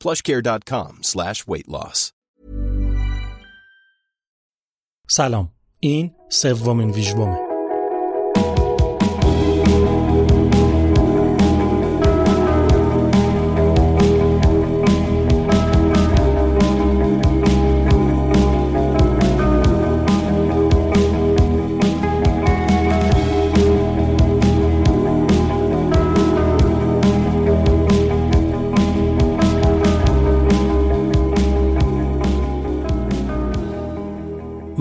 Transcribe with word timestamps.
plushcare.com 0.00 0.92
slash 1.02 1.46
weight 1.46 1.68
loss. 1.68 2.12
سلام 5.08 5.52
این 5.80 6.14
سومین 6.28 6.90
ویژبومه 6.90 7.49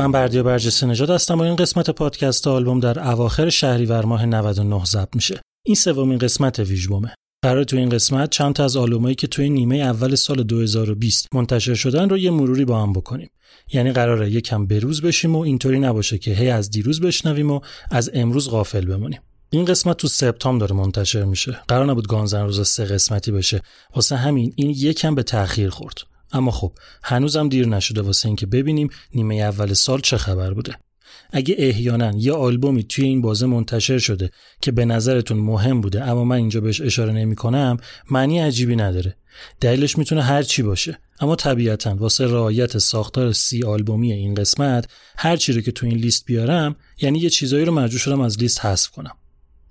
من 0.00 0.12
بردیا 0.12 0.42
برجسته 0.42 0.86
نژاد 0.86 1.10
هستم 1.10 1.38
و 1.38 1.42
این 1.42 1.56
قسمت 1.56 1.90
پادکست 1.90 2.46
آلبوم 2.46 2.80
در 2.80 3.08
اواخر 3.08 3.48
شهریور 3.48 4.04
ماه 4.04 4.26
99 4.26 4.84
ضبط 4.84 5.08
میشه. 5.14 5.40
این 5.66 5.76
سومین 5.76 6.18
قسمت 6.18 6.58
ویژبومه. 6.58 7.14
قرار 7.44 7.64
تو 7.64 7.76
این 7.76 7.88
قسمت 7.88 8.30
چند 8.30 8.54
تا 8.54 8.64
از 8.64 8.76
آلبومایی 8.76 9.14
که 9.14 9.26
توی 9.26 9.50
نیمه 9.50 9.76
اول 9.76 10.14
سال 10.14 10.42
2020 10.42 11.26
منتشر 11.34 11.74
شدن 11.74 12.08
رو 12.08 12.18
یه 12.18 12.30
مروری 12.30 12.64
با 12.64 12.82
هم 12.82 12.92
بکنیم. 12.92 13.30
یعنی 13.72 13.92
قراره 13.92 14.30
یکم 14.30 14.66
بروز 14.66 15.02
بشیم 15.02 15.36
و 15.36 15.38
اینطوری 15.38 15.78
نباشه 15.78 16.18
که 16.18 16.30
هی 16.30 16.50
از 16.50 16.70
دیروز 16.70 17.00
بشنویم 17.00 17.50
و 17.50 17.60
از 17.90 18.10
امروز 18.14 18.50
غافل 18.50 18.86
بمونیم. 18.86 19.20
این 19.50 19.64
قسمت 19.64 19.96
تو 19.96 20.08
سپتامبر 20.08 20.66
داره 20.66 20.80
منتشر 20.80 21.24
میشه. 21.24 21.60
قرار 21.68 21.86
نبود 21.86 22.08
گانزن 22.08 22.44
روز 22.44 22.68
سه 22.68 22.84
قسمتی 22.84 23.32
بشه. 23.32 23.62
واسه 23.94 24.16
همین 24.16 24.52
این 24.56 24.70
یکم 24.70 25.14
به 25.14 25.22
تأخیر 25.22 25.70
خورد. 25.70 25.98
اما 26.32 26.50
خب 26.50 26.72
هنوزم 27.02 27.48
دیر 27.48 27.68
نشده 27.68 28.02
واسه 28.02 28.26
اینکه 28.26 28.46
ببینیم 28.46 28.90
نیمه 29.14 29.34
اول 29.34 29.72
سال 29.72 30.00
چه 30.00 30.16
خبر 30.16 30.54
بوده. 30.54 30.76
اگه 31.32 31.54
احیانا 31.58 32.12
یه 32.16 32.32
آلبومی 32.32 32.84
توی 32.84 33.04
این 33.04 33.20
بازه 33.20 33.46
منتشر 33.46 33.98
شده 33.98 34.30
که 34.60 34.72
به 34.72 34.84
نظرتون 34.84 35.38
مهم 35.38 35.80
بوده 35.80 36.04
اما 36.04 36.24
من 36.24 36.36
اینجا 36.36 36.60
بهش 36.60 36.80
اشاره 36.80 37.12
نمی 37.12 37.36
کنم 37.36 37.76
معنی 38.10 38.38
عجیبی 38.38 38.76
نداره. 38.76 39.16
دلیلش 39.60 39.98
می‌تونه 39.98 40.22
هر 40.22 40.42
چی 40.42 40.62
باشه. 40.62 40.98
اما 41.20 41.36
طبیعتا 41.36 41.94
واسه 41.94 42.26
رعایت 42.26 42.78
ساختار 42.78 43.32
سی 43.32 43.64
آلبومی 43.64 44.12
این 44.12 44.34
قسمت 44.34 44.90
هر 45.16 45.36
چی 45.36 45.52
رو 45.52 45.60
که 45.60 45.72
تو 45.72 45.86
این 45.86 45.98
لیست 45.98 46.24
بیارم 46.24 46.76
یعنی 47.00 47.18
یه 47.18 47.30
چیزایی 47.30 47.64
رو 47.64 47.72
مجبور 47.72 47.98
شدم 47.98 48.20
از 48.20 48.38
لیست 48.38 48.64
حذف 48.64 48.90
کنم. 48.90 49.16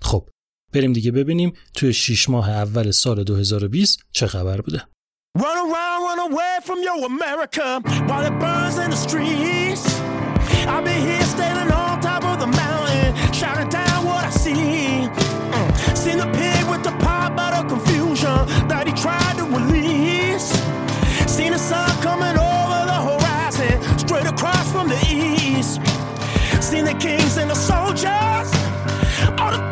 خب 0.01 0.29
بریم 0.73 0.93
دیگه 0.93 1.11
ببینیم 1.11 1.53
توی 1.73 1.93
6 1.93 2.29
ماه 2.29 2.49
اول 2.49 2.91
سال 2.91 3.23
2020 3.23 3.99
چه 4.11 4.27
خبر 4.27 4.61
بوده. 4.61 4.83
Run 5.39 5.71
around, 5.71 6.03
run 6.03 6.31
away 6.31 6.57
from 6.63 6.83
your 6.83 7.05
America 7.05 7.79
while 8.07 8.25
it 8.25 8.37
burns 8.41 8.77
in 8.77 8.89
the 8.89 8.97
streets. 8.97 9.97
I'll 10.67 10.83
be 10.83 10.91
here 10.91 11.21
standing 11.21 11.73
on 11.73 12.01
top 12.01 12.25
of 12.25 12.41
the 12.41 12.47
mountain, 12.47 13.15
shouting 13.31 13.69
down 13.69 14.05
what 14.05 14.25
I 14.25 14.31
see. 14.31 15.07
Mm. 15.07 15.97
Seen 15.97 16.17
the 16.17 16.25
pig 16.25 16.69
with 16.69 16.83
the 16.83 16.91
pot 16.99 17.37
bottle 17.37 17.63
confusion 17.69 18.35
that 18.67 18.85
he 18.85 18.91
tried 18.91 19.37
to 19.37 19.45
release. 19.45 20.51
Seen 21.25 21.53
the 21.53 21.57
sun 21.57 21.89
coming 22.01 22.37
over 22.37 22.79
the 22.91 22.99
horizon, 23.09 23.97
straight 23.97 24.25
across 24.25 24.69
from 24.73 24.89
the 24.89 24.99
east. 25.09 25.79
Seen 26.61 26.83
the 26.83 26.95
kings 26.95 27.37
and 27.37 27.49
the 27.49 27.55
soldiers, 27.55 28.51
all 29.39 29.51
the 29.51 29.68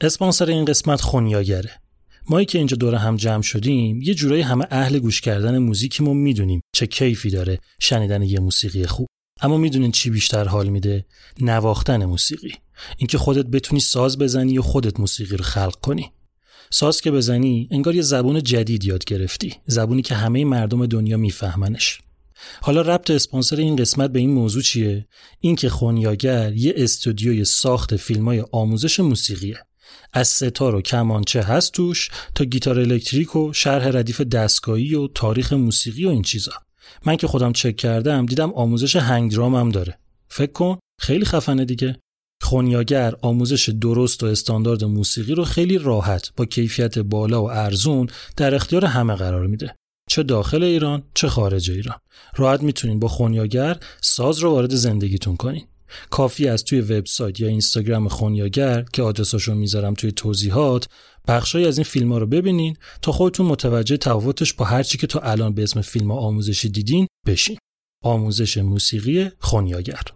اسپانسر 0.00 0.46
این 0.46 0.64
قسمت 0.64 1.00
خونیاگره. 1.00 1.70
مایی 2.30 2.46
که 2.46 2.58
اینجا 2.58 2.76
دور 2.76 2.94
هم 2.94 3.16
جمع 3.16 3.42
شدیم 3.42 4.02
یه 4.02 4.14
جورایی 4.14 4.42
همه 4.42 4.66
اهل 4.70 4.98
گوش 4.98 5.20
کردن 5.20 5.58
موزیکیمون 5.58 6.16
می‌دونیم 6.16 6.60
چه 6.72 6.86
کیفی 6.86 7.30
داره 7.30 7.58
شنیدن 7.80 8.22
یه 8.22 8.40
موسیقی 8.40 8.86
خوب. 8.86 9.06
اما 9.40 9.56
می‌دونین 9.56 9.92
چی 9.92 10.10
بیشتر 10.10 10.44
حال 10.44 10.68
میده؟ 10.68 11.04
نواختن 11.40 12.04
موسیقی. 12.04 12.54
اینکه 12.98 13.18
خودت 13.18 13.46
بتونی 13.46 13.80
ساز 13.80 14.18
بزنی 14.18 14.58
و 14.58 14.62
خودت 14.62 15.00
موسیقی 15.00 15.36
رو 15.36 15.44
خلق 15.44 15.76
کنی. 15.80 16.12
ساز 16.70 17.00
که 17.00 17.10
بزنی 17.10 17.68
انگار 17.70 17.94
یه 17.94 18.02
زبون 18.02 18.42
جدید 18.42 18.84
یاد 18.84 19.04
گرفتی. 19.04 19.54
زبونی 19.66 20.02
که 20.02 20.14
همه 20.14 20.44
مردم 20.44 20.86
دنیا 20.86 21.16
میفهمنش. 21.16 21.98
حالا 22.60 22.80
ربط 22.80 23.10
اسپانسر 23.10 23.56
این 23.56 23.76
قسمت 23.76 24.10
به 24.10 24.18
این 24.18 24.30
موضوع 24.30 24.62
چیه؟ 24.62 25.06
اینکه 25.40 25.68
خونیاگر 25.68 26.52
یه 26.52 26.74
استودیوی 26.76 27.44
ساخت 27.44 27.96
فیلمای 27.96 28.44
آموزش 28.52 29.00
موسیقیه. 29.00 29.58
از 30.12 30.28
ستار 30.28 30.74
و 30.74 30.82
کمانچه 30.82 31.42
هست 31.42 31.72
توش 31.72 32.10
تا 32.34 32.44
گیتار 32.44 32.78
الکتریک 32.78 33.36
و 33.36 33.52
شرح 33.52 33.88
ردیف 33.88 34.20
دستگاهی 34.20 34.94
و 34.94 35.08
تاریخ 35.08 35.52
موسیقی 35.52 36.04
و 36.04 36.08
این 36.08 36.22
چیزا. 36.22 36.52
من 37.06 37.16
که 37.16 37.26
خودم 37.26 37.52
چک 37.52 37.76
کردم 37.76 38.26
دیدم 38.26 38.52
آموزش 38.52 38.96
هنگ 38.96 39.32
درام 39.32 39.54
هم 39.54 39.68
داره. 39.68 39.98
فکر 40.28 40.52
کن 40.52 40.78
خیلی 41.00 41.24
خفنه 41.24 41.64
دیگه. 41.64 41.96
خونیاگر 42.42 43.14
آموزش 43.22 43.68
درست 43.68 44.22
و 44.22 44.26
استاندارد 44.26 44.84
موسیقی 44.84 45.34
رو 45.34 45.44
خیلی 45.44 45.78
راحت 45.78 46.32
با 46.36 46.44
کیفیت 46.44 46.98
بالا 46.98 47.42
و 47.42 47.50
ارزون 47.50 48.06
در 48.36 48.54
اختیار 48.54 48.84
همه 48.84 49.14
قرار 49.14 49.46
میده. 49.46 49.74
چه 50.10 50.22
داخل 50.22 50.62
ایران 50.62 51.02
چه 51.14 51.28
خارج 51.28 51.70
ایران. 51.70 51.96
راحت 52.36 52.62
می‌تونین 52.62 53.00
با 53.00 53.08
خونیاگر 53.08 53.80
ساز 54.00 54.38
رو 54.38 54.50
وارد 54.50 54.74
زندگیتون 54.74 55.36
کنین. 55.36 55.66
کافی 56.10 56.48
از 56.48 56.64
توی 56.64 56.80
وبسایت 56.80 57.40
یا 57.40 57.48
اینستاگرام 57.48 58.08
خونیاگر 58.08 58.84
که 58.92 59.02
آدرساشو 59.02 59.54
می‌ذارم 59.54 59.94
توی 59.94 60.12
توضیحات 60.12 60.88
بخشایی 61.28 61.66
از 61.66 61.78
این 61.78 61.84
فیلم 61.84 62.12
ها 62.12 62.18
رو 62.18 62.26
ببینین 62.26 62.76
تا 63.02 63.12
خودتون 63.12 63.46
متوجه 63.46 63.96
تفاوتش 63.96 64.52
با 64.52 64.64
هر 64.64 64.82
چی 64.82 64.98
که 64.98 65.06
تا 65.06 65.20
الان 65.20 65.54
به 65.54 65.62
اسم 65.62 65.80
فیلم 65.80 66.10
آموزشی 66.10 66.68
دیدین 66.68 67.06
بشین. 67.26 67.58
آموزش 68.04 68.58
موسیقی 68.58 69.30
خونیاگر. 69.38 70.15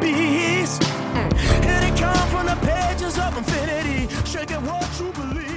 beast. 0.00 0.82
Mm. 0.82 1.30
It 1.72 1.92
come 2.02 2.26
from 2.32 2.44
the 2.52 2.58
pages 2.70 3.14
of 3.24 3.30
infinity. 3.40 4.00
Shaking 4.32 4.62
what 4.68 4.90
you 5.00 5.08
believe. 5.20 5.52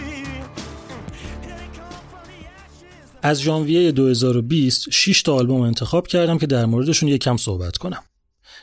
از 3.22 3.42
ژانویه 3.42 3.92
2020 3.92 4.90
6 4.92 5.22
تا 5.22 5.36
آلبوم 5.36 5.62
انتخاب 5.62 6.08
کردم 6.08 6.38
که 6.38 6.48
در 6.48 6.66
موردشون 6.66 7.10
یکم 7.10 7.38
صحبت 7.38 7.78
کنم. 7.78 8.04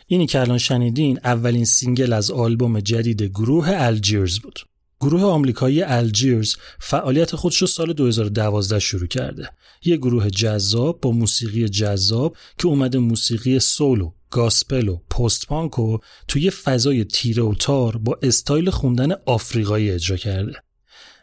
اینی 0.07 0.27
که 0.27 0.41
الان 0.41 0.59
شنیدین 0.59 1.19
اولین 1.25 1.65
single 1.65 2.13
از 2.13 2.31
آلبوم 2.31 2.81
جدید 2.81 3.23
گروه 3.23 3.69
الجیرز 3.69 4.39
بود. 4.39 4.61
گروه 5.01 5.23
آمریکایی 5.23 5.83
الجیرز 5.83 6.55
فعالیت 6.81 7.37
خودش 7.37 7.57
رو 7.57 7.67
سال 7.67 7.93
2012 7.93 8.79
شروع 8.79 9.07
کرده. 9.07 9.49
یه 9.85 9.97
گروه 9.97 10.31
جذاب 10.31 11.01
با 11.01 11.13
موسیقی 11.13 11.69
جذاب 11.69 12.37
که 12.59 12.67
اومده 12.67 12.99
موسیقی 12.99 13.59
soul 13.59 14.89
و 14.89 14.97
gospel 14.97 15.47
و 15.47 15.49
post-punk 15.49 15.73
رو 15.73 16.01
توی 16.29 16.51
فضای 16.51 17.05
تیره 17.05 17.43
و 17.43 17.55
تار 17.55 17.97
با 17.97 18.19
استایل 18.23 18.71
خوندن 18.71 19.13
آفریقایی 19.27 19.91
اجرا 19.91 20.17
کرده. 20.17 20.53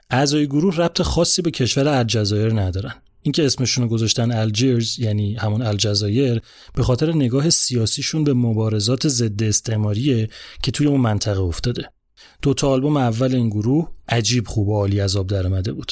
اعضای 0.10 0.48
گروه 0.48 0.76
ربط 0.76 1.02
خاصی 1.02 1.42
به 1.42 1.52
کشور 1.52 1.88
الجزایر 1.88 2.54
ندارن. 2.54 2.94
اینکه 3.22 3.46
اسمشون 3.46 3.84
رو 3.84 3.90
گذاشتن 3.90 4.32
الجیرز 4.32 5.00
یعنی 5.00 5.36
همون 5.36 5.62
الجزایر 5.62 6.42
به 6.76 6.84
خاطر 6.84 7.14
نگاه 7.14 7.50
سیاسیشون 7.50 8.24
به 8.24 8.34
مبارزات 8.34 9.08
ضد 9.08 9.44
استعماریه 9.44 10.30
که 10.64 10.72
توی 10.72 10.88
اون 10.88 11.02
منطقه 11.02 11.42
افتاده. 11.42 11.90
دو 12.42 12.54
تا 12.54 12.70
آلبوم 12.70 12.98
اول 12.98 13.36
این 13.36 13.50
گروه 13.50 13.92
عجیب 14.10 14.48
خوب 14.48 14.68
و 14.68 14.74
عالی 14.74 15.02
آب 15.02 15.28
درآمده 15.28 15.74
بود. 15.74 15.92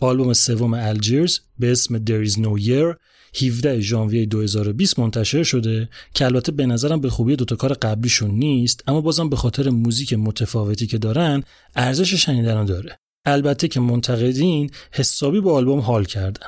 آلبوم 0.00 0.32
سوم 0.32 0.74
الجیرز 0.74 1.38
به 1.58 1.72
اسم 1.72 2.04
There 2.04 2.28
is 2.28 2.32
no 2.32 2.62
year 2.66 2.96
17 3.42 3.80
ژانویه 3.80 4.26
2020 4.26 4.98
منتشر 4.98 5.42
شده 5.42 5.88
که 6.14 6.24
البته 6.24 6.52
به 6.52 6.66
نظرم 6.66 7.00
به 7.00 7.10
خوبی 7.10 7.36
دوتا 7.36 7.56
کار 7.56 7.72
قبلیشون 7.72 8.30
نیست 8.30 8.84
اما 8.86 9.00
بازم 9.00 9.28
به 9.28 9.36
خاطر 9.36 9.70
موزیک 9.70 10.12
متفاوتی 10.12 10.86
که 10.86 10.98
دارن 10.98 11.42
ارزش 11.76 12.14
شنیدن 12.14 12.64
داره. 12.64 12.96
البته 13.26 13.68
که 13.68 13.80
منتقدین 13.80 14.70
حسابی 14.92 15.40
با 15.40 15.54
آلبوم 15.54 15.80
حال 15.80 16.04
کردن. 16.04 16.46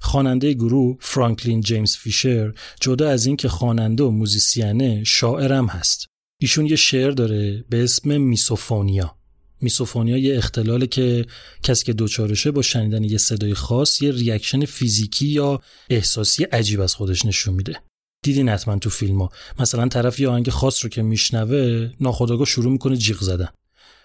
خواننده 0.00 0.52
گروه 0.52 0.96
فرانکلین 1.00 1.60
جیمز 1.60 1.96
فیشر 1.96 2.52
جدا 2.80 3.08
از 3.08 3.26
اینکه 3.26 3.48
خواننده 3.48 4.04
و 4.04 4.10
musician 4.10 4.94
ه 4.94 5.04
شاعرم 5.04 5.66
هست. 5.66 6.06
ایشون 6.40 6.66
یه 6.66 6.76
شعر 6.76 7.10
داره 7.10 7.64
به 7.70 7.84
اسم 7.84 8.20
Misophonia. 8.20 9.17
Misophonia 9.60 10.16
یه 10.16 10.36
اختلاله 10.36 10.86
که 10.86 11.26
کسی 11.62 11.84
که 11.84 11.92
دچارشه 11.92 12.50
با 12.50 12.62
شنیدن 12.62 13.04
یه 13.04 13.18
صدای 13.18 13.54
خاص 13.54 14.02
یه 14.02 14.12
reaction 14.12 14.64
فیزیکی 14.64 15.26
یا 15.26 15.60
احساسی 15.90 16.44
عجیب 16.44 16.80
از 16.80 16.94
خودش 16.94 17.26
نشون 17.26 17.54
میده. 17.54 17.80
دیدین 18.24 18.48
حتما 18.48 18.78
تو 18.78 18.90
فیلم 18.90 19.22
ها. 19.22 19.30
مثلا 19.58 19.88
طرف 19.88 20.20
یه 20.20 20.28
آهنگ 20.28 20.50
خاص 20.50 20.84
رو 20.84 20.90
که 20.90 21.02
میشنوه 21.02 21.90
ناخودآگاه 22.00 22.46
شروع 22.46 22.72
می‌کنه 22.72 22.96
جیغ 22.96 23.20
زدن. 23.20 23.48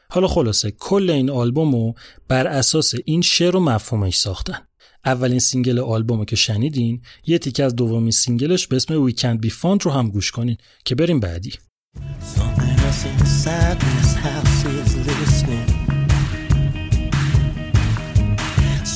حالا 0.10 0.28
خلاصه 0.28 0.72
کل 0.72 1.10
این 1.10 1.30
آلبوم 1.30 1.76
رو 1.76 1.94
بر 2.28 2.48
اساس 2.48 2.94
این 3.06 3.22
شعر 3.22 3.56
و 3.56 3.60
مفهومش 3.60 4.18
ساختن. 4.18 4.58
اولین 5.06 5.40
single 5.40 5.80
آلبوم 5.80 6.26
که 6.26 6.36
شنیدین 6.36 7.02
یه 7.26 7.38
تیکه 7.38 7.64
از 7.64 7.76
دومین 7.76 8.12
single 8.12 8.54
ش 8.54 8.68
به 8.68 8.76
اسم 8.76 9.10
Can't 9.10 9.46
Be 9.46 9.50
Found 9.50 9.82
رو 9.82 9.92
هم 9.92 10.10
گوش 10.10 10.32
کنین 10.32 10.58
که 10.86 10.96
بریم 10.96 11.20
بعدی 11.20 11.54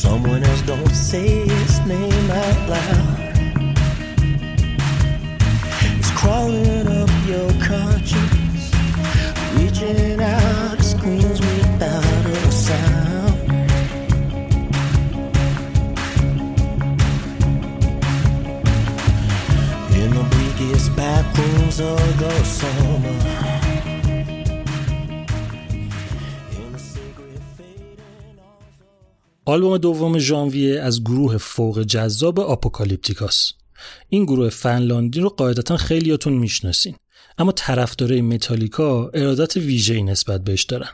Someone 0.09 0.42
else 0.42 0.62
don't 0.62 0.95
say 0.95 1.45
his 1.45 1.80
name 1.86 2.31
out 2.31 2.69
loud. 2.69 3.19
It's 6.00 6.12
crawling 6.12 6.88
up 6.88 7.09
your 7.27 7.51
conscience, 7.62 8.71
reaching 9.56 10.21
out, 10.21 10.80
it 10.80 10.83
screams 10.83 11.42
without 11.42 12.25
a 12.25 12.51
sound. 12.54 13.51
In 19.94 20.09
the 20.18 20.25
bleakest 20.31 20.95
back 20.95 21.38
rooms 21.38 21.81
of 21.81 22.19
the 22.19 22.44
summer. 22.45 23.56
آلبوم 29.50 29.78
دوم 29.78 30.20
ژانویه 30.20 30.82
از 30.82 31.04
گروه 31.04 31.38
فوق 31.38 31.84
جذاب 31.84 32.40
آپوکالیپتیکاس 32.40 33.52
این 34.10 34.26
گروه 34.26 34.50
فنلاندی 34.50 35.20
رو 35.20 35.30
قاعدتا 35.30 35.78
خیلیاتون 35.78 36.34
می‌شناسین 36.34 36.96
اما 37.38 37.52
طرفدارای 37.52 38.22
متالیکا 38.22 39.12
ارادت 39.14 39.58
ویژه‌ای 39.58 40.04
نسبت 40.04 40.44
بهش 40.44 40.64
دارن. 40.64 40.90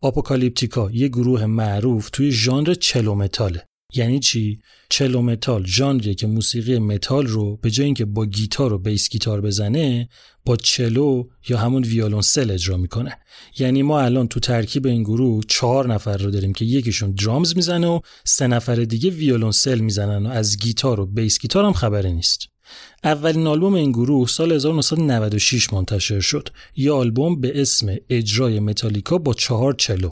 آپوکالیپتیکا 0.00 0.90
یه 0.92 1.08
گروه 1.08 1.46
معروف 1.46 2.10
توی 2.10 2.32
ژانر 2.32 2.74
cello 2.74 3.14
metal 3.14 3.50
ه. 3.50 3.64
یعنی 3.94 4.20
چی؟ 4.20 4.58
cello 4.88 5.22
metal 5.22 5.66
ژانریه 5.66 6.14
که 6.14 6.26
موسیقی 6.26 6.78
متال 6.78 7.26
رو 7.26 7.56
به 7.56 7.70
جای 7.70 7.84
اینکه 7.84 8.04
با 8.04 8.26
گیتار 8.26 8.72
و 8.72 8.78
bass 8.78 9.08
guitar 9.08 9.40
بزنه 9.40 10.08
با 10.44 10.56
cello 10.56 11.24
یا 11.48 11.58
همون 11.58 11.82
ویولونسل 11.82 12.50
اجرا 12.50 12.76
می‌کنه. 12.76 13.18
یعنی 13.58 13.82
ما 13.82 14.00
الان 14.00 14.28
تو 14.28 14.40
ترکیب 14.40 14.86
این 14.86 15.02
گروه 15.02 15.42
چهار 15.48 15.94
نفر 15.94 16.16
رو 16.16 16.30
داریم 16.30 16.52
که 16.52 16.64
یکیشون 16.64 17.12
drums 17.12 17.56
می‌زنه 17.56 17.86
و 17.86 18.00
سه 18.24 18.46
نفر 18.46 18.74
دیگه 18.74 19.10
ویولونسل 19.10 19.78
می‌زنن 19.78 20.26
و 20.26 20.30
از 20.30 20.58
گیتار 20.58 21.00
و 21.00 21.06
bass 21.06 21.38
guitar 21.38 21.64
هم 21.64 21.72
خبری 21.72 22.12
نیست. 22.12 22.38
اولین 23.04 23.46
آلبوم 23.46 23.74
این 23.74 23.92
گروه 23.92 24.28
سال 24.28 24.52
1996 24.52 25.72
منتشر 25.72 26.20
شد. 26.20 26.48
یه 26.76 26.92
آلبوم 26.92 27.40
به 27.40 27.60
اسم 27.60 27.96
اجرای 28.08 28.60
متالیکا 28.60 29.18
با 29.18 29.34
چهار 29.34 29.74
cello. 29.74 30.10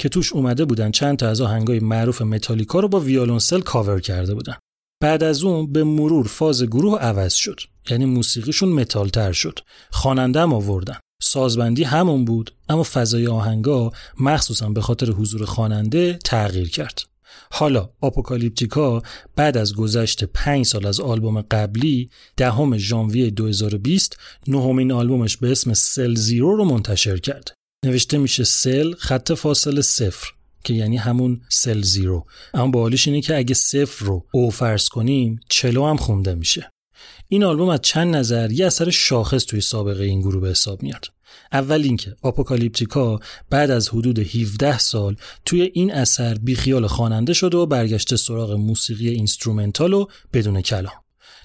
که 0.00 0.08
توش 0.08 0.32
اومده 0.32 0.64
بودن 0.64 0.90
چند 0.90 1.16
تا 1.16 1.28
از 1.28 1.40
آهنگای 1.40 1.80
معروف 1.80 2.22
متالیکا 2.22 2.80
رو 2.80 2.88
با 2.88 3.00
ویولونسل 3.00 3.60
کاور 3.60 4.00
کرده 4.00 4.34
بودن. 4.34 4.56
بعد 5.02 5.22
از 5.22 5.42
اون 5.42 5.72
به 5.72 5.84
مرور 5.84 6.26
فاز 6.26 6.62
گروه 6.62 6.98
عوض 6.98 7.34
شد. 7.34 7.60
یعنی 7.90 8.04
موسیقیشون 8.04 8.68
متالتر 8.68 9.32
شد. 9.32 9.58
خواننده 9.90 10.40
هم 10.40 10.52
آوردن. 10.52 10.96
سازبندی 11.22 11.84
همون 11.84 12.24
بود 12.24 12.50
اما 12.68 12.82
فضای 12.82 13.26
آهنگا 13.26 13.92
مخصوصا 14.20 14.68
به 14.68 14.80
خاطر 14.80 15.10
حضور 15.10 15.44
خواننده 15.44 16.18
تغییر 16.24 16.70
کرد. 16.70 17.00
حالا 17.52 17.90
آپوکالیپتیکا 18.00 19.02
بعد 19.36 19.56
از 19.56 19.74
گذشت 19.74 20.24
پنج 20.24 20.66
سال 20.66 20.86
از 20.86 21.00
آلبوم 21.00 21.40
قبلی 21.40 22.10
دهم 22.36 22.76
ژانویه 22.76 23.30
2020 23.30 24.18
نهمین 24.46 24.92
آلبومش 24.92 25.36
به 25.36 25.52
اسم 25.52 25.74
سل 25.74 26.14
زیرو 26.14 26.56
رو 26.56 26.64
منتشر 26.64 27.16
کرد. 27.16 27.59
نوشته 27.84 28.18
میشه 28.18 28.44
سل 28.44 28.94
خط 28.94 29.32
فاصله 29.32 29.82
صفر 29.82 30.28
که 30.64 30.74
یعنی 30.74 30.96
همون 30.96 31.40
سل 31.48 31.82
زیرو. 31.82 32.26
اما 32.54 32.70
باحالیش 32.70 33.08
اینه 33.08 33.20
که 33.20 33.36
اگه 33.36 33.54
صفر 33.54 34.04
رو 34.04 34.26
او 34.32 34.50
فرض 34.50 34.88
کنیم 34.88 35.40
چلو 35.48 35.86
هم 35.86 35.96
خونده 35.96 36.34
میشه. 36.34 36.70
این 37.28 37.44
آلبوم 37.44 37.68
از 37.68 37.80
چند 37.82 38.16
نظر 38.16 38.50
یه 38.50 38.66
اثر 38.66 38.90
شاخص 38.90 39.44
توی 39.44 39.60
سابقه 39.60 40.04
این 40.04 40.20
گروه 40.20 40.40
به 40.40 40.50
حساب 40.50 40.82
میاد. 40.82 41.06
اول 41.52 41.82
اینکه 41.82 42.16
آپوکالیپتیکا 42.22 43.20
بعد 43.50 43.70
از 43.70 43.88
حدود 43.88 44.18
17 44.18 44.78
سال 44.78 45.16
توی 45.44 45.62
این 45.62 45.92
اثر 45.92 46.34
بیخیال 46.34 46.86
خواننده 46.86 47.32
شده 47.32 47.58
و 47.58 47.66
برگشته 47.66 48.16
سراغ 48.16 48.52
موسیقی 48.52 49.08
instrumental 49.08 49.92
و 49.92 50.06
بدون 50.32 50.60
کلام. 50.60 51.04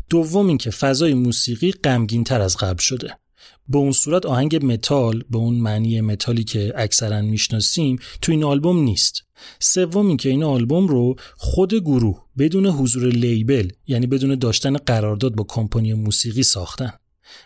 دوم 0.10 0.48
اینکه 0.48 0.72
فضای 0.72 1.14
موسیقی 1.14 1.72
غمگینتر 1.72 2.42
از 2.42 2.58
قبل 2.58 2.82
شده. 2.82 3.18
به 3.68 3.78
اون 3.78 3.92
صورت 3.92 4.26
آهنگ 4.26 4.66
متال 4.66 5.24
به 5.30 5.38
اون 5.38 5.56
معنی 5.56 6.02
متالی 6.02 6.44
که 6.44 6.74
اکثرا 6.76 7.22
می‌شناسیم 7.22 8.00
تو 8.22 8.32
این 8.32 8.44
آلبوم 8.44 8.84
نیست. 8.84 9.24
سوم 9.60 10.08
اینکه 10.08 10.30
این 10.30 10.44
آلبوم 10.44 10.88
رو 10.88 11.16
خود 11.38 11.74
گروه 11.74 12.26
بدون 12.38 12.66
حضور 12.66 13.08
label 13.08 13.70
یعنی 13.88 14.08
بدون 14.08 14.36
داشتن 14.36 14.78
قرارداد 14.78 15.36
با 15.36 15.44
کمپانی 15.44 15.94
موسیقی 15.94 16.44
ساختن. 16.44 16.94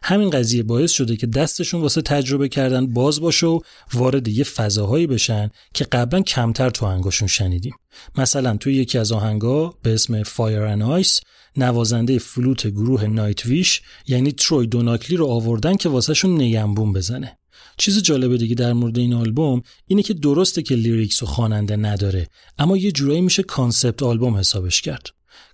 همین 0.04 0.30
قضیه 0.30 0.64
باعث 0.64 0.92
شده 0.92 1.16
که 1.16 1.28
دستشون 1.28 1.82
واسه 1.82 2.02
تجربه 2.02 2.50
کردن 2.50 2.88
باز 2.88 3.22
باشه 3.22 3.48
و 3.48 3.60
وارد 3.94 4.28
یه 4.28 4.44
فضاهایی 4.44 5.08
بشن 5.08 5.50
که 5.74 5.84
قبلا 5.84 6.22
کمتر 6.22 6.70
تو 6.70 6.86
آهنگاشون 6.86 7.28
شنیدیم. 7.28 7.74
مثلا 8.18 8.58
توی 8.58 8.76
یکی 8.76 8.98
از 8.98 9.12
آهنگا 9.12 9.74
به 9.84 9.94
اسم 9.94 10.24
Fire 10.24 10.62
and 10.62 10.82
Ice 10.82 11.20
نوازنده 11.58 12.20
فلوت 12.20 12.68
گروه 12.68 13.08
نایت 13.08 13.46
ویش 13.46 13.82
یعنی 14.08 14.32
تروی 14.32 14.68
دوناکلی 14.68 15.18
رو 15.18 15.28
آوردن 15.28 15.76
که 15.76 15.90
واسهشون 15.90 16.38
نی‌انبون 16.38 16.94
بزنه. 16.94 17.38
چیز 17.78 18.02
جالب 18.02 18.38
دیگه 18.38 18.56
در 18.56 18.74
مورد 18.74 18.98
این 18.98 19.14
آلبوم 19.14 19.62
اینه 19.88 20.04
که 20.04 20.14
درسته 20.14 20.62
که 20.62 20.76
lyrics 20.76 21.24
و 21.24 21.26
خواننده 21.26 21.76
نداره 21.76 22.28
اما 22.58 22.78
یه 22.78 22.92
جورایی 22.92 23.22
میشه 23.22 23.44
concept 23.44 24.04
album 24.04 24.38
حسابش 24.38 24.82
کرد. 24.82 25.10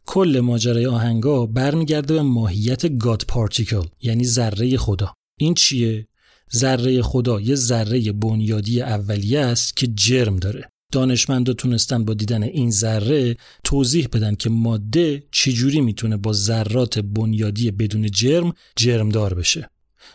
کل 0.05 0.39
ماجرای 0.43 0.85
آهنگا 0.85 1.45
برمیگرده 1.45 2.13
به 2.13 2.21
ماهیت 2.21 2.97
گاد 2.97 3.23
پارتیکل 3.27 3.85
یعنی 4.01 4.23
ذره 4.23 4.77
خدا. 4.77 5.13
این 5.39 5.53
چیه؟ 5.53 6.07
ذره 6.55 7.01
خدا 7.01 7.41
یه 7.41 7.55
ذره 7.55 8.11
بنیادی 8.11 8.81
اولیه 8.81 9.39
است 9.39 9.77
که 9.77 9.87
جرم 9.87 10.37
داره. 10.37 10.69
دانشمندا 10.95 11.53
تونستن 11.53 12.05
با 12.05 12.13
دیدن 12.13 12.43
این 12.43 12.71
ذره 12.71 13.37
توضیح 13.63 14.07
بدن 14.13 14.35
که 14.35 14.49
ماده 14.49 15.23
چجوری 15.31 15.81
می‌تونه 15.81 16.17
با 16.17 16.33
ذرات 16.33 16.99
بنیادی 16.99 17.71
بدون 17.71 18.11
جرم 18.11 18.53
جرمدار 18.75 19.33
بشه. 19.33 19.69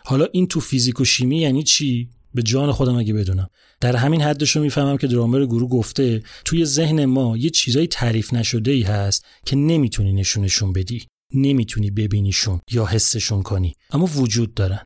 حالا 0.05 0.27
این 0.31 0.47
تو 0.47 0.59
فیزیک 0.59 0.99
و 0.99 1.05
شیمی 1.05 1.37
یعنی 1.37 1.63
چی؟ 1.63 2.09
به 2.33 2.43
جان 2.43 2.71
خودم 2.71 2.95
اگه 2.95 3.13
بدونم. 3.13 3.49
در 3.79 3.95
همین 3.95 4.21
حدش 4.21 4.55
رو 4.55 4.61
می‌فهمم 4.61 4.97
که 4.97 5.07
درامر 5.07 5.45
گروه 5.45 5.69
گفته 5.69 6.23
توی 6.45 6.65
ذهن 6.65 7.05
ما 7.05 7.37
یه 7.37 7.49
چیزای 7.49 7.87
تعریف 7.87 8.33
نشده 8.33 8.71
ای 8.71 8.81
هست 8.81 9.25
که 9.45 9.55
نمی‌تونی 9.55 10.13
نشونشون 10.13 10.73
بدی. 10.73 11.03
نمی‌تونی 11.33 11.91
ببینیشون 11.91 12.61
یا 12.71 12.85
حسشون 12.85 13.43
کنی. 13.43 13.75
اما 13.91 14.05
وجود 14.05 14.53
دارن. 14.53 14.79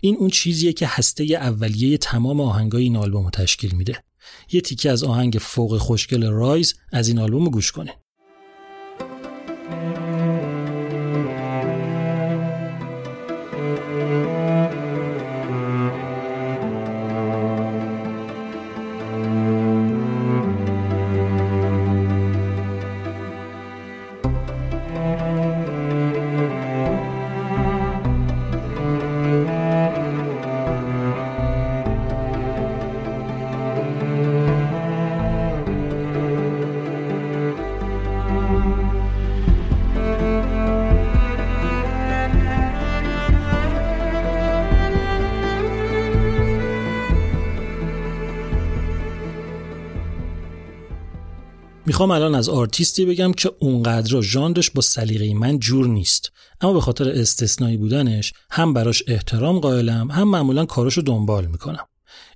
این 0.00 0.16
اون 0.16 0.30
چیزیه 0.30 0.72
که 0.72 0.86
هسته 0.86 1.24
اولیه 1.24 1.98
تمام 1.98 2.40
آهنگای 2.40 2.82
این 2.82 2.96
آلبوم 2.96 3.24
رو 3.24 3.30
تشکیل 3.30 3.74
میده. 3.74 4.04
یه 4.52 4.60
تیکه 4.60 4.90
از 4.90 5.04
آهنگ 5.04 5.38
فوق 5.40 5.78
خوشگل 5.78 6.30
رایز 6.30 6.74
از 6.92 7.08
این 7.08 7.18
آلبوم 7.18 7.44
گوش 7.44 7.72
کنه 7.72 7.94
می‌خوام 52.00 52.10
الان 52.10 52.34
از 52.34 52.48
آرتیستی 52.48 53.04
بگم 53.04 53.32
که 53.32 53.52
اونقدر 53.58 54.20
ژانرش 54.20 54.70
با 54.70 54.82
سلیقه 54.82 55.34
من 55.34 55.58
جور 55.58 55.86
نیست. 55.86 56.32
اما 56.60 56.72
به 56.72 56.80
خاطر 56.80 57.08
استثنایی 57.08 57.76
بودنش 57.76 58.32
هم 58.50 58.72
براش 58.72 59.02
احترام 59.06 59.58
قائلم 59.58 60.10
هم 60.10 60.28
معمولا 60.28 60.64
کاراشو 60.64 61.00
دنبال 61.00 61.46
می‌کنم. 61.46 61.86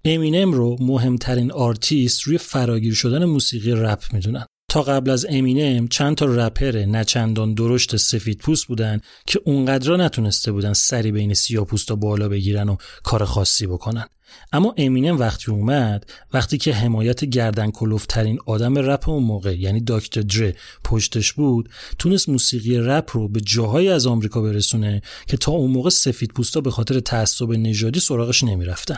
امینم 0.04 0.52
رو 0.52 0.76
مهمترین 0.80 1.52
آرتیست 1.52 2.22
روی 2.22 2.38
فراگیر 2.38 2.94
شدن 2.94 3.24
موسیقی 3.24 3.72
رپ 3.72 4.02
می‌دونن. 4.12 4.46
تا 4.70 4.82
قبل 4.82 5.10
از 5.10 5.26
امینم 5.28 5.88
چند 5.88 6.16
تا 6.16 6.26
رپر 6.26 6.84
نچندان 6.84 7.54
درشت 7.54 7.96
سفید 7.96 8.38
پوست 8.38 8.66
بودن 8.66 9.00
که 9.26 9.40
اونقدر 9.44 9.96
نتونسته 9.96 10.52
بودن 10.52 10.72
سری 10.72 11.12
بین 11.12 11.34
سیاه 11.34 11.64
پوستا 11.64 11.94
بالا 11.94 12.28
بگیرن 12.28 12.68
و 12.68 12.76
کار 13.02 13.24
خاصی 13.24 13.66
بکنن. 13.66 14.06
اما 14.52 14.74
امینم 14.76 15.18
وقتی 15.18 15.50
اومد 15.50 16.10
وقتی 16.32 16.58
که 16.58 16.72
حمایت 16.72 17.24
گردن 17.24 17.70
کلفت‌ترین 17.70 18.38
آدم 18.46 18.78
رپ 18.78 19.08
اون 19.08 19.22
موقع 19.22 19.58
یعنی 19.58 19.80
داکتر 19.80 20.20
دره 20.20 20.56
پشتش 20.84 21.32
بود 21.32 21.68
تونست 21.98 22.28
موسیقی 22.28 22.78
رپ 22.78 23.10
رو 23.12 23.28
به 23.28 23.40
جاهایی 23.40 23.88
از 23.88 24.06
آمریکا 24.06 24.40
برسونه 24.40 25.02
که 25.26 25.36
تا 25.36 25.52
اون 25.52 25.70
موقع 25.70 25.90
سفید 25.90 26.30
پوستا 26.30 26.60
به 26.60 26.70
خاطر 26.70 27.00
تعصب 27.00 27.52
نژادی 27.52 28.00
سراغش 28.00 28.44
نمی‌رفتن. 28.44 28.96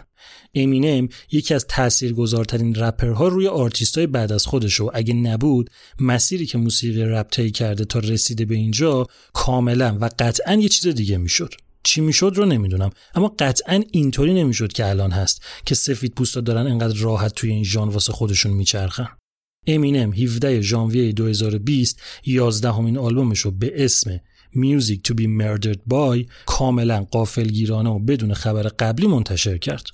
امینم 0.54 1.08
یکی 1.32 1.54
از 1.54 1.66
تاثیرگذارترین 1.68 2.74
رپرها 2.74 3.28
روی 3.28 3.46
آرتیستای 3.46 4.06
بعد 4.06 4.32
از 4.32 4.46
خودش 4.46 4.80
و 4.80 4.90
اگه 4.94 5.14
نبود 5.14 5.70
مسیری 6.00 6.46
که 6.46 6.58
موسیقی 6.58 7.04
رپ 7.04 7.30
طی 7.30 7.50
کرده 7.50 7.84
تا 7.84 7.98
رسیده 7.98 8.44
به 8.44 8.54
اینجا 8.54 9.06
کاملا 9.32 9.98
و 10.00 10.10
قطعا 10.18 10.54
یه 10.54 10.68
چیز 10.68 10.86
دیگه 10.94 11.16
می‌شد. 11.16 11.54
چی 11.86 12.00
می‌شد 12.00 12.32
رو 12.36 12.46
نمی‌دونم. 12.46 12.90
اما 13.14 13.34
قطعا 13.38 13.82
اینطوری 13.90 14.34
نمی‌شد 14.34 14.72
که 14.72 14.86
الان 14.86 15.10
هست 15.10 15.42
که 15.66 15.74
سفید 15.74 16.14
پوستا 16.14 16.40
دارن 16.40 16.66
انقدر 16.66 16.98
راحت 16.98 17.34
توی 17.34 17.50
این 17.50 17.64
ژانر 17.64 17.88
واسه 17.88 18.12
خودشون 18.12 18.52
میچرخن. 18.52 19.08
امینم 19.66 20.12
17 20.12 20.60
ژانویه 20.60 21.12
2020 21.12 22.00
یازدهمین 22.26 22.98
آلبومش 22.98 23.40
رو 23.40 23.50
به 23.50 23.84
اسم 23.84 24.20
Music 24.54 24.98
to 25.08 25.14
be 25.14 25.26
Murdered 25.40 25.78
by 25.92 26.26
کاملا 26.46 27.06
غافلگیرانه 27.10 27.90
و 27.90 27.98
بدون 27.98 28.34
خبر 28.34 28.62
قبلی 28.62 29.06
منتشر 29.06 29.58
کرد. 29.58 29.86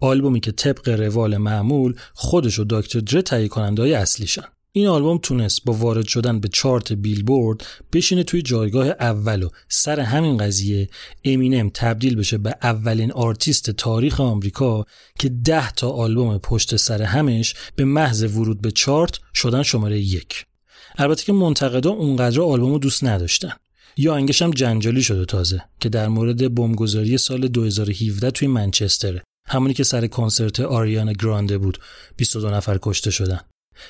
آلبومی 0.00 0.40
که 0.40 0.52
طبق 0.52 0.88
روال 0.88 1.36
معمول 1.36 1.94
خودش 2.12 2.58
و 2.58 2.64
داکتر 2.64 3.00
دره 3.00 3.22
تهیه 3.22 3.48
کننده 3.48 3.98
اصلیشن. 3.98 4.44
این 4.74 4.86
آلبوم 4.86 5.18
تونست 5.18 5.64
با 5.64 5.72
وارد 5.72 6.06
شدن 6.06 6.40
به 6.40 6.48
چارت 6.48 6.92
بیلبورد 6.92 7.66
بشینه 7.92 8.22
توی 8.22 8.42
جایگاه 8.42 8.86
اول 8.86 9.42
و 9.42 9.48
سر 9.68 10.00
همین 10.00 10.36
قضیه 10.36 10.88
امینم 11.24 11.70
تبدیل 11.74 12.16
بشه 12.16 12.38
به 12.38 12.56
اولین 12.62 13.12
آرتیست 13.12 13.70
تاریخ 13.70 14.20
آمریکا 14.20 14.84
که 15.18 15.28
ده 15.28 15.72
تا 15.72 15.90
آلبوم 15.90 16.38
پشت 16.38 16.76
سر 16.76 17.02
همش 17.02 17.54
به 17.76 17.84
محض 17.84 18.22
ورود 18.22 18.60
به 18.60 18.70
چارت 18.70 19.18
شدن 19.34 19.62
شماره 19.62 20.00
یک. 20.00 20.46
البته 20.98 21.24
که 21.24 21.32
منتقدا 21.32 21.90
اونقدر 21.90 22.40
آلبوم 22.40 22.78
دوست 22.78 23.04
نداشتن. 23.04 23.52
یه 23.96 24.14
آهنگش 24.14 24.42
هم 24.42 24.50
جنجالی 24.50 25.02
شده 25.02 25.24
تازه 25.24 25.64
که 25.80 25.88
در 25.88 26.08
مورد 26.08 26.54
بمبگذاری 26.54 27.18
سال 27.18 27.48
2017 27.48 28.30
توی 28.30 28.48
منچستره. 28.48 29.22
همونی 29.48 29.74
که 29.74 29.84
سر 29.84 30.06
کنسرت 30.06 30.60
آریانا 30.60 31.12
گرانده 31.12 31.58
بود. 31.58 31.78
22 32.16 32.50
نفر 32.50 32.78
کشته 32.82 33.10
شدن. 33.10 33.40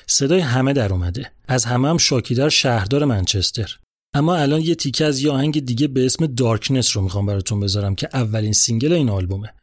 صدای 0.07 0.39
همه 0.39 0.73
در 0.73 0.93
اومده. 0.93 1.31
از 1.47 1.65
همه 1.65 1.89
هم 1.89 1.97
شاکی‌تر 1.97 2.49
شهردار 2.49 3.05
منچستر. 3.05 3.77
اما 4.13 4.35
الان 4.35 4.61
یه 4.61 4.75
تیکه 4.75 5.05
از 5.05 5.21
یه 5.21 5.31
آهنگ 5.31 5.65
دیگه 5.65 5.87
به 5.87 6.05
اسم 6.05 6.25
Darkness 6.25 6.97
رو 6.97 7.03
می‌خوام 7.03 7.25
براتون 7.25 7.59
بذارم 7.59 7.95
که 7.95 8.09
اولین 8.13 8.53
single 8.53 8.93
این 8.93 9.09
آلبومه. 9.09 9.53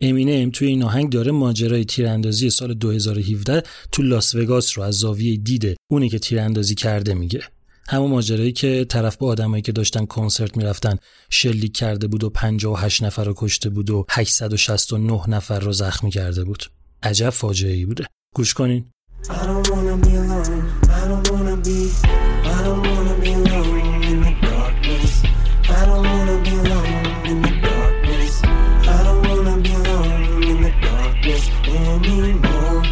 امینم 0.00 0.50
توی 0.50 0.68
این 0.68 0.82
آهنگ 0.82 1.12
داره 1.12 1.32
ماجرای 1.32 1.84
تیراندازی 1.84 2.50
سال 2.50 2.74
2017 2.74 3.62
تو 3.92 4.02
لاس 4.02 4.34
وگاس 4.34 4.78
رو 4.78 4.84
از 4.84 4.94
زاویه 4.94 5.36
دیده 5.36 5.76
اونی 5.90 6.08
که 6.08 6.18
تیراندازی 6.18 6.74
کرده 6.74 7.14
میگه. 7.14 7.42
همون 7.88 8.10
ماجرایی 8.10 8.52
که 8.52 8.86
طرف 8.88 9.16
با 9.16 9.26
آدمایی 9.26 9.62
که 9.62 9.72
داشتن 9.72 10.06
کنسرت 10.06 10.56
می‌رفتن 10.56 10.96
شلیک 11.30 11.76
کرده 11.76 12.06
بود 12.06 12.24
و 12.24 12.30
58 12.30 13.02
نفر 13.02 13.24
رو 13.24 13.34
کشته 13.36 13.70
بود 13.70 13.90
و 13.90 14.06
869 14.10 15.30
نفر 15.30 15.60
رو 15.60 15.72
زخمی 15.72 16.10
کرده 16.10 16.44
بود. 16.44 16.64
عجب 17.02 17.30
فاجعه 17.30 17.72
ای 17.72 17.84
بوده. 17.84 18.06
گوش 18.34 18.54
کنین. 18.54 18.84
I 19.28 19.46
don't 19.46 19.68
wanna 19.70 19.96
be 19.98 20.16
alone. 20.16 20.72
I 20.88 21.06
don't 21.06 21.30
wanna 21.30 21.56
be. 21.56 21.92
I 22.04 22.62
don't 22.64 22.82
wanna 22.82 23.14
be 23.20 23.32
alone 23.34 24.02
in 24.02 24.22
the 24.22 24.34
darkness. 24.40 25.22
I 25.68 25.84
don't 25.84 26.04
wanna 26.04 26.42
be 26.42 26.50
alone 26.50 27.26
in 27.26 27.42
the 27.42 27.60
darkness. 27.60 28.42
I 28.44 29.02
don't 29.04 29.28
wanna 29.28 29.60
be 29.60 29.72
alone 29.74 30.42
in 30.42 30.62
the 30.62 30.72
darkness 30.80 31.50
anymore. 31.68 32.82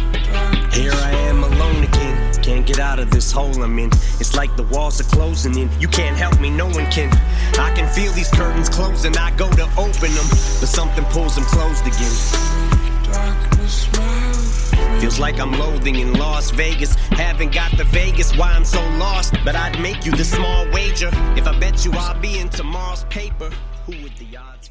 Here 0.71 0.93
I 0.93 1.11
am 1.29 1.43
alone 1.43 1.83
again. 1.83 2.43
Can't 2.43 2.65
get 2.65 2.79
out 2.79 2.99
of 2.99 3.09
this 3.09 3.31
hole 3.31 3.63
I'm 3.63 3.79
in. 3.79 3.89
It's 4.19 4.35
like 4.35 4.55
the 4.55 4.63
walls 4.63 5.01
are 5.01 5.09
closing 5.15 5.57
in. 5.57 5.69
You 5.79 5.87
can't 5.87 6.15
help 6.15 6.39
me, 6.39 6.51
no 6.51 6.67
one 6.67 6.89
can. 6.91 7.11
I 7.57 7.73
can 7.75 7.89
feel 7.89 8.11
these 8.13 8.29
curtains 8.29 8.69
closing. 8.69 9.17
I 9.17 9.31
go 9.31 9.49
to 9.49 9.63
open 9.77 10.13
them, 10.13 10.27
but 10.61 10.69
something 10.69 11.05
pulls 11.05 11.35
them 11.35 11.45
closed 11.45 11.85
again. 11.87 12.13
Darkness, 13.11 13.87
Feels 15.01 15.19
like 15.25 15.37
I'm 15.43 15.53
loathing 15.63 15.97
in 16.03 16.09
Las 16.23 16.45
Vegas. 16.51 16.91
Haven't 17.25 17.51
got 17.59 17.71
the 17.81 17.87
Vegas, 17.99 18.29
why 18.37 18.49
I'm 18.57 18.67
so 18.77 18.81
lost. 19.05 19.31
But 19.45 19.55
I'd 19.63 19.77
make 19.87 19.99
you 20.05 20.13
the 20.21 20.27
small 20.35 20.61
wager. 20.75 21.11
If 21.39 21.45
I 21.51 21.53
bet 21.63 21.75
you 21.85 21.91
I'll 22.03 22.19
be 22.27 22.33
in 22.41 22.49
tomorrow's 22.59 23.03
paper. 23.19 23.49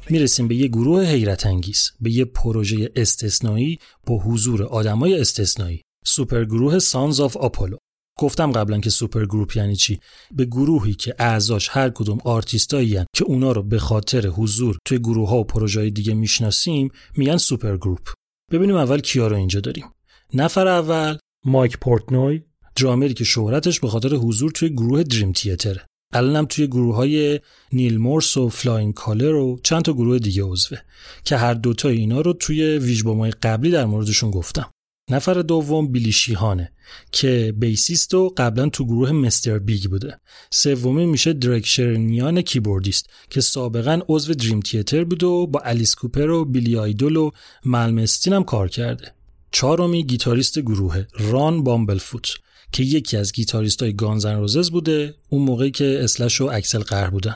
می‌رسیم 0.09 0.47
به 0.47 0.55
یه 0.55 0.67
گروه 0.67 1.03
حیرت 1.03 1.45
انگیز 1.45 1.91
به 2.01 2.11
یه 2.11 2.25
پروژه 2.25 2.91
استثنایی 2.95 3.79
با 4.05 4.17
حضور 4.17 4.63
آدمای 4.63 5.21
استثنایی 5.21 5.81
super 6.05 6.45
group 6.45 6.79
سانز 6.79 7.19
آف 7.19 7.37
آپولو 7.37 7.77
گفتم 8.19 8.51
قبلا 8.51 8.79
که 8.79 8.89
super 8.89 9.25
group 9.25 9.57
یعنی 9.57 9.75
چی 9.75 9.99
به 10.31 10.45
گروهی 10.45 10.93
که 10.93 11.15
اعضاش 11.19 11.69
هر 11.71 11.89
کدوم 11.89 12.17
آرتیستایی 12.25 13.05
که 13.15 13.23
اونا 13.25 13.51
رو 13.51 13.63
به 13.63 13.79
خاطر 13.79 14.27
حضور 14.27 14.77
توی 14.85 14.99
گروه 14.99 15.29
ها 15.29 15.37
و 15.37 15.43
پروژه 15.43 15.89
دیگه 15.89 16.13
می‌شناسیم 16.13 16.89
میگن 17.15 17.37
super 17.37 17.77
group 17.77 18.09
ببینیم 18.51 18.75
اول 18.75 18.99
کیا 18.99 19.27
رو 19.27 19.35
اینجا 19.35 19.59
داریم 19.59 19.85
نفر 20.33 20.67
اول 20.67 21.17
مایک 21.45 21.77
پورتنوی 21.77 22.41
درامری 22.75 23.13
که 23.13 23.23
شهرتش 23.23 23.79
به 23.79 23.87
خاطر 23.87 24.09
حضور 24.15 24.51
توی 24.51 24.69
گروه 24.69 25.03
دریم 25.03 25.31
تیتره 25.31 25.85
الانم 26.13 26.45
توی 26.45 26.67
گروه 26.67 26.95
های 26.95 27.39
نیل 27.73 27.97
مورس 27.97 28.37
و 28.37 28.49
فلاینگ 28.49 28.93
کالرز 28.93 29.35
و 29.35 29.59
چند 29.63 29.81
تا 29.81 29.93
گروه 29.93 30.19
دیگه 30.19 30.43
عضوه 30.43 30.77
که 31.23 31.37
هر 31.37 31.53
دوتا 31.53 31.89
اینا 31.89 32.21
رو 32.21 32.33
توی 32.33 32.77
ویژبومای 32.77 33.31
قبلی 33.31 33.71
در 33.71 33.85
موردشون 33.85 34.31
گفتم. 34.31 34.71
نفر 35.11 35.33
دوم 35.33 35.87
بیلی 35.87 36.11
شیهانه 36.11 36.71
که 37.11 37.53
bassist 37.57 38.13
و 38.13 38.33
قبلا 38.37 38.69
تو 38.69 38.85
گروه 38.85 39.11
مستر 39.11 39.59
بیگ 39.59 39.89
بوده. 39.89 40.19
سومی 40.51 41.05
میشه 41.05 41.33
درک 41.33 41.72
شرینیان 41.72 42.41
keyboardist 42.41 43.09
که 43.29 43.41
سابقا 43.41 43.99
عضو 44.07 44.33
دریم 44.33 44.59
تیتر 44.59 45.03
بود 45.03 45.23
و 45.23 45.47
با 45.47 45.59
الیس 45.59 45.95
کوپر 45.95 46.29
و 46.29 46.45
بیلی 46.45 46.77
آیدول 46.77 47.15
و 47.15 47.31
مالمستین 47.65 48.33
هم 48.33 48.43
کار 48.43 48.67
کرده. 48.67 49.18
چهارمی 49.51 50.03
گیتاریست 50.03 50.59
گروه 50.59 51.05
ران 51.19 51.63
بامبلفوت 51.63 52.27
که 52.71 52.83
یکی 52.83 53.17
از 53.17 53.31
گیتاریست 53.31 53.83
های 53.83 53.93
گانزن 53.93 54.35
روزز 54.35 54.71
بوده 54.71 55.15
اون 55.29 55.41
موقعی 55.41 55.71
که 55.71 55.99
اسلش 56.03 56.41
و 56.41 56.49
اکسل 56.53 56.79
قهر 56.79 57.09
بودن. 57.09 57.35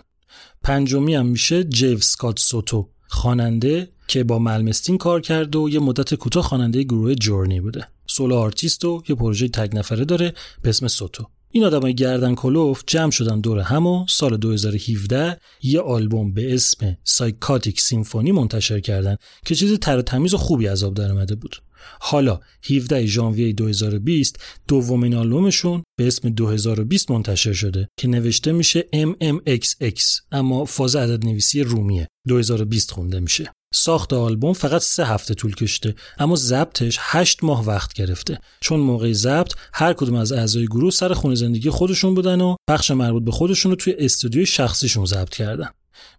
پنجمی 0.63 1.15
هم 1.15 1.25
میشه 1.25 1.63
جف 1.63 1.99
اسکات 1.99 2.39
سوتو 2.39 2.89
خواننده 3.07 3.89
که 4.07 4.23
با 4.23 4.39
مالمستین 4.39 4.97
کار 4.97 5.21
کرد 5.21 5.55
و 5.55 5.69
یه 5.69 5.79
مدت 5.79 6.13
کوتاه 6.13 6.43
خواننده 6.43 6.83
گروه 6.83 7.15
جورنی 7.15 7.61
بوده. 7.61 7.87
solo 8.07 8.35
artist 8.35 8.85
و 8.85 9.03
یه 9.09 9.15
پروژه 9.15 9.47
تک 9.47 9.77
نفره 9.77 10.05
داره 10.05 10.33
به 10.61 10.69
اسم 10.69 10.87
سوتو. 10.87 11.25
این 11.51 11.63
آدمای 11.63 11.95
گردن 11.95 12.35
کلفت 12.35 12.83
جمع 12.87 13.11
شدن 13.11 13.41
دور 13.41 13.59
هم 13.59 13.87
و 13.87 14.05
سال 14.09 14.37
2017 14.37 15.39
یه 15.63 15.81
آلبوم 15.81 16.33
به 16.33 16.53
اسم 16.53 16.97
Psychotic 17.03 17.81
Symphony 17.81 18.31
منتشر 18.31 18.79
کردن 18.79 19.17
که 19.45 19.55
چیز 19.55 19.79
تر 19.79 20.01
تمیز 20.01 20.33
و 20.33 20.37
خوبی 20.37 20.67
عذاب 20.67 20.93
در 20.93 21.11
اومده 21.11 21.35
بود. 21.35 21.55
حالا 21.99 22.39
17 22.69 23.05
ژانویه 23.05 23.53
2020 23.53 24.39
دومین 24.67 25.15
آلبومشون 25.15 25.83
به 25.99 26.07
اسم 26.07 26.29
2020 26.29 27.11
منتشر 27.11 27.53
شده 27.53 27.87
که 27.99 28.07
نوشته 28.07 28.51
میشه 28.51 28.85
MMXX 28.95 30.01
اما 30.31 30.65
فاز 30.65 30.95
عدد 30.95 31.25
نویسی 31.25 31.63
رومیه 31.63 32.07
2020 32.27 32.91
خونده 32.91 33.19
میشه. 33.19 33.51
ساخت 33.73 34.13
آلبوم 34.13 34.53
فقط 34.53 34.81
سه 34.81 35.05
هفته 35.05 35.33
طول 35.33 35.55
کشته 35.55 35.95
اما 36.19 36.35
ضبطش 36.35 36.97
هشت 37.01 37.43
ماه 37.43 37.65
وقت 37.65 37.93
گرفته. 37.93 38.39
چون 38.61 38.79
موقع 38.79 39.11
ضبط 39.13 39.53
هر 39.73 39.93
کدوم 39.93 40.15
از 40.15 40.31
اعضای 40.31 40.65
گروه 40.65 40.91
سر 40.91 41.13
خونه 41.13 41.35
زندگی 41.35 41.69
خودشون 41.69 42.15
بودن 42.15 42.41
و 42.41 42.55
بخش 42.69 42.91
مربوط 42.91 43.23
به 43.23 43.31
خودشون 43.31 43.71
رو 43.71 43.75
توی 43.75 43.95
استودیوی 43.99 44.45
شخصیشون 44.45 45.05
ضبط 45.05 45.29
کردن. 45.29 45.69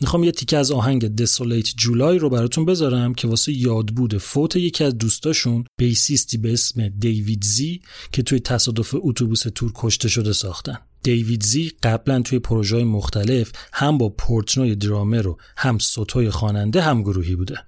می‌خوام 0.00 0.25
یه 0.25 0.33
تیکه 0.33 0.57
از 0.57 0.71
آهنگ 0.71 1.14
دسولیت 1.16 1.66
جولای 1.76 2.19
رو 2.19 2.31
براتون 2.31 2.64
بذارم 2.64 3.14
که 3.14 3.28
واسه 3.28 3.52
یادبود 3.52 4.19
فوت 4.19 4.57
یکی 4.57 4.85
از 4.85 4.99
دوستاشون 4.99 5.64
بیسیستی 5.76 6.38
به 6.38 6.52
اسم 6.52 6.88
دیوید 6.88 7.45
زی 7.45 7.81
که 8.12 8.23
توی 8.23 8.40
تصادف 8.40 8.95
اتوبوس 8.99 9.43
تور 9.54 9.73
کشته 9.75 10.09
شده 10.09 10.33
ساختن. 10.33 10.78
دیوید 11.02 11.43
زی 11.43 11.73
قبلا 11.83 12.23
توی 12.23 12.38
پروژه 12.38 12.85
مختلف 12.85 13.52
هم 13.73 13.99
با 13.99 14.09
پورتنوی 14.09 14.75
درامر 14.75 15.26
و 15.26 15.38
هم 15.57 15.78
سوتوی 15.78 16.31
خواننده 16.31 16.83
هم 16.83 17.02
گروهی 17.02 17.37
بوده. 17.37 17.59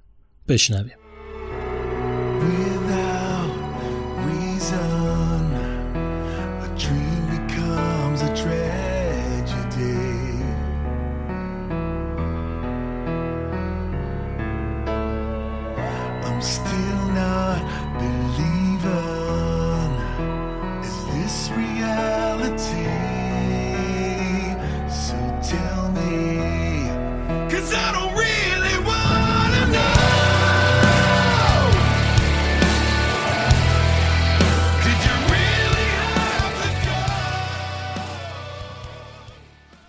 بشنویم. 0.48 0.96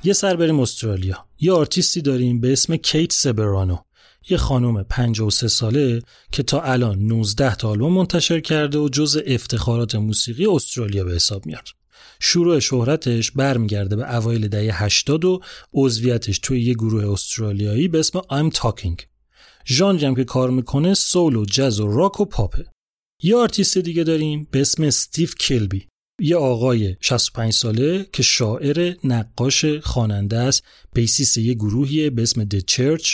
یه 0.08 0.14
سر 0.14 0.36
بریم 0.36 0.60
استرالیا 0.60 1.26
یه 1.40 1.52
آرتیستی 1.52 2.02
داریم 2.02 2.42
به 2.42 2.54
اسم 2.54 2.76
کیت 2.76 3.14
سبرانو 3.14 3.78
یه 4.30 4.38
خانم 4.38 4.84
53 4.84 5.48
ساله 5.48 6.02
که 6.32 6.44
تا 6.44 6.62
الان 6.62 7.00
19 7.00 7.56
تا 7.56 7.70
آلبوم 7.70 7.94
منتشر 7.94 8.40
کرده 8.40 8.78
و 8.78 8.90
جز 8.90 9.22
افتخارات 9.28 9.96
موسیقی 9.96 10.46
استرالیا 10.46 11.04
به 11.04 11.12
حساب 11.12 11.46
میاد. 11.46 11.68
شروع 12.20 12.60
شهرتش 12.60 13.32
برمیگرده 13.32 13.96
به 13.96 14.16
اوایل 14.16 14.48
دهه 14.48 14.84
80 14.84 15.26
و 15.26 15.42
عضویتش 15.74 16.40
توی 16.40 16.62
یه 16.62 16.74
گروه 16.74 17.12
استرالیایی 17.12 17.88
به 17.88 18.00
اسم 18.00 18.20
I'm 18.20 18.54
Talking. 18.56 19.02
ژانری 19.68 20.06
هم 20.06 20.16
که 20.16 20.24
کار 20.24 20.50
می‌کنه 20.50 20.94
soul 20.94 21.36
و 21.36 21.46
جز 21.46 21.80
و 21.80 21.88
راک 21.88 22.20
و 22.20 22.26
پاپه. 22.26 22.66
یه 23.24 23.36
آرتیست 23.36 23.78
دیگه 23.78 24.04
داریم 24.04 24.48
به 24.52 24.62
اسم 24.62 24.84
استیو 24.84 25.30
کیلبی. 25.40 25.88
یه 26.22 26.36
آقای 26.36 26.96
65 27.02 27.54
ساله 27.54 28.08
که 28.14 28.24
شاعر، 28.24 28.96
نقاش، 29.04 29.66
خواننده 29.66 30.38
است، 30.38 30.64
bassist 30.94 31.38
یه 31.38 31.54
گروهیه 31.54 32.10
به 32.10 32.22
اسم 32.22 32.46
The 32.46 32.62
Church، 32.72 33.08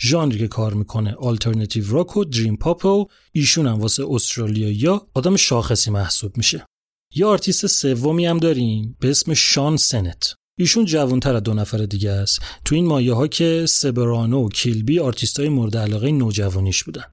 ژانری 0.00 0.38
که 0.38 0.48
کار 0.48 0.74
می‌کنه 0.74 1.14
alternative 1.14 1.92
rock 1.92 2.16
و 2.16 2.24
dream 2.24 2.56
pop 2.56 2.84
و 2.84 3.06
ایشون 3.32 3.66
هم 3.66 3.80
واسه 3.80 4.04
استرالیا 4.10 4.70
یا 4.70 5.06
آدم 5.14 5.36
شاخصی 5.36 5.90
محسوب 5.90 6.36
میشه. 6.36 6.66
یه 7.14 7.26
آرتیست 7.26 7.66
سومی 7.66 8.26
هم 8.26 8.38
داریم 8.38 8.96
به 9.00 9.10
اسم 9.10 9.34
شان 9.34 9.76
سنت. 9.76 10.34
ایشون 10.58 10.84
جوانتر 10.84 11.34
از 11.34 11.42
دو 11.42 11.54
نفر 11.54 11.78
دیگه 11.78 12.10
است. 12.10 12.40
تو 12.64 12.74
این 12.74 12.86
مایه 12.86 13.12
ها 13.12 13.26
که 13.26 13.66
سبرانو 13.68 14.44
و 14.44 14.48
کیلبی 14.48 14.98
آرتیستای 14.98 15.48
مورد 15.48 15.76
علاقه 15.76 16.12
نوجوانیش 16.12 16.84
بودن. 16.84 17.04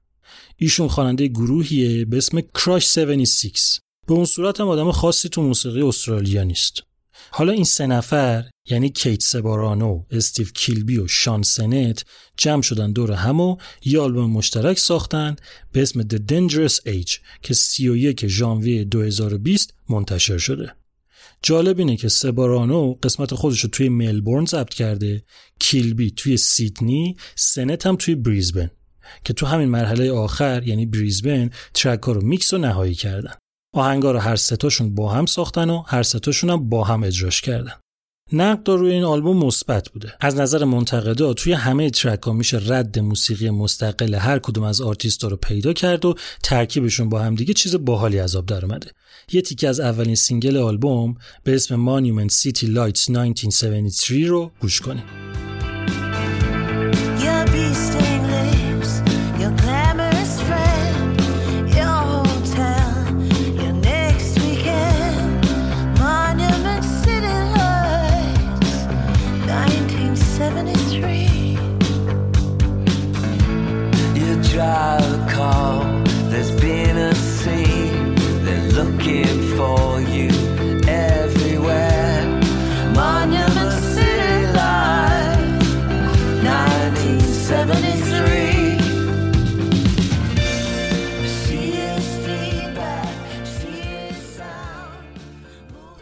ایشون 0.56 0.88
خواننده 0.88 1.26
گروهیه 1.28 2.04
به 2.04 2.16
اسم 2.16 2.40
کراش 2.40 2.98
76 2.98 3.80
به 4.06 4.14
اون 4.14 4.24
صورت 4.24 4.60
هم 4.60 4.68
آدم 4.68 4.92
خاصی 4.92 5.28
تو 5.28 5.42
موسیقی 5.42 5.82
استرالیا 5.82 6.44
نیست 6.44 6.82
حالا 7.30 7.52
این 7.52 7.64
سه 7.64 7.86
نفر 7.86 8.44
یعنی 8.70 8.90
کیت 8.90 9.22
سبارانو، 9.22 10.04
استیو 10.10 10.46
کیلبی 10.54 10.98
و 10.98 11.08
شان 11.08 11.42
سنت 11.42 12.04
جمع 12.36 12.62
شدن 12.62 12.92
دور 12.92 13.12
هم 13.12 13.40
و 13.40 13.56
یه 13.84 14.00
آلبوم 14.00 14.30
مشترک 14.30 14.78
ساختن 14.78 15.36
به 15.72 15.82
اسم 15.82 16.02
The 16.02 16.18
Dangerous 16.32 16.74
Age 16.74 17.18
که 17.42 17.54
31 17.54 18.26
ژانویه 18.26 18.84
2020 18.84 19.74
منتشر 19.88 20.38
شده. 20.38 20.72
جالب 21.42 21.78
اینه 21.78 21.96
که 21.96 22.08
سبارانو 22.08 22.94
قسمت 23.02 23.34
خودش 23.34 23.60
رو 23.60 23.70
توی 23.70 23.88
ملبورن 23.88 24.44
ضبط 24.44 24.74
کرده، 24.74 25.24
کیلبی 25.58 26.10
توی 26.10 26.36
سیدنی، 26.36 27.16
سنت 27.36 27.86
هم 27.86 27.96
توی 27.96 28.14
بریزبن 28.14 28.70
که 29.24 29.32
تو 29.32 29.46
همین 29.46 29.68
مرحله 29.68 30.12
آخر 30.12 30.62
یعنی 30.66 30.86
بریزبن 30.86 31.50
track 31.74 32.00
رو 32.00 32.22
میکس 32.22 32.54
و 32.54 32.58
نهایی 32.58 32.94
کردن. 32.94 33.34
آهنگا 33.78 34.12
رو 34.12 34.18
هر 34.18 34.36
ستاشون 34.36 34.94
با 34.94 35.10
هم 35.12 35.26
ساختن 35.26 35.70
و 35.70 35.82
هر 35.86 36.02
ستاشون 36.02 36.50
هم 36.50 36.68
با 36.68 36.84
هم 36.84 37.04
اجراش 37.04 37.40
کردن. 37.40 37.72
نقد 38.32 38.68
روی 38.68 38.92
این 38.92 39.04
آلبوم 39.04 39.36
مثبت 39.36 39.88
بوده. 39.88 40.12
از 40.20 40.36
نظر 40.36 40.64
منتقدا 40.64 41.34
توی 41.34 41.52
همه 41.52 41.90
track 41.90 42.22
ها 42.22 42.32
میشه 42.32 42.60
رد 42.66 42.98
موسیقی 42.98 43.50
مستقل 43.50 44.14
هر 44.14 44.38
کدوم 44.38 44.64
از 44.64 44.80
آرتیستا 44.80 45.28
رو 45.28 45.36
پیدا 45.36 45.72
کرد 45.72 46.04
و 46.04 46.14
ترکیبشون 46.42 47.08
با 47.08 47.22
هم 47.22 47.34
دیگه 47.34 47.54
چیز 47.54 47.76
باحالی 47.76 48.18
از 48.18 48.27
آب 48.27 48.46
در 48.46 48.64
اومده. 48.64 48.90
یه 49.32 49.42
تیکه 49.42 49.68
از 49.68 49.80
اولین 49.80 50.14
single 50.14 50.56
آلبوم 50.56 51.14
به 51.44 51.54
اسم 51.54 51.86
Monument 51.86 52.32
City 52.32 52.64
Lights 52.64 53.10
1973 53.10 54.26
رو 54.26 54.50
گوش 54.60 54.80
کنیم. 54.80 55.04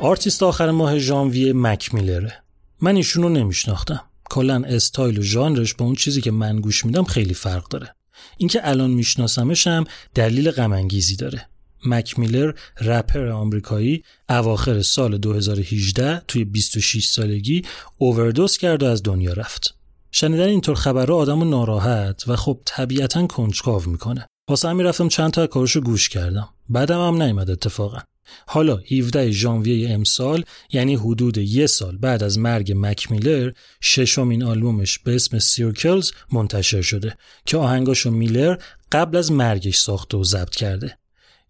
آرتیست 0.04 0.42
آخر 0.42 0.70
ماه 0.70 0.98
ژانویه 0.98 1.52
مک 1.52 1.94
میلره. 1.94 2.42
من 2.80 2.96
ایشون 2.96 3.22
رو 3.22 3.28
نمیشناختم. 3.28 4.00
کلا 4.24 4.62
استایل 4.66 5.18
و 5.18 5.22
ژانرش 5.22 5.74
با 5.74 5.84
اون 5.84 5.94
چیزی 5.94 6.20
که 6.20 6.30
من 6.30 6.60
گوش 6.60 6.84
میدم 6.84 7.04
خیلی 7.04 7.34
فرق 7.34 7.68
داره. 7.68 7.94
اینکه 8.36 8.68
الان 8.68 8.90
میشناسمش 8.90 9.66
هم 9.66 9.84
دلیل 10.14 10.50
غم 10.50 10.88
داره. 11.18 11.48
مک 11.86 12.18
میلر 12.18 12.52
رپر 12.80 13.28
آمریکایی 13.28 14.02
اواخر 14.28 14.82
سال 14.82 15.18
2018 15.18 16.22
توی 16.28 16.44
26 16.44 17.06
سالگی 17.06 17.62
اووردوز 17.98 18.56
کرد 18.56 18.82
و 18.82 18.86
از 18.86 19.02
دنیا 19.02 19.32
رفت. 19.32 19.74
شنیدن 20.10 20.48
اینطور 20.48 20.74
خبرها 20.74 21.16
آدمو 21.16 21.44
ناراحت 21.44 22.28
و 22.28 22.36
خب 22.36 22.60
طبیعتا 22.64 23.26
کنجکاو 23.26 23.82
می‌کنه. 23.86 24.26
واسه 24.48 24.68
همین 24.68 24.86
رفتم 24.86 25.08
چند 25.08 25.30
تا 25.30 25.42
از 25.42 25.48
کاراشو 25.48 25.80
گوش 25.80 26.08
کردم. 26.08 26.48
بدم 26.68 27.06
هم 27.06 27.22
نیومد 27.22 27.50
اتفاقا. 27.50 27.98
حالا 28.46 28.76
17 28.76 29.30
ژانویه 29.30 29.90
امسال 29.90 30.44
یعنی 30.72 30.94
حدود 30.94 31.38
یه 31.38 31.66
سال 31.66 31.96
بعد 31.96 32.22
از 32.22 32.38
مرگ 32.38 32.72
مک 32.76 33.12
میلر 33.12 33.52
ششمین 33.80 34.42
آلبومش 34.42 34.98
به 34.98 35.14
اسم 35.14 35.38
Circles 35.38 36.12
منتشر 36.32 36.82
شده 36.82 37.16
که 37.46 37.56
آهنگاشو 37.56 38.10
میلر 38.10 38.56
قبل 38.92 39.16
از 39.16 39.32
مرگش 39.32 39.76
ساخته 39.76 40.16
و 40.16 40.24
ضبط 40.24 40.54
کرده. 40.54 40.98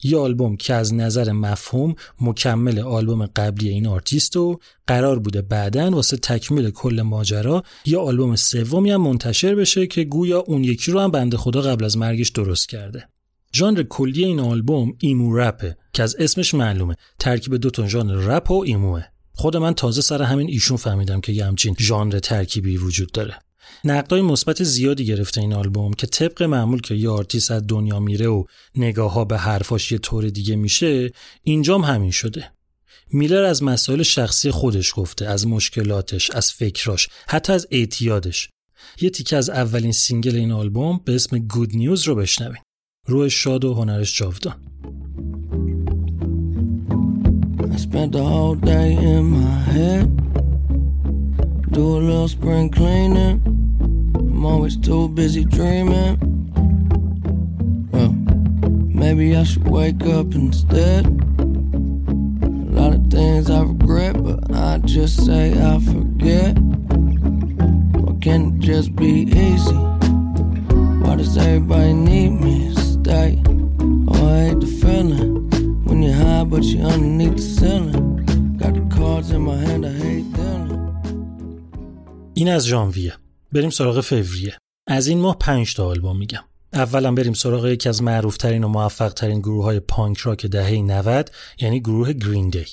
یه 0.02 0.18
آلبوم 0.18 0.56
که 0.56 0.74
از 0.74 0.94
نظر 0.94 1.32
مفهوم 1.32 1.94
مکمل 2.20 2.78
آلبوم 2.78 3.26
قبلی 3.26 3.68
این 3.68 3.86
آرتیست 3.86 4.36
و 4.36 4.60
قرار 4.86 5.18
بوده 5.18 5.42
بعدن 5.42 5.94
واسه 5.94 6.16
تکمیل 6.16 6.70
کل 6.70 7.02
ماجرا 7.02 7.62
یه 7.86 7.98
آلبوم 7.98 8.36
سومی 8.36 8.90
هم 8.90 9.00
منتشر 9.00 9.54
بشه 9.54 9.86
که 9.86 10.04
گویا 10.04 10.38
اون 10.38 10.64
یکی 10.64 10.92
رو 10.92 11.00
هم 11.00 11.10
بنده 11.10 11.36
خدا 11.36 11.62
قبل 11.62 11.84
از 11.84 11.98
مرگش 11.98 12.28
درست 12.28 12.68
کرده 12.68 13.08
ژانر 13.54 13.82
کلی 13.82 14.24
این 14.24 14.40
آلبوم 14.40 14.96
emo 15.00 15.36
rap 15.36 15.66
ه 15.66 15.76
که 15.92 16.02
از 16.02 16.16
اسمش 16.18 16.54
معلومه. 16.54 16.96
ترکیب 17.18 17.56
دو 17.56 17.70
تا 17.70 17.88
ژانر 17.88 18.14
رپ 18.14 18.50
و 18.50 18.62
emo 18.66 18.88
ه. 18.88 19.02
خود 19.32 19.56
من 19.56 19.74
تازه 19.74 20.02
سر 20.02 20.22
همین 20.22 20.48
ایشون 20.48 20.76
فهمیدم 20.76 21.20
که 21.20 21.32
یه 21.32 21.44
همچین 21.44 21.76
ژانر 21.78 22.18
ترکیبی 22.18 22.76
وجود 22.76 23.12
داره. 23.12 23.38
نقدای 23.84 24.22
مثبت 24.22 24.62
زیادی 24.62 25.06
گرفته 25.06 25.40
این 25.40 25.52
آلبوم 25.52 25.92
که 25.92 26.06
طبق 26.06 26.42
معمول 26.42 26.80
که 26.80 26.94
یه 26.94 27.10
آرتیست 27.10 27.50
از 27.50 27.62
دنیا 27.68 28.00
میره 28.00 28.26
و 28.26 28.44
نگاه 28.74 29.12
ها 29.12 29.24
به 29.24 29.38
حرفاش 29.38 29.92
یه 29.92 29.98
طور 29.98 30.28
دیگه 30.28 30.56
میشه 30.56 31.10
اینجام 31.42 31.84
همین 31.84 32.10
شده. 32.10 32.52
میلر 33.12 33.44
از 33.44 33.62
مسائل 33.62 34.02
شخصی 34.02 34.50
خودش 34.50 34.92
گفته 34.96 35.26
از 35.26 35.46
مشکلاتش 35.46 36.30
از 36.30 36.52
فکراش 36.52 37.08
حتی 37.28 37.52
از 37.52 37.66
اعتیادش. 37.70 38.48
یه 39.00 39.10
تیکه 39.10 39.36
از 39.36 39.50
اولین 39.50 39.92
سینگل 39.92 40.36
این 40.36 40.52
آلبوم 40.52 41.00
به 41.04 41.14
اسم 41.14 41.38
گود 41.38 41.76
نیوز 41.76 42.02
رو 42.02 42.14
بشنوین. 42.14 42.62
روح 43.09 43.27
شاد 43.27 43.65
و 43.65 43.73
هنرش 43.73 44.19
جاودان 44.19 44.55
I 47.73 47.77
spent 47.77 48.11
the 48.11 48.23
whole 48.23 48.55
day 48.73 48.89
in 49.11 49.23
my 49.39 49.59
head. 49.73 50.07
Do 51.75 51.83
a 51.97 52.01
little 52.09 52.31
spring 52.37 52.69
cleaning. 52.77 53.37
I'm 54.15 54.45
always 54.51 54.75
too 54.87 55.03
busy 55.19 55.43
dreaming. 55.57 56.15
Well, 57.91 58.13
maybe 59.01 59.25
I 59.41 59.43
should 59.49 59.67
wake 59.77 60.03
up 60.17 60.27
instead. 60.41 61.03
A 62.67 62.71
lot 62.79 62.91
of 62.97 63.03
things 63.15 63.49
I 63.49 63.61
regret, 63.73 64.15
but 64.27 64.39
I 64.69 64.71
just 64.95 65.15
say 65.25 65.45
I 65.71 65.75
forget. 65.91 66.51
Why 68.03 68.13
can't 68.25 68.45
it 68.53 68.59
just 68.71 68.89
be 69.03 69.13
easy? 69.47 69.79
Why 71.03 71.13
does 71.19 71.35
everybody 71.37 71.93
need 71.93 72.33
me 72.45 72.69
Stay? 73.04 73.30
Oh, 74.10 74.28
I 74.34 74.38
hate 74.46 74.60
the 74.64 74.70
feeling 74.82 75.32
when 75.86 75.98
you're 76.04 76.18
high, 76.24 76.44
but 76.52 76.62
you're 76.70 76.86
underneath 76.94 77.36
the 77.40 77.46
ceiling. 77.56 78.00
Got 78.60 78.72
the 78.78 78.84
cards 78.96 79.28
in 79.36 79.42
my 79.50 79.58
hand, 79.66 79.82
I 79.90 79.94
hate 80.04 80.28
dealing. 80.36 80.84
این 82.34 82.48
از 82.48 82.66
ژانویه 82.66 83.12
بریم 83.52 83.70
سراغ 83.70 84.00
فوریه 84.00 84.58
از 84.86 85.06
این 85.06 85.20
ماه 85.20 85.36
پنج 85.38 85.74
تا 85.74 85.86
آلبوم 85.86 86.18
میگم 86.18 86.44
اولا 86.72 87.12
بریم 87.12 87.32
سراغ 87.32 87.66
یکی 87.66 87.88
از 87.88 88.02
معروفترین 88.02 88.64
و 88.64 88.68
موفقترین 88.68 89.40
گروه 89.40 89.64
های 89.64 89.80
پانک 89.80 90.18
راک 90.18 90.46
دهه 90.46 90.82
90 90.82 91.30
یعنی 91.60 91.80
گروه 91.80 92.12
Green 92.12 92.48
Day 92.48 92.64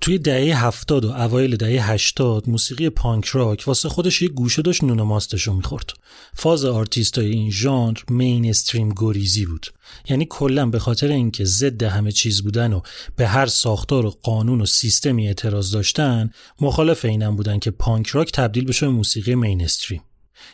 توی 0.00 0.18
دهه 0.18 0.64
70 0.64 1.04
و 1.04 1.08
اوایل 1.08 1.56
دهه 1.56 1.90
80 1.90 2.48
موسیقی 2.48 2.90
punk 2.90 3.24
rock 3.24 3.64
واسه 3.66 3.88
خودش 3.88 4.22
یه 4.22 4.28
گوشه 4.28 4.62
داشت 4.62 4.84
نون 4.84 5.00
و 5.00 5.04
ماستشو 5.04 5.52
می‌خورد. 5.52 5.92
فاز 6.34 6.64
آرتیستای 6.64 7.30
این 7.30 7.50
ژانر 7.50 7.98
mainstream 8.10 8.92
گریزی 8.96 9.46
بود. 9.46 9.66
یعنی 10.08 10.26
کلا 10.30 10.66
به 10.66 10.78
خاطر 10.78 11.08
اینکه 11.08 11.44
ضد 11.44 11.82
همه 11.82 12.12
چیز 12.12 12.42
بودن 12.42 12.72
و 12.72 12.80
به 13.16 13.26
هر 13.26 13.46
ساختار 13.46 14.06
و 14.06 14.10
قانون 14.22 14.60
و 14.60 14.66
سیستمی 14.66 15.26
اعتراض 15.26 15.70
داشتن، 15.70 16.30
مخالف 16.60 17.04
اینم 17.04 17.36
بودن 17.36 17.58
که 17.58 17.70
punk 17.70 18.06
rock 18.06 18.32
تبدیل 18.32 18.64
بشه 18.64 18.86
به 18.86 18.92
موسیقی 18.92 19.34
mainstream. 19.34 20.02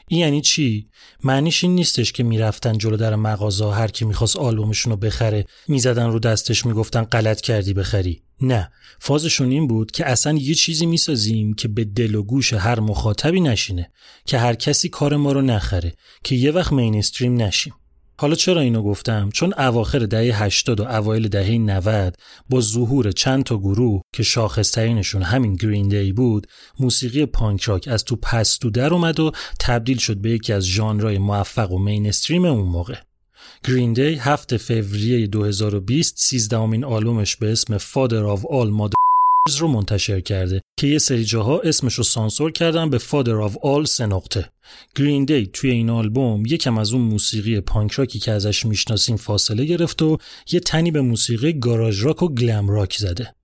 این 0.09 0.21
یعنی 0.21 0.41
چی؟ 0.41 0.89
معنیش 1.25 1.65
این 1.65 1.75
نیستش 1.75 2.13
که 2.13 2.23
می‌رفتن 2.23 2.79
جلو 2.79 2.97
در 2.97 3.17
مغازه 3.17 3.71
هر 3.71 3.89
کی 3.89 4.05
می‌خواست 4.05 4.37
آلبومشون 4.37 4.93
رو 4.93 4.97
بخره 4.97 5.45
می‌زدن 5.69 6.07
رو 6.07 6.19
دستش 6.19 6.67
می‌گفتن 6.67 7.03
غلط 7.03 7.41
کردی 7.41 7.75
بخری. 7.75 8.23
نه 8.41 8.71
فازشون 9.01 9.51
این 9.51 9.67
بود 9.67 9.91
که 9.91 10.07
اصلا 10.07 10.39
یه 10.39 10.55
چیزی 10.55 10.87
می‌سازیم 10.87 11.55
که 11.55 11.69
به 11.69 11.85
دل 11.85 12.15
و 12.15 12.23
گوش 12.23 12.53
هر 12.53 12.81
مخاطبی 12.81 13.41
نشینه 13.41 13.91
که 14.27 14.39
هر 14.39 14.55
کسی 14.55 14.89
کار 14.89 15.17
ما 15.17 15.33
رو 15.33 15.43
نخره 15.43 15.93
که 16.25 16.35
یه 16.35 16.51
وقت 16.51 16.73
مینستریم 16.73 17.43
نشیم. 17.43 17.75
حالا 18.19 18.35
چرا 18.35 18.61
اینو 18.61 18.83
گفتم؟ 18.83 19.31
چون 19.33 19.55
اواخر 19.59 19.99
دهه 19.99 20.43
80 20.43 20.81
و 20.81 20.83
اوایل 20.83 21.29
دهه 21.29 21.59
90 21.59 22.17
با 22.51 22.61
ظهور 22.61 23.13
چند 23.13 23.45
تا 23.45 23.59
گروه 23.59 24.03
که 24.15 24.23
شاخصترینشون 24.23 25.23
همین 25.23 25.55
گرین 25.55 25.89
دی 25.89 26.13
بود 26.13 26.47
موسیقی 26.81 27.27
پانک 27.27 27.63
راک 27.63 27.89
از 27.89 28.05
تو 28.05 28.17
پستو 28.17 28.71
در 28.71 28.95
اومد 28.95 29.21
و 29.21 29.33
تبدیل 29.61 29.99
شد 29.99 30.17
به 30.17 30.31
یکی 30.31 30.53
از 30.53 30.65
ژانرهای 30.65 31.19
موفق 31.19 31.73
و 31.73 31.79
مینستریم 31.79 32.45
اون 32.45 32.69
موقع. 32.69 32.97
گرین 33.65 33.93
دی 33.93 34.15
7 34.15 34.57
فوریه 34.57 35.27
2020 35.27 36.15
سیزدهمین 36.19 36.85
آلبومش 36.85 37.37
به 37.37 37.53
اسم 37.53 37.79
Father 37.79 38.39
of 38.39 38.43
All 38.43 38.71
Mother 38.81 39.06
رو 39.55 39.69
منتشر 39.69 40.21
کرده 40.21 40.61
که 40.81 40.87
یه 40.87 40.99
سری 40.99 41.25
جاها 41.25 41.61
اسمش 41.61 41.95
رو 41.95 42.05
سانسور 42.05 42.53
کردن 42.53 42.91
به 42.91 42.99
Father 42.99 43.51
of 43.51 43.53
All 43.53 43.85
سه 43.85 44.07
نقطه 44.07 44.51
گرین 44.97 45.25
دی 45.25 45.47
توی 45.47 45.71
این 45.71 45.91
آلبوم 45.91 46.47
یکم 46.47 46.79
از 46.79 46.93
اون 46.93 47.03
موسیقی 47.03 47.61
پانک 47.61 47.93
راکی 47.93 48.19
که 48.19 48.33
ازش 48.33 48.67
می‌شناسیم 48.67 49.17
فاصله 49.17 49.65
گرفت 49.65 50.03
و 50.03 50.19
یه 50.53 50.61
تنی 50.61 50.91
به 50.91 51.01
موسیقی 51.01 51.53
گاراژ 51.53 52.05
راک 52.05 52.23
و 52.23 52.29
گلم 52.29 52.71
راک 52.71 52.97
زده. 52.97 53.35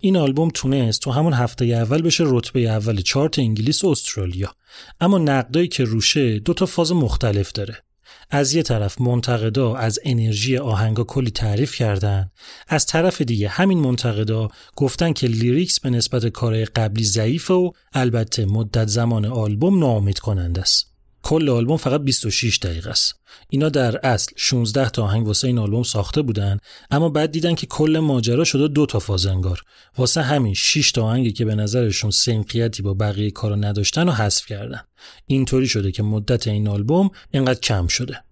این 0.00 0.16
آلبوم 0.16 0.50
تونست 0.54 1.00
تو 1.00 1.10
همون 1.10 1.32
هفته 1.32 1.64
اول 1.64 2.02
بشه 2.02 2.24
رتبه 2.26 2.60
اول 2.60 3.00
چارت 3.00 3.38
انگلیس 3.38 3.84
و 3.84 3.88
استرالیا. 3.88 4.54
اما 5.00 5.18
نقدایی 5.18 5.68
که 5.68 5.84
روشه 5.84 6.38
دو 6.38 6.54
تا 6.54 6.66
فاز 6.66 6.92
مختلف 6.92 7.52
داره. 7.52 7.83
از 8.30 8.54
یه 8.54 8.62
طرف 8.62 9.00
منتقدا 9.00 9.74
از 9.74 9.98
انرژی 10.04 10.58
آهنگا 10.58 11.04
کلی 11.04 11.30
تعریف 11.30 11.74
کردن 11.74 12.30
از 12.68 12.86
طرف 12.86 13.22
دیگه 13.22 13.48
همین 13.48 13.78
منتقدا 13.78 14.48
گفتن 14.76 15.12
که 15.12 15.26
لیریکس 15.26 15.80
به 15.80 15.90
نسبت 15.90 16.26
کارهای 16.26 16.64
قبلی 16.64 17.04
ضعیفه 17.04 17.54
و 17.54 17.70
البته 17.92 18.46
مدت 18.46 18.88
زمان 18.88 19.24
آلبوم 19.24 19.78
ناامید 19.78 20.18
کننده 20.18 20.60
است. 20.60 20.93
کل 21.24 21.48
آلبوم 21.48 21.76
فقط 21.76 22.00
26 22.00 22.58
دقیقه 22.58 22.90
است. 22.90 23.14
اینا 23.48 23.68
در 23.68 24.06
اصل 24.06 24.32
16 24.36 24.90
تا 24.90 25.02
آهنگ 25.04 25.26
واسه 25.26 25.46
این 25.46 25.58
آلبوم 25.58 25.82
ساخته 25.82 26.22
بودن 26.22 26.58
اما 26.90 27.08
بعد 27.08 27.30
دیدن 27.30 27.54
که 27.54 27.66
کل 27.66 27.98
ماجرا 27.98 28.44
شده 28.44 28.68
دو 28.68 28.86
تا 28.86 28.98
فاز 28.98 29.26
انگار 29.26 29.62
واسه 29.98 30.22
همین 30.22 30.54
6 30.54 30.92
تا 30.92 31.04
آهنگی 31.04 31.32
که 31.32 31.44
به 31.44 31.54
نظرشون 31.54 32.10
سنقیتی 32.10 32.82
با 32.82 32.94
بقیه 32.94 33.30
کارا 33.30 33.56
نداشتن 33.56 34.08
و 34.08 34.12
حذف 34.12 34.46
کردن. 34.46 34.80
اینطوری 35.26 35.68
شده 35.68 35.92
که 35.92 36.02
مدت 36.02 36.46
این 36.48 36.68
آلبوم 36.68 37.10
اینقدر 37.30 37.60
کم 37.60 37.86
شده. 37.86 38.24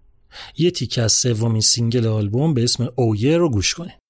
یه 0.57 0.71
تیکه 0.71 1.01
از 1.01 1.13
سومین 1.13 1.61
single 1.61 2.07
آلبوم 2.07 2.53
به 2.53 2.63
اسم 2.63 2.89
Oh 2.95 3.09
Yeah 3.09 3.37
رو 3.37 3.49
گوش 3.49 3.73
کنید. 3.73 4.03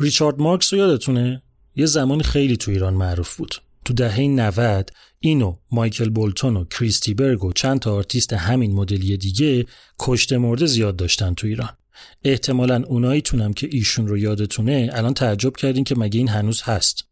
ریچارد 0.00 0.40
مارکس 0.40 0.72
رو 0.72 0.78
یادتونه 0.78 1.42
یه 1.76 1.86
زمانی 1.86 2.22
خیلی 2.22 2.56
تو 2.56 2.70
ایران 2.70 2.94
معروف 2.94 3.36
بود 3.36 3.54
تو 3.84 3.94
دهه 3.94 4.20
90 4.20 4.90
اینو 5.20 5.56
مایکل 5.70 6.08
بولتون 6.08 6.56
و 6.56 6.64
کریستی 6.64 7.14
برگ 7.14 7.44
و 7.44 7.52
چند 7.52 7.80
تا 7.80 7.94
آرتیست 7.94 8.32
همین 8.32 8.74
مدلی 8.74 9.16
دیگه 9.16 9.66
کشته 9.98 10.38
مرده 10.38 10.66
زیاد 10.66 10.96
داشتن 10.96 11.34
تو 11.34 11.46
ایران 11.46 11.68
احتمالا 12.24 12.84
اونایی 12.86 13.20
تونم 13.20 13.52
که 13.52 13.68
ایشون 13.72 14.08
رو 14.08 14.18
یادتونه 14.18 14.90
الان 14.92 15.14
تعجب 15.14 15.56
کردین 15.56 15.84
که 15.84 15.94
مگه 15.98 16.18
این 16.18 16.28
هنوز 16.28 16.62
هست 16.62 17.04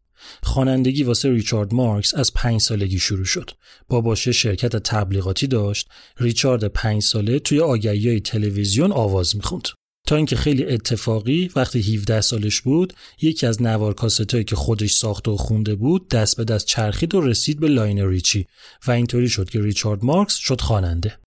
خوانندگی 0.42 1.02
واسه 1.02 1.30
ریچارد 1.30 1.74
مارکس 1.74 2.14
از 2.14 2.34
پنج 2.34 2.60
سالگی 2.60 2.98
شروع 2.98 3.24
شد. 3.24 3.50
باباشه 3.88 4.32
شرکت 4.32 4.76
تبلیغاتی 4.76 5.46
داشت. 5.46 5.88
ریچارد 6.18 6.64
پنج 6.64 7.02
ساله 7.02 7.38
توی 7.38 7.60
آگهی 7.60 8.20
تلویزیون 8.20 8.92
آواز 8.92 9.36
می‌خوند. 9.36 9.68
تا 10.06 10.16
اینکه 10.16 10.36
خیلی 10.36 10.64
اتفاقی 10.64 11.50
وقتی 11.56 11.94
17 11.94 12.20
سالش 12.20 12.60
بود 12.60 12.92
یکی 13.22 13.46
از 13.46 13.62
نوار 13.62 13.94
کاستایی 13.94 14.44
که 14.44 14.56
خودش 14.56 14.92
ساخته 14.92 15.30
و 15.30 15.36
خونده 15.36 15.74
بود 15.74 16.08
دست 16.08 16.36
به 16.36 16.44
دست 16.44 16.66
چرخید 16.66 17.14
و 17.14 17.20
رسید 17.20 17.60
به 17.60 17.68
لاینل 17.68 18.08
ریچی 18.08 18.46
و 18.86 18.90
اینطوری 18.90 19.28
شد 19.28 19.50
که 19.50 19.60
ریچارد 19.60 20.04
مارکس 20.04 20.34
شد 20.34 20.60
خواننده. 20.60 21.18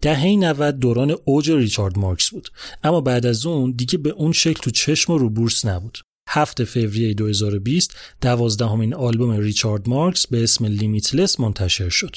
دهه 0.00 0.26
90 0.26 0.78
دوران 0.78 1.16
اوج 1.24 1.50
ریچارد 1.50 1.98
مارکس 1.98 2.30
بود 2.30 2.48
اما 2.84 3.00
بعد 3.00 3.26
از 3.26 3.46
اون 3.46 3.70
دیگه 3.70 3.98
به 3.98 4.10
اون 4.10 4.32
شکل 4.32 4.60
تو 4.60 4.70
چشم 4.70 5.12
و 5.12 5.18
رو 5.18 5.30
بورس 5.30 5.64
نبود 5.64 5.98
7 6.28 6.64
فوریه 6.64 7.14
2020 7.14 7.96
دوازدهمین 8.20 8.94
آلبوم 8.94 9.30
ریچارد 9.30 9.88
مارکس 9.88 10.26
به 10.26 10.42
اسم 10.42 10.64
Limitless 10.64 11.40
منتشر 11.40 11.88
شد. 11.88 12.16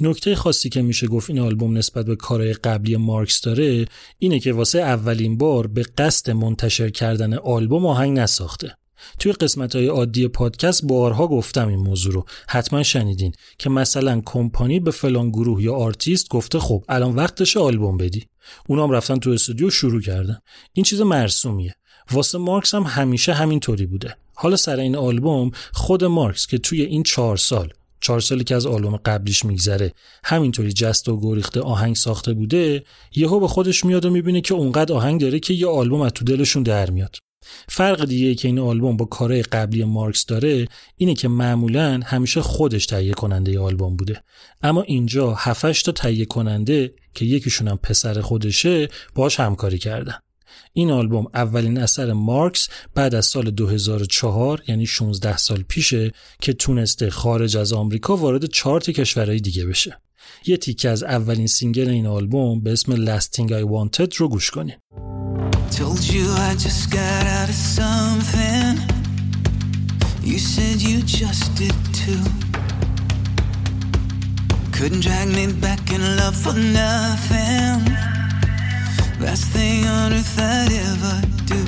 نکته 0.00 0.34
خاصی 0.34 0.68
که 0.68 0.82
میشه 0.82 1.06
گفت 1.06 1.30
این 1.30 1.38
آلبوم 1.38 1.76
نسبت 1.78 2.06
به 2.06 2.16
کارهای 2.16 2.52
قبلی 2.52 2.96
مارکس 2.96 3.40
داره 3.40 3.84
اینه 4.18 4.40
که 4.40 4.52
واسه 4.52 4.78
اولین 4.78 5.38
بار 5.38 5.66
به 5.66 5.82
قصد 5.98 6.30
منتشر 6.30 6.90
کردن 6.90 7.34
آلبوم 7.34 7.86
آهنگ 7.86 8.18
نساخته. 8.18 8.76
توی 9.18 9.32
قسمت 9.32 9.76
های 9.76 9.86
عادی 9.86 10.28
پادکست 10.28 10.84
بارها 10.84 11.26
گفتم 11.26 11.68
این 11.68 11.78
موضوع 11.78 12.12
رو. 12.12 12.24
حتما 12.48 12.82
شنیدین 12.82 13.32
که 13.58 13.70
مثلا 13.70 14.22
کمپانی 14.24 14.80
به 14.80 14.90
فلان 14.90 15.30
گروه 15.30 15.62
یا 15.62 15.74
آرتیست 15.74 16.28
گفته 16.28 16.58
خب 16.58 16.84
الان 16.88 17.14
وقتش 17.14 17.56
آلبوم 17.56 17.96
بدی. 17.96 18.26
اونام 18.68 18.90
رفتن 18.90 19.18
تو 19.18 19.30
استودیو 19.30 19.70
شروع 19.70 20.00
کردن. 20.00 20.38
این 20.72 20.84
چیز 20.84 21.00
مرسومیه. 21.00 21.74
واسه 22.10 22.38
مارکس 22.38 22.74
هم 22.74 22.82
همیشه 22.82 23.32
همینطوری 23.32 23.86
بوده. 23.86 24.16
حالا 24.34 24.56
سر 24.56 24.80
این 24.80 24.96
آلبوم 24.96 25.50
خود 25.72 26.04
مارکس 26.04 26.46
که 26.46 26.58
توی 26.58 26.82
این 26.82 27.02
چهار 27.02 27.36
سال 27.36 27.72
چهار 28.02 28.20
سالی 28.20 28.44
که 28.44 28.54
از 28.54 28.66
آلبوم 28.66 28.96
قبلیش 28.96 29.44
میگذره. 29.44 29.92
همینطوری 30.24 30.72
جست 30.72 31.08
و 31.08 31.20
گریخته 31.20 31.60
آهنگ 31.60 31.96
ساخته 31.96 32.32
بوده 32.34 32.84
یهو 33.16 33.40
به 33.40 33.48
خودش 33.48 33.84
میاد 33.84 34.04
و 34.04 34.10
می‌بینه 34.10 34.40
که 34.40 34.54
اونقدر 34.54 34.94
آهنگ 34.94 35.20
داره 35.20 35.38
که 35.38 35.54
یه 35.54 35.66
آلبوم 35.66 36.00
از 36.00 36.12
تو 36.12 36.24
دلشون 36.24 36.62
در 36.62 36.90
میاد. 36.90 37.16
فرق 37.68 38.04
دیگه 38.04 38.34
که 38.34 38.48
این 38.48 38.58
آلبوم 38.58 38.96
با 38.96 39.04
کارهای 39.04 39.42
قبلی 39.42 39.84
مارکس 39.84 40.26
داره 40.26 40.68
اینه 40.96 41.14
که 41.14 41.28
معمولا 41.28 42.00
همیشه 42.04 42.40
خودش 42.42 42.86
تهیه 42.86 43.12
کننده 43.12 43.60
آلبوم 43.60 43.96
بوده. 43.96 44.22
اما 44.62 44.82
اینجا 44.82 45.34
7 45.34 45.84
تا 45.84 45.92
تهیه 45.92 46.24
کننده 46.24 46.94
که 47.14 47.24
یکیشون 47.24 47.68
هم 47.68 47.76
پسر 47.76 48.20
خودشه 48.20 48.88
باش 49.14 49.40
همکاری 49.40 49.78
کردن. 49.78 50.18
این 50.72 50.90
آلبوم 50.90 51.26
اولین 51.34 51.78
اثر 51.78 52.12
مارکس 52.12 52.68
بعد 52.94 53.14
از 53.14 53.26
سال 53.26 53.50
2004 53.50 54.62
یعنی 54.68 54.86
16 54.86 55.36
سال 55.36 55.62
پیشه 55.68 56.12
که 56.40 56.52
تونسته 56.52 57.10
خارج 57.10 57.56
از 57.56 57.72
آمریکا 57.72 58.16
وارد 58.16 58.46
چارت 58.46 58.90
کشورهای 58.90 59.40
دیگه 59.40 59.66
بشه 59.66 59.98
یه 60.46 60.56
تیکه 60.56 60.88
از 60.88 61.02
اولین 61.02 61.46
single 61.46 61.88
این 61.88 62.06
آلبوم 62.06 62.60
به 62.60 62.72
اسم 62.72 63.06
Last 63.06 63.28
Thing 63.36 63.48
I 63.48 63.64
Wanted 63.64 64.14
رو 64.16 64.28
گوش 64.28 64.50
کنیم 64.50 64.76
Told 65.70 66.02
you 66.14 66.26
I 66.48 66.52
just 66.66 66.90
got 66.90 67.24
out 67.36 67.48
of 67.48 67.60
something. 67.80 68.74
You 70.30 70.38
said 70.52 70.76
you 70.88 70.98
just 71.20 71.44
did 71.60 71.78
too. 72.00 72.24
Couldn't 74.76 75.02
drag 75.08 75.28
me 75.38 75.44
back 75.66 75.82
in 75.96 76.02
love 76.18 76.36
for 76.44 76.54
nothing. 76.80 78.11
Last 79.25 79.45
thing 79.55 79.81
on 79.97 80.07
earth 80.19 80.39
I'd 80.55 80.71
ever 80.89 81.15
do. 81.53 81.61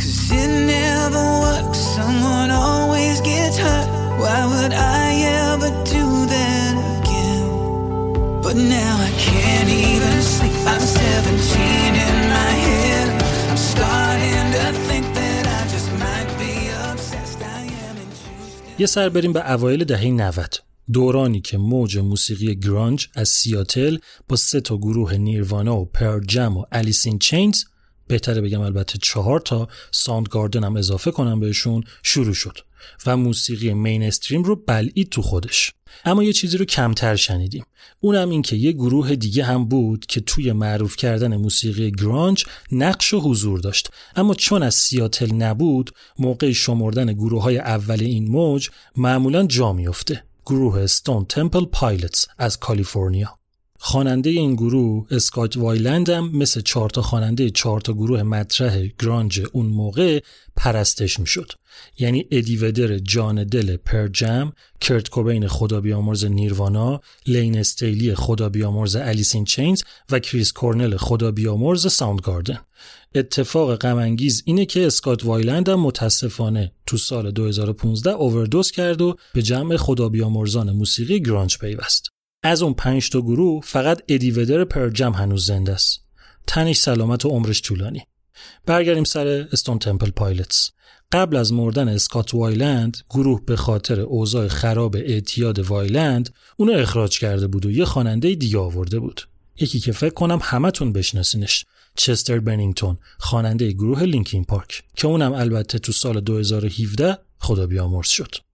Cause 0.00 0.20
it 0.42 0.50
never 0.76 1.24
works. 1.46 1.78
Someone 1.98 2.50
always 2.50 3.16
gets 3.30 3.56
hurt. 3.64 3.88
Why 4.22 4.40
would 4.52 4.72
I 4.72 5.06
ever 5.48 5.70
do 5.96 6.04
that 6.34 6.72
again? 6.96 7.44
But 8.44 8.56
now 8.76 8.94
I 9.08 9.12
can't 9.28 9.70
even 9.88 10.16
sleep. 10.34 10.56
I'm 10.72 10.80
17 10.80 11.94
in 12.08 12.16
my 12.36 12.52
head. 12.68 13.08
I'm 13.50 13.60
starting 13.72 14.46
to 14.56 14.64
think 14.88 15.04
that 15.18 15.42
I 15.58 15.60
just 15.74 15.90
might 16.04 16.30
be 16.42 16.54
obsessed. 16.90 17.40
I 17.42 17.62
am 17.86 17.96
in 18.04 18.10
Tuesday. 18.20 18.74
یه 18.78 18.86
سر 18.86 19.08
بریم 19.08 19.32
به 19.32 19.50
اوایل 19.52 19.84
دهه 19.84 20.04
90 20.10 20.58
دورانی 20.93 21.41
که 21.41 21.57
موج 21.57 21.97
موسیقی 21.97 22.55
گرانج 22.55 23.07
از 23.15 23.29
سیاتل 23.29 23.97
با 24.27 24.35
سه 24.35 24.61
تا 24.61 24.77
گروه 24.77 25.13
Nirvana 25.13 25.77
و 25.77 25.85
Pearl 25.85 26.19
Jam 26.19 26.57
و 26.57 26.65
Alice 26.71 27.05
in 27.05 27.19
Chains 27.19 27.63
بهتره 28.07 28.41
بگم 28.41 28.61
البته 28.61 28.99
چهار 29.01 29.39
تا 29.39 29.67
Soundgarden 29.91 30.63
هم 30.63 30.75
اضافه 30.77 31.11
کنم 31.11 31.39
بهشون 31.39 31.83
شروع 32.03 32.33
شد 32.33 32.57
و 33.05 33.17
موسیقی 33.17 33.73
mainstream 33.73 34.43
رو 34.43 34.55
بلعید 34.55 35.09
تو 35.09 35.21
خودش. 35.21 35.71
اما 36.05 36.23
یه 36.23 36.33
چیزی 36.33 36.57
رو 36.57 36.65
کمتر 36.65 37.15
شنیدیم. 37.15 37.65
اونم 37.99 38.29
این 38.29 38.41
که 38.41 38.55
یه 38.55 38.71
گروه 38.71 39.15
دیگه 39.15 39.43
هم 39.43 39.65
بود 39.65 40.05
که 40.05 40.21
توی 40.21 40.51
معروف 40.51 40.95
کردن 40.95 41.35
موسیقی 41.35 41.91
grunge 41.91 42.45
نقش 42.71 43.13
و 43.13 43.19
حضور 43.19 43.59
داشت. 43.59 43.89
اما 44.15 44.33
چون 44.33 44.63
از 44.63 44.75
سیاتل 44.75 45.33
نبود 45.33 45.91
موقع 46.19 46.51
شمردن 46.51 47.13
گروه 47.13 47.43
های 47.43 47.57
اول 47.57 48.01
این 48.03 48.27
موج 48.27 48.69
معمولا 48.95 49.47
جا 49.47 49.73
میفته 49.73 50.23
گروه 50.45 50.87
Stone 50.87 51.25
Temple 51.25 51.65
Pilots 51.65 52.27
از 52.37 52.59
کالیفرنیا 52.59 53.39
خواننده 53.79 54.29
این 54.29 54.55
گروه 54.55 55.07
اسکات 55.11 55.57
وایلند 55.57 56.09
هم 56.09 56.37
مثل 56.37 56.61
چهار 56.61 56.89
تا 56.89 57.01
خواننده 57.01 57.49
چهار 57.49 57.81
تا 57.81 57.93
گروه 57.93 58.23
مطرح 58.23 58.87
grunge 58.99 59.41
اون 59.53 59.65
موقع 59.65 60.19
پرستش 60.55 61.19
می‌شد. 61.19 61.51
یعنی 61.99 62.25
ادی 62.31 62.57
ودر 62.57 62.97
جان 62.97 63.43
دل 63.43 63.77
Pearl 63.77 64.24
Jam 64.24 64.53
کرت 64.81 65.09
کوبین 65.09 65.47
خدا 65.47 65.81
بیامرز 65.81 66.25
Nirvana 66.25 67.01
لین 67.27 67.57
استیلی 67.57 68.15
خدا 68.15 68.49
بیامرز 68.49 68.95
Alice 68.95 69.31
in 69.31 69.45
Chains 69.45 69.83
و 70.11 70.19
کریس 70.19 70.51
کورنل 70.51 70.97
خدا 70.97 71.31
بیامرز 71.31 71.91
Soundgarden 71.91 72.59
اتفاق 73.15 73.75
غم 73.75 74.17
اینه 74.45 74.65
که 74.65 74.87
اسکات 74.87 75.25
وایلند 75.25 75.69
هم 75.69 75.79
متاسفانه 75.79 76.71
تو 76.85 76.97
سال 76.97 77.31
2015 77.31 78.11
اووردوز 78.11 78.71
کرد 78.71 79.01
و 79.01 79.15
به 79.33 79.41
جمع 79.41 79.77
خدا 79.77 80.09
بیامرزان 80.09 80.71
موسیقی 80.71 81.21
grunge 81.21 81.57
پیوست. 81.57 82.14
از 82.45 82.63
اون 82.63 82.73
پنج 82.73 83.09
تا 83.09 83.21
گروه 83.21 83.61
فقط 83.63 84.01
ادی 84.07 84.31
ودر 84.31 84.63
پرل 84.63 84.92
جم 84.92 85.11
هنوز 85.11 85.45
زنده 85.45 85.71
است. 85.71 85.99
تنش 86.47 86.77
سلامت 86.77 87.25
و 87.25 87.29
عمرش 87.29 87.61
طولانی. 87.61 88.03
برگردیم 88.65 89.03
سر 89.03 89.27
استون 89.27 89.79
تمپل 89.79 90.09
پایلتس. 90.09 90.71
قبل 91.11 91.35
از 91.35 91.53
مردن 91.53 91.89
اسکات 91.89 92.33
وایلند 92.33 92.97
گروه 93.09 93.45
به 93.45 93.55
خاطر 93.55 93.99
اوضاع 93.99 94.47
خراب 94.47 94.95
اعتیاد 94.95 95.59
وایلند 95.59 96.33
اونو 96.57 96.73
اخراج 96.73 97.19
کرده 97.19 97.47
بود 97.47 97.65
و 97.65 97.71
یه 97.71 97.85
خواننده 97.85 98.35
دیگه 98.35 98.57
آورده 98.57 98.99
بود. 98.99 99.21
یکی 99.59 99.79
که 99.79 99.91
فکر 99.91 100.13
کنم 100.13 100.39
همتون 100.41 100.93
بشناسینش 100.93 101.65
چستر 101.95 102.39
بنینگتون 102.39 102.97
خواننده 103.17 103.71
گروه 103.71 104.03
لینکین 104.03 104.43
پارک 104.43 104.83
که 104.95 105.07
اونم 105.07 105.33
البته 105.33 105.79
تو 105.79 105.91
سال 105.91 106.19
2017 106.19 107.17
خدا 107.39 107.67
بیامرز 107.67 108.07
شد. 108.07 108.44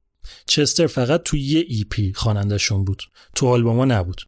چستر 0.45 0.87
فقط 0.87 1.23
تو 1.23 1.37
یه 1.37 1.65
EP 1.67 2.13
خوانندهشون 2.15 2.85
بود. 2.85 3.03
تو 3.35 3.47
آلبوما 3.47 3.85
نبود. 3.85 4.21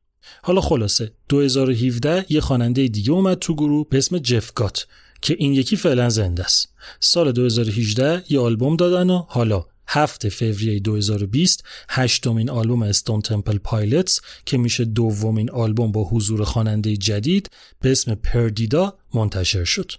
حالا 0.43 0.61
خلاصه 0.61 1.11
2017 1.29 2.25
یه 2.29 2.41
خواننده 2.41 2.87
دیگه 2.87 3.11
اومد 3.11 3.39
تو 3.39 3.55
گروه 3.55 3.87
به 3.89 3.97
اسم 3.97 4.17
جف 4.17 4.53
گوت 4.53 4.87
که 5.21 5.35
این 5.39 5.53
یکی 5.53 5.75
فعلا 5.75 6.09
زنده 6.09 6.43
است. 6.43 6.73
سال 6.99 7.31
2018 7.31 8.23
یه 8.29 8.39
آلبوم 8.39 8.75
دادن 8.75 9.09
و 9.09 9.25
حالا 9.27 9.65
هفت 9.87 10.29
فوریه 10.29 10.79
2020 10.79 11.63
هشتمین 11.89 12.49
آلبوم 12.49 12.83
استون 12.83 13.21
تمپل 13.21 13.57
پایلتس 13.57 14.19
که 14.45 14.57
میشه 14.57 14.85
دومین 14.85 15.51
آلبوم 15.51 15.91
با 15.91 16.03
حضور 16.03 16.43
خواننده 16.43 16.97
جدید 16.97 17.49
به 17.81 17.91
اسم 17.91 18.15
Perdida 18.15 18.97
منتشر 19.13 19.63
شد. 19.63 19.91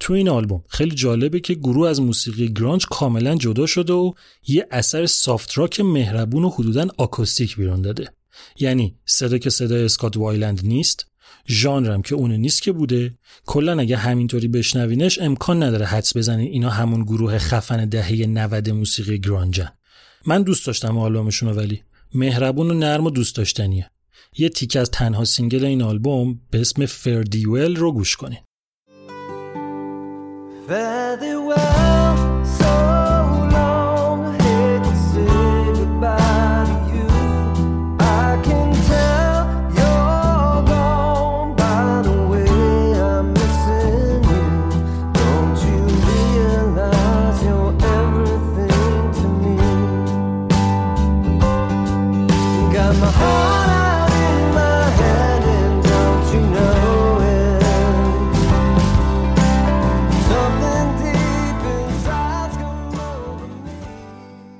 تو 0.00 0.12
این 0.12 0.28
آلبوم. 0.28 0.64
خیلی 0.68 0.94
جالبه 0.94 1.40
که 1.40 1.54
گروه 1.54 1.88
از 1.88 2.00
موسیقی 2.00 2.52
گرانج 2.52 2.86
کاملا 2.86 3.34
جدا 3.34 3.66
شده 3.66 3.92
و 3.92 4.12
یه 4.48 4.66
اثر 4.70 5.06
سافت 5.06 5.58
راک 5.58 5.80
مهربون 5.80 6.44
و 6.44 6.50
حدودا 6.50 6.86
آکوستیک 6.98 7.56
بیرون 7.56 7.82
داده. 7.82 8.10
یعنی 8.60 8.96
صدا 9.06 9.38
که 9.38 9.50
صدای 9.50 9.84
اسکات 9.84 10.16
وایلند 10.16 10.60
نیست 10.64 11.06
ژانرم 11.48 12.02
که 12.02 12.14
اون 12.14 12.32
نیست 12.32 12.62
که 12.62 12.72
بوده. 12.72 13.18
کلا 13.46 13.78
اگه 13.78 13.96
همینطوری 13.96 14.48
بشنوینش 14.48 15.18
امکان 15.18 15.62
نداره 15.62 15.86
حدس 15.86 16.16
بزنین 16.16 16.52
اینا 16.52 16.70
همون 16.70 17.02
گروه 17.02 17.38
خفن 17.38 17.84
دهه 17.84 18.26
90 18.26 18.70
موسیقی 18.70 19.18
گرانجن. 19.18 19.72
من 20.26 20.42
دوست 20.42 20.66
داشتم 20.66 20.98
آلبومشون 20.98 21.48
ولی 21.48 21.82
مهربون 22.14 22.70
و 22.70 22.74
نرم 22.74 23.06
و 23.06 23.10
دوست 23.10 23.36
داشتنیه. 23.36 23.90
یه 24.38 24.48
تیک 24.48 24.76
از 24.76 24.90
تنها 24.90 25.24
single 25.24 25.64
این 25.64 25.82
آلبوم 25.82 26.40
به 26.50 26.60
اسم 26.60 26.86
Fare 26.86 27.16
Thee 27.16 27.46
Well 27.46 27.76
رو 27.76 27.92
گوش 27.92 28.16
کنین. 28.16 28.38
Fare 30.68 31.16
thee 31.16 31.34
well. 31.34 32.07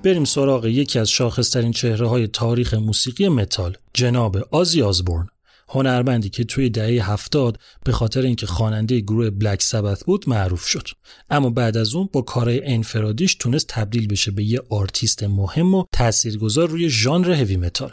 بریم 0.02 0.24
سراغ 0.24 0.66
یکی 0.66 0.98
از 0.98 1.10
شاخصترین 1.10 1.72
چهره 1.72 2.08
های 2.08 2.26
تاریخ 2.26 2.74
موسیقی 2.74 3.28
متال 3.28 3.76
جناب 3.94 4.36
آزی 4.50 4.82
آزبورن. 4.82 5.28
هنرمندی 5.68 6.30
که 6.30 6.44
توی 6.44 6.70
دهه 6.70 7.10
هفتاد 7.10 7.58
به 7.84 7.92
خاطر 7.92 8.22
اینکه 8.22 8.46
خواننده 8.46 9.00
گروه 9.00 9.30
بلک 9.30 9.62
سبت 9.62 10.04
بود 10.04 10.28
معروف 10.28 10.66
شد. 10.66 10.88
اما 11.30 11.50
بعد 11.50 11.76
از 11.76 11.94
اون 11.94 12.08
با 12.12 12.22
کارهای 12.22 12.64
انفرادیش 12.64 13.34
تونست 13.34 13.66
تبدیل 13.68 14.08
بشه 14.08 14.30
به 14.30 14.44
یه 14.44 14.60
آرتیست 14.70 15.24
مهم 15.24 15.74
و 15.74 15.84
تاثیرگذار 15.92 16.68
روی 16.68 16.88
ژانر 16.88 17.30
هوی 17.32 17.56
متال. 17.56 17.92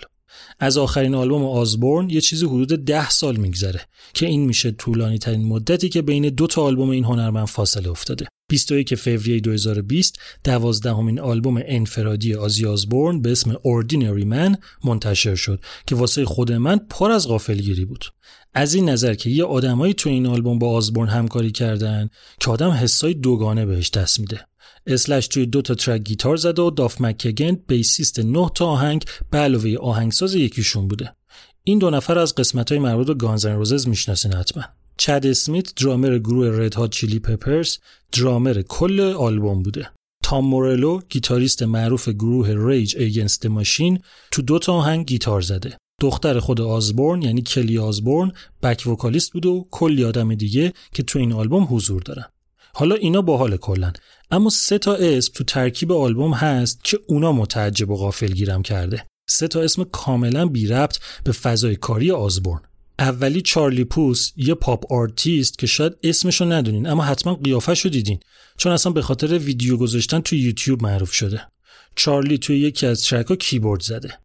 از 0.60 0.78
آخرین 0.78 1.16
آلبوم 1.16 1.46
آزبورن 1.46 2.10
یه 2.10 2.22
چیزی 2.22 2.46
حدود 2.46 2.86
ده 2.86 3.10
سال 3.10 3.36
میگذره 3.36 3.82
که 4.14 4.26
این 4.26 4.46
میشه 4.46 4.72
طولانی 4.72 5.18
ترین 5.18 5.46
مدتی 5.48 5.90
که 5.90 6.02
بین 6.02 6.30
دو 6.30 6.48
تا 6.48 6.62
آلبوم 6.62 6.90
این 6.90 7.04
هنرمند 7.04 7.48
فاصله 7.48 7.90
افتاده. 7.90 8.28
21 8.50 8.96
فوریه 8.96 9.40
2020 9.40 10.20
دوازدهمین 10.44 11.20
آلبوم 11.20 11.62
انفرادی 11.66 12.36
آزی 12.36 12.66
آزبورن 12.66 13.22
به 13.22 13.32
اسم 13.32 13.54
Ordinary 13.54 14.24
Man 14.24 14.58
منتشر 14.84 15.36
شد 15.36 15.64
که 15.88 15.96
واسه 15.96 16.26
خود 16.26 16.52
من 16.52 16.78
پر 16.90 17.12
از 17.12 17.28
غافلگیری 17.28 17.86
بود. 17.86 18.06
از 18.54 18.74
این 18.74 18.90
نظر 18.90 19.14
که 19.14 19.30
یه 19.30 19.44
آدمایی 19.44 19.94
تو 19.94 20.10
این 20.10 20.28
آلبوم 20.28 20.60
با 20.60 20.70
آزبورن 20.70 21.10
همکاری 21.10 21.52
کردن 21.52 22.10
که 22.40 22.52
آدم 22.52 22.70
حسای 22.70 23.14
دوگانه 23.14 23.66
بهش 23.66 23.90
دست 23.90 24.20
میده. 24.20 24.40
اسلش 24.88 25.28
توی 25.28 25.46
دو 25.46 25.62
تا 25.62 25.76
ترک 25.76 26.02
گیتار 26.02 26.38
زده 26.38 26.62
و 26.62 26.70
داف 26.72 27.02
مکگن 27.02 27.58
بیسیست 27.68 28.20
9 28.20 28.50
تا 28.56 28.66
آهنگ 28.66 29.06
به 29.32 29.38
علاوه 29.38 29.76
آهنگساز 29.78 30.36
یکیشون 30.36 30.88
بوده. 30.88 31.16
این 31.64 31.80
دو 31.80 31.90
نفر 31.90 32.20
از 32.20 32.36
قسمت 32.36 32.72
های 32.72 32.80
مربوط 32.80 33.08
به 33.08 33.14
گانزن 33.14 33.56
روزز 33.56 33.88
می‌شناسین 33.88 34.34
حتما. 34.34 34.64
چد 34.98 35.26
اسمیت 35.26 35.76
درامر 35.76 36.18
گروه 36.18 36.48
رد 36.60 36.74
هات 36.74 36.92
چیلی 36.92 37.20
پپرز 37.20 37.78
درامر 38.12 38.62
کل 38.62 39.00
آلبوم 39.00 39.64
بوده. 39.64 39.90
تام 40.24 40.46
مورلو 40.46 41.02
گیتاریست 41.10 41.64
معروف 41.64 42.10
گروه 42.10 42.68
ریج 42.68 42.96
ایگنست 42.98 43.46
ماشین 43.46 44.00
تو 44.32 44.42
دو 44.42 44.60
تا 44.60 44.74
آهنگ 44.74 45.06
گیتار 45.06 45.42
زده. 45.42 45.78
دختر 46.02 46.40
خود 46.40 46.62
آزبورن 46.62 47.22
یعنی 47.22 47.42
کلی 47.42 47.78
آزبورن 47.78 48.32
back 48.64 48.88
vocalist 48.88 49.34
بود 49.34 49.46
و 49.46 49.68
کلی 49.72 50.04
آدم 50.04 50.36
دیگه 50.36 50.74
که 50.94 51.04
تو 51.04 51.20
این 51.20 51.34
آلبوم 51.34 51.68
حضور 51.70 52.02
دارن 52.02 52.26
حالا 52.74 52.96
اینا 52.96 53.22
باحال 53.22 53.58
کلن. 53.58 53.94
اما 54.32 54.50
سه 54.50 54.78
تا 54.78 54.96
اسم 54.96 55.34
تو 55.34 55.44
ترکیب 55.44 55.92
آلبوم 55.92 56.34
هست 56.34 56.84
که 56.84 57.00
اونا 57.08 57.32
متعجب 57.32 57.90
و 57.90 57.96
غافل 57.96 58.32
گیرم 58.32 58.62
کرده. 58.62 59.06
سه 59.30 59.48
تا 59.48 59.62
اسم 59.62 59.84
کاملا 59.84 60.46
بی 60.46 60.68
ربط 60.68 60.98
به 61.24 61.32
فضای 61.32 61.76
کاری 61.76 62.12
آزبورن 62.12 62.62
اولی 63.00 63.42
چارلی 63.42 63.84
پوس 63.84 64.32
یه 64.36 64.54
pop 64.54 64.94
artist 64.94 65.60
که 65.60 65.68
شاید 65.68 65.94
اسمشو 66.04 66.46
ندونین 66.46 66.88
اما 66.88 67.04
حتما 67.04 67.36
قیافش 67.36 67.82
رو 67.82 67.90
دیدین. 67.90 68.20
چون 68.58 68.72
اصلا 68.72 68.92
به 68.92 69.02
خاطر 69.02 69.38
ویدیو 69.38 69.78
گذاشتن 69.78 70.20
تو 70.20 70.36
یوتیوب 70.36 70.84
معروف 70.84 71.12
شده. 71.12 71.42
چارلی 71.96 72.38
توی 72.38 72.60
یکی 72.60 72.86
از 72.86 73.04
track 73.04 73.30
ا 73.30 73.36
کیبورد 73.36 73.82
زده. 73.82 74.20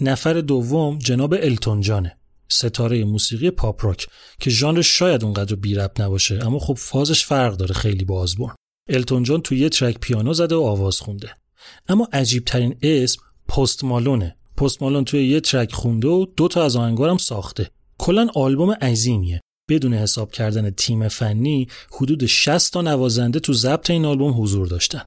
نفر 0.00 0.40
دوم 0.40 0.98
جناب 0.98 1.34
التون 1.34 1.80
جانه 1.80 2.16
ستاره 2.48 3.04
موسیقی 3.04 3.50
پاپ 3.50 3.84
راک 3.84 4.06
که 4.40 4.50
ژانر 4.50 4.82
شاید 4.82 5.24
اونقدر 5.24 5.56
بی 5.56 5.74
ربط 5.74 6.00
نباشه 6.00 6.38
اما 6.46 6.58
خب 6.58 6.74
فازش 6.74 7.24
فرق 7.24 7.56
داره 7.56 7.74
خیلی 7.74 8.04
با 8.04 8.20
آزبورن. 8.20 8.54
التون 8.88 9.22
جان 9.22 9.40
توی 9.40 9.58
یه 9.58 9.68
track 9.68 9.98
پیانو 10.00 10.32
زده 10.32 10.54
و 10.54 10.62
آواز 10.62 11.00
خونده. 11.00 11.30
اما 11.88 12.08
عجیب 12.12 12.44
ترین 12.44 12.76
اسم 12.82 13.22
پست 13.48 13.84
مالونه. 13.84 14.36
پست 14.56 14.82
مالون 14.82 15.04
توی 15.04 15.28
یه 15.28 15.40
track 15.40 15.72
خونده 15.72 16.08
و 16.08 16.26
دو 16.36 16.48
تا 16.48 16.64
از 16.64 16.76
آهنگارم 16.76 17.16
ساخته. 17.16 17.70
کلا 18.00 18.28
آلبوم 18.34 18.70
عظیمیه. 18.70 19.40
بدون 19.70 19.94
حساب 19.94 20.32
کردن 20.32 20.70
تیم 20.70 21.08
فنی 21.08 21.68
حدود 21.92 22.26
60 22.26 22.72
تا 22.72 22.82
نوازنده 22.82 23.40
تو 23.40 23.52
ضبط 23.52 23.90
این 23.90 24.04
آلبوم 24.04 24.42
حضور 24.42 24.66
داشتن. 24.66 25.02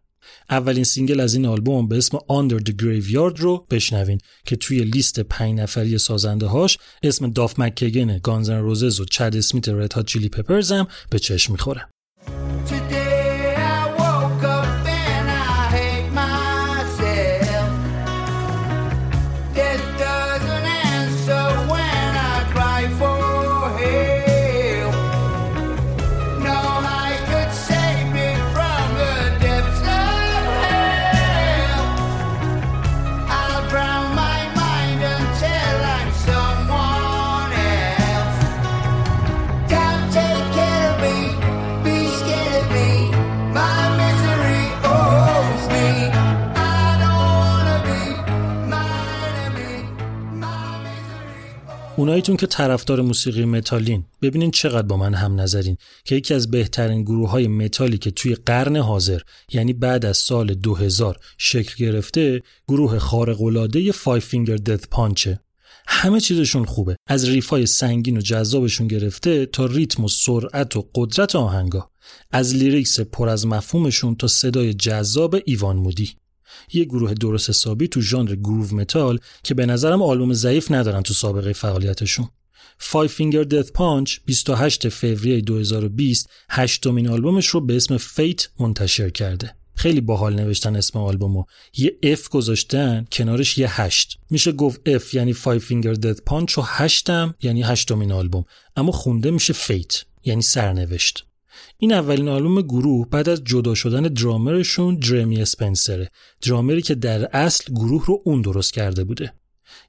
اولین 0.50 0.84
single 0.84 1.20
از 1.20 1.34
این 1.34 1.46
آلبوم 1.46 1.88
به 1.88 1.98
اسم 1.98 2.18
Under 2.18 2.60
the 2.64 2.72
Graveyard 2.72 3.40
رو 3.40 3.68
بشنوین 3.70 4.20
که 4.46 4.56
توی 4.56 4.84
لیست 4.84 5.20
پنج 5.20 5.60
نفری 5.60 5.98
سازنده 5.98 6.46
هاش 6.46 6.78
اسم 7.04 7.32
داف 7.32 7.60
مکگن 7.60 8.18
گانزن 8.18 8.60
روزز 8.60 9.00
و 9.00 9.06
چد 9.06 9.36
اسمیت 9.36 9.70
رد 9.70 9.94
هات 9.94 10.06
چیلی 10.06 10.30
پپرز 10.30 10.72
هم 10.72 10.88
به 11.10 11.20
چشم 11.20 11.52
می‌خوره 11.52 11.88
اوناییتون 52.04 52.38
که 52.38 52.48
طرفدار 52.48 53.02
موسیقی 53.02 53.46
متالین 53.46 54.06
ببینین 54.22 54.52
چقدر 54.52 54.88
با 54.88 54.98
من 54.98 55.14
هم 55.14 55.42
نظرین 55.42 55.78
که 56.06 56.16
یکی 56.16 56.34
از 56.34 56.52
بهترین 56.52 57.04
گروه 57.04 57.30
های 57.30 57.48
متالی 57.48 57.98
که 57.98 58.12
توی 58.12 58.36
قرن 58.36 58.76
حاضر 58.76 59.22
یعنی 59.54 59.74
بعد 59.74 60.06
از 60.06 60.18
سال 60.18 60.54
2000 60.54 61.18
شکل 61.38 61.86
گرفته 61.86 62.44
گروه 62.68 63.00
خارق 63.00 63.42
العاده 63.42 63.92
فایو 63.92 64.22
فینگر 64.22 64.56
دث 64.56 64.80
پانچه 64.92 65.40
همه 65.88 66.20
چیزشون 66.20 66.66
خوبه. 66.66 66.96
از 67.08 67.30
riff 67.30 67.59
ای 67.59 67.66
سنگین 67.66 68.18
و 68.18 68.22
جذابشون 68.22 68.88
گرفته 68.88 69.46
تا 69.46 69.66
ریتم 69.66 70.04
و 70.04 70.08
سرعت 70.08 70.78
و 70.78 70.90
قدرت 70.96 71.36
آهنگا. 71.36 71.90
از 72.32 72.56
lyrics 72.56 73.00
پر 73.00 73.30
از 73.30 73.48
مفهومشون 73.48 74.16
تا 74.16 74.28
صدای 74.28 74.74
جذاب 74.74 75.36
ایوان 75.46 75.76
مودی. 75.76 76.12
یه 76.74 76.86
گروه 76.86 77.14
درست 77.14 77.50
حسابی 77.50 77.88
تو 77.88 78.02
ژانر 78.02 78.36
گروو 78.36 78.76
متال 78.76 79.20
که 79.44 79.54
به 79.54 79.66
نظرم 79.66 80.02
آلبوم 80.02 80.34
ضعیف 80.34 80.72
ندارن 80.72 81.02
تو 81.02 81.14
سابقه 81.14 81.54
فعالیتشون. 81.54 82.30
فایو 82.78 83.10
فینگر 83.10 83.44
دث 83.44 83.72
پانچ 83.72 84.20
28 84.26 84.90
فوریه 84.90 85.42
2020 85.42 86.30
هشتمین 86.50 87.08
آلبومش 87.10 87.48
رو 87.48 87.62
به 87.62 87.76
اسم 87.76 87.98
Fate 87.98 88.50
منتشر 88.60 89.10
کرده. 89.10 89.56
خیلی 89.76 90.02
باحال 90.02 90.36
نوشتن 90.36 90.76
اسم 90.76 91.00
آلبومو. 91.00 91.44
یه 91.78 91.98
F 92.06 92.30
گذاشتن 92.30 93.06
کنارش 93.12 93.58
یه 93.58 93.82
هشت. 93.82 94.20
میشه 94.30 94.52
گفت 94.52 94.98
F 94.98 95.14
یعنی 95.14 95.34
فایو 95.34 95.60
فینگر 95.60 95.94
دث 95.94 96.18
پانچ 96.26 96.58
و 96.58 96.62
هشتم 96.66 97.36
یعنی 97.42 97.64
هشتمین 97.64 98.12
آلبوم. 98.12 98.46
اما 98.76 98.92
خونده 98.92 99.32
میشه 99.32 99.54
Fate 99.54 100.04
یعنی 100.24 100.42
سرنوشت. 100.42 101.26
این 101.84 101.94
اولین 101.94 102.30
آلبوم 102.30 102.62
گروه 102.62 103.10
بعد 103.10 103.30
از 103.30 103.44
جدا 103.44 103.76
شدن 103.76 104.02
درامرشون 104.02 104.96
جرمی 104.96 105.42
اسپنسره 105.42 106.10
درامری 106.42 106.82
که 106.82 106.96
در 106.96 107.38
اصل 107.38 107.74
گروه 107.74 108.06
رو 108.06 108.22
اون 108.26 108.42
درست 108.42 108.74
کرده 108.74 109.04
بوده. 109.04 109.34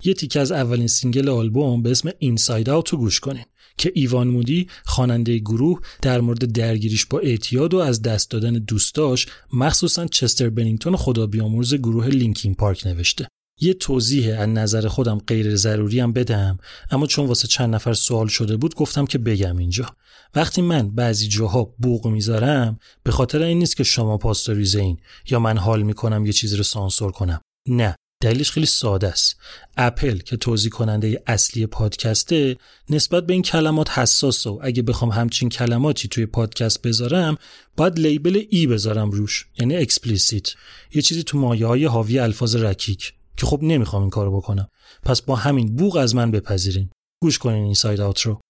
یه 0.05 0.15
تیکه 0.15 0.41
از 0.41 0.53
اولین 0.53 0.87
single 0.87 1.29
آلبوم 1.29 1.83
به 1.83 1.91
اسم 1.91 2.11
Inside 2.19 2.71
Out 2.71 2.89
رو 2.89 2.99
گوش 2.99 3.21
کنین 3.21 3.45
که 3.79 3.93
ایوان 3.95 4.29
مودی 4.29 4.69
خواننده 4.85 5.39
گروه 5.39 5.81
در 6.03 6.21
مورد 6.21 6.53
درگیریش 6.53 7.07
با 7.07 7.19
اعتیاد 7.19 7.75
و 7.75 7.79
از 7.79 8.03
دست 8.03 8.31
دادن 8.31 8.53
دوستاش 8.53 9.27
مخصوصا 9.53 10.07
چستر 10.07 10.51
بنینگتون 10.51 10.97
خدا 10.97 11.27
بیامرز 11.27 11.75
گروه 11.75 12.07
لینکین 12.07 12.55
پارک 12.55 12.87
نوشته. 12.87 13.29
یه 13.61 13.75
توضیح 13.75 14.41
از 14.41 14.49
نظر 14.49 14.89
خودم 14.89 15.19
غیر 15.19 15.57
ضروری 15.57 16.01
هم 16.01 16.13
بدم 16.13 16.59
اما 16.91 17.07
چون 17.07 17.27
واسه 17.27 17.49
چند 17.49 17.75
نفر 17.75 17.93
سوال 17.93 18.27
شده 18.27 18.57
بود 18.57 18.75
گفتم 18.75 19.07
که 19.07 19.19
بگم 19.19 19.57
اینجا. 19.57 19.87
وقتی 20.35 20.63
من 20.63 20.91
بعضی 20.91 21.29
جاها 21.29 21.75
بوق 21.79 22.07
می‌ذارم 22.07 22.79
به 23.03 23.13
خاطر 23.13 23.43
این 23.43 23.59
نیست 23.59 23.77
که 23.77 23.85
شما 23.85 24.19
پاستوریزه 24.19 24.81
این 24.81 24.99
یا 25.31 25.39
من 25.39 25.59
حال 25.59 25.83
می‌کنم 25.83 26.27
یه 26.27 26.33
چیزی 26.33 26.57
رو 26.57 26.63
سانسور 26.63 27.13
کنم. 27.13 27.41
نه 27.69 27.97
دلیلش 28.23 28.51
خیلی 28.51 28.67
ساده 28.67 29.09
است. 29.09 29.37
اپل 29.77 30.19
که 30.19 30.37
توزیع 30.37 30.71
کننده 30.71 31.23
اصلی 31.27 31.67
پادکسته 31.67 32.57
نسبت 32.91 33.27
به 33.27 33.33
این 33.33 33.43
کلمات 33.43 33.99
حساسه 33.99 34.51
و 34.51 34.59
اگه 34.63 34.83
بخوام 34.83 35.11
همچین 35.11 35.49
کلماتی 35.49 36.09
توی 36.09 36.27
پادکست 36.27 36.83
بذارم 36.83 37.37
باید 37.77 37.99
label 37.99 38.43
E 38.51 38.67
بذارم 38.67 39.11
روش 39.11 39.47
یعنی 39.59 39.77
explicit 39.77 40.49
یه 40.95 41.03
چیزی 41.03 41.23
تو 41.23 41.39
مایه 41.39 41.67
های 41.67 41.85
حاوی 41.85 42.19
الفاظ 42.19 42.57
رکیک. 42.57 43.13
که 43.37 43.47
خب 43.47 43.59
نمی‌خوام 43.63 44.03
این 44.03 44.11
کارو 44.11 44.37
بکنم. 44.37 44.69
پس 45.03 45.23
با 45.23 45.37
همین 45.37 45.77
بوق 45.77 45.97
از 45.97 46.15
من 46.15 46.31
بپذیرین. 46.31 46.91
گوش 47.23 47.39
کنین 47.39 47.65
Inside 47.65 48.01
Out 48.01 48.21
رو 48.21 48.41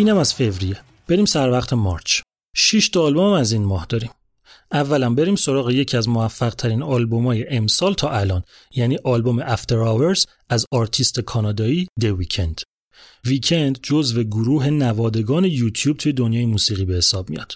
اینم 0.00 0.16
از 0.16 0.34
فوریه. 0.34 0.80
بریم 1.08 1.24
سر 1.24 1.50
وقت 1.50 1.72
March. 1.72 2.20
6 2.56 2.88
تا 2.88 3.02
آلبوم 3.02 3.32
از 3.32 3.52
این 3.52 3.64
ماه 3.64 3.86
داریم. 3.88 4.10
اولا 4.72 5.14
بریم 5.14 5.36
سراغ 5.36 5.70
یکی 5.70 5.96
از 5.96 6.08
موفق 6.08 6.54
ترین 6.54 6.82
آلبوم 6.82 7.26
های 7.26 7.48
امسال 7.48 7.94
تا 7.94 8.10
الان 8.10 8.42
یعنی 8.74 8.98
آلبوم 9.04 9.56
After 9.56 9.72
Hours 9.86 10.24
از 10.48 10.66
آرتیست 10.72 11.20
کانادایی 11.20 11.86
The 12.00 12.22
Weeknd. 12.22 12.62
ویکند 13.24 13.78
جزو 13.82 14.22
گروه 14.22 14.70
نوادگان 14.70 15.44
یوتیوب 15.44 15.96
توی 15.96 16.12
دنیای 16.12 16.46
موسیقی 16.46 16.84
به 16.84 16.94
حساب 16.94 17.30
میاد. 17.30 17.52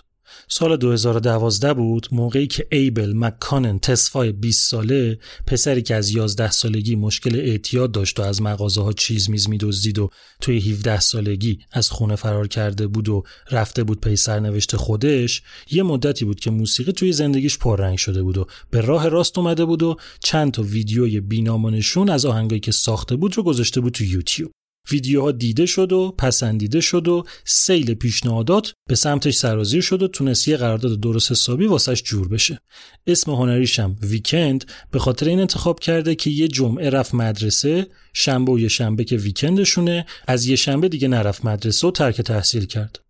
سال 0.48 0.76
2012 0.76 1.74
بود 1.74 2.08
موقعی 2.12 2.46
که 2.46 2.66
ایبل 2.72 3.12
مکونن 3.16 3.78
تسفای 3.78 4.32
20 4.32 4.70
ساله 4.70 5.18
پسری 5.46 5.82
که 5.82 5.94
از 5.94 6.10
11 6.10 6.50
سالگی 6.50 6.96
مشکل 6.96 7.36
اعتیاد 7.36 7.92
داشت 7.92 8.20
و 8.20 8.22
از 8.22 8.42
مغازه 8.42 8.82
ها 8.82 8.92
چیز 8.92 9.30
میز 9.30 9.48
میدزدید 9.48 9.98
و 9.98 10.10
توی 10.40 10.72
17 10.72 11.00
سالگی 11.00 11.58
از 11.72 11.90
خونه 11.90 12.16
فرار 12.16 12.48
کرده 12.48 12.86
بود 12.86 13.08
و 13.08 13.22
رفته 13.50 13.84
بود 13.84 14.00
پی 14.00 14.16
سرنوشت 14.16 14.76
خودش 14.76 15.42
یه 15.70 15.82
مدتی 15.82 16.24
بود 16.24 16.40
که 16.40 16.50
موسیقی 16.50 16.92
توی 16.92 17.12
زندگیش 17.12 17.58
پررنگ 17.58 17.98
شده 17.98 18.22
بود 18.22 18.38
و 18.38 18.46
به 18.70 18.80
راه 18.80 19.08
راست 19.08 19.38
اومده 19.38 19.64
بود 19.64 19.82
و 19.82 19.96
چند 20.20 20.52
تا 20.52 20.62
ویدیوی 20.62 21.20
بینامونشون 21.20 22.10
از 22.10 22.26
آهنگایی 22.26 22.60
که 22.60 22.72
ساخته 22.72 23.16
بود 23.16 23.36
رو 23.36 23.42
گذاشته 23.42 23.80
بود 23.80 23.92
تو 23.92 24.04
یوتیوب. 24.04 24.52
ویدیوها 24.90 25.32
دیده 25.32 25.66
شد 25.66 25.92
و 25.92 26.14
پسندیده 26.18 26.80
شد 26.80 27.08
و 27.08 27.24
سیل 27.44 27.94
پیشنهادات 27.94 28.72
به 28.88 28.94
سمتش 28.94 29.34
سرازیر 29.34 29.80
شد 29.80 30.02
و 30.02 30.08
تونست 30.08 30.48
یه 30.48 30.56
قرارداد 30.56 31.00
درست 31.00 31.30
حسابی 31.30 31.66
واسش 31.66 32.02
جور 32.02 32.28
بشه. 32.28 32.60
اسم 33.06 33.32
هنریشم 33.32 33.96
ویکند 34.02 34.64
به 34.90 34.98
خاطر 34.98 35.28
این 35.28 35.40
انتخاب 35.40 35.80
کرده 35.80 36.14
که 36.14 36.30
یه 36.30 36.48
جمعه 36.48 36.90
رفت 36.90 37.14
مدرسه 37.14 37.86
شنبه 38.12 38.52
و 38.52 38.58
یه 38.58 38.68
شنبه 38.68 39.04
که 39.04 39.16
weekend 39.16 39.69
شونه 39.69 40.06
از 40.26 40.46
یه 40.46 40.56
شنبه 40.56 40.88
دیگه 40.88 41.08
نرفت 41.08 41.44
مدرسه 41.44 41.86
و 41.86 41.90
ترک 41.90 42.20
تحصیل 42.20 42.64
کرد. 42.66 43.00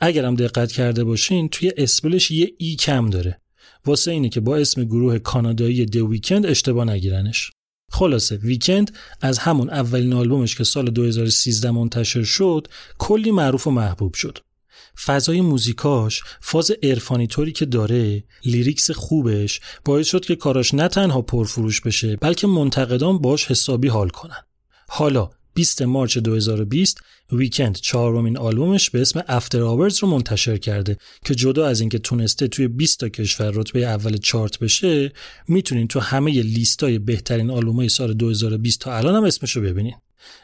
اگرم 0.00 0.34
دقت 0.36 0.72
کرده 0.72 1.04
باشین 1.04 1.48
توی 1.48 1.72
spellش 1.76 2.30
یه 2.30 2.52
e 2.58 2.76
کم 2.76 3.10
داره. 3.10 3.40
واسه 3.86 4.10
اینه 4.10 4.28
که 4.28 4.40
با 4.40 4.56
اسم 4.56 4.84
گروه 4.84 5.18
کانادایی 5.18 5.86
The 5.86 5.96
Weekend 5.96 6.46
اشتباه 6.46 6.84
نگیرنش. 6.84 7.50
خلاصه 7.92 8.36
Weeknd 8.36 8.96
از 9.20 9.38
همون 9.38 9.70
اولین 9.70 10.12
آلبومش 10.12 10.56
که 10.56 10.64
سال 10.64 10.90
2013 10.90 11.70
منتشر 11.70 12.22
شد 12.22 12.68
کلی 12.98 13.30
معروف 13.30 13.66
و 13.66 13.70
محبوب 13.70 14.14
شد. 14.14 14.38
فضای 15.04 15.40
موزیکاش 15.40 16.22
فاز 16.40 16.72
عرفانی 16.82 17.26
طوری 17.26 17.52
که 17.52 17.64
داره 17.64 18.24
lyrics 18.44 18.90
خوبش 18.90 19.60
باعث 19.84 20.06
شد 20.06 20.24
که 20.24 20.36
کاراش 20.36 20.74
نه 20.74 20.88
تنها 20.88 21.22
پرفروش 21.22 21.80
بشه 21.80 22.16
بلکه 22.16 22.46
منتقدان 22.46 23.18
باش 23.18 23.46
حسابی 23.46 23.88
حال 23.88 24.08
کنن. 24.08 24.42
حالا 24.88 25.30
20 25.54 25.82
March 25.82 26.18
2020 26.18 26.98
Weeknd 27.32 27.76
چهارمین 27.76 28.38
آلبومش 28.38 28.90
به 28.90 29.00
اسم 29.00 29.22
After 29.28 29.62
Hours 29.62 29.98
رو 29.98 30.08
منتشر 30.08 30.56
کرده 30.56 30.96
که 31.24 31.34
جدا 31.34 31.66
از 31.66 31.80
اینکه 31.80 31.98
تونسته 31.98 32.48
توی 32.48 32.68
20 32.68 33.00
تا 33.00 33.08
کشور 33.08 33.50
رتبه 33.50 33.86
اول 33.86 34.16
چارت 34.16 34.58
بشه 34.58 35.12
می‌تونین 35.48 35.88
تو 35.88 36.00
همه 36.00 36.30
لیستای 36.30 36.98
بهترین 36.98 37.50
آلبومای 37.50 37.88
سال 37.88 38.14
2020 38.14 38.80
تا 38.80 38.96
الان 38.96 39.14
هم 39.14 39.24
اسمش 39.24 39.56
رو 39.56 39.62
ببینین. 39.62 39.94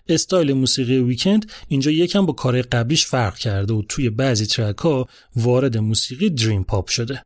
استایل 0.08 0.52
موسیقی 0.52 0.98
Weeknd 0.98 1.50
اینجا 1.68 1.90
یکم 1.90 2.26
با 2.26 2.32
کار 2.32 2.62
قبلیش 2.62 3.06
فرق 3.06 3.36
کرده 3.36 3.74
و 3.74 3.82
توی 3.88 4.10
بعضی 4.10 4.46
track 4.46 4.78
ها 4.78 5.08
وارد 5.36 5.78
موسیقی 5.78 6.30
dream 6.30 6.64
pop 6.64 6.88
شده. 6.88 7.22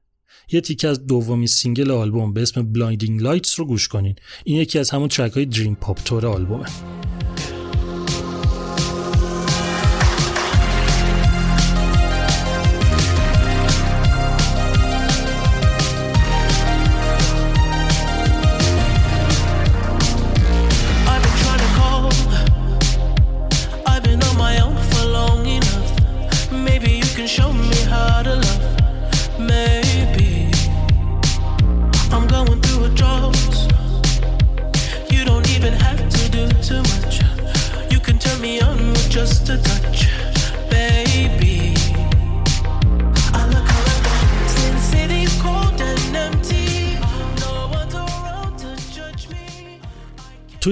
یه 0.52 0.60
تیکه 0.60 0.88
از 0.88 1.06
دومین 1.06 1.46
single 1.46 1.90
آلبوم 1.90 2.32
به 2.32 2.42
اسم 2.42 2.72
Blinding 2.72 3.22
Lights 3.22 3.60
رو 3.60 3.66
گوش 3.66 3.88
کنین. 3.88 4.14
این 4.44 4.56
یکی 4.56 4.78
از 4.78 4.90
همون 4.90 5.08
ترک 5.08 5.32
های 5.32 5.46
دریم 5.46 5.74
پاپ 5.74 6.02
تور 6.04 6.26
آلبومه. 6.26 6.66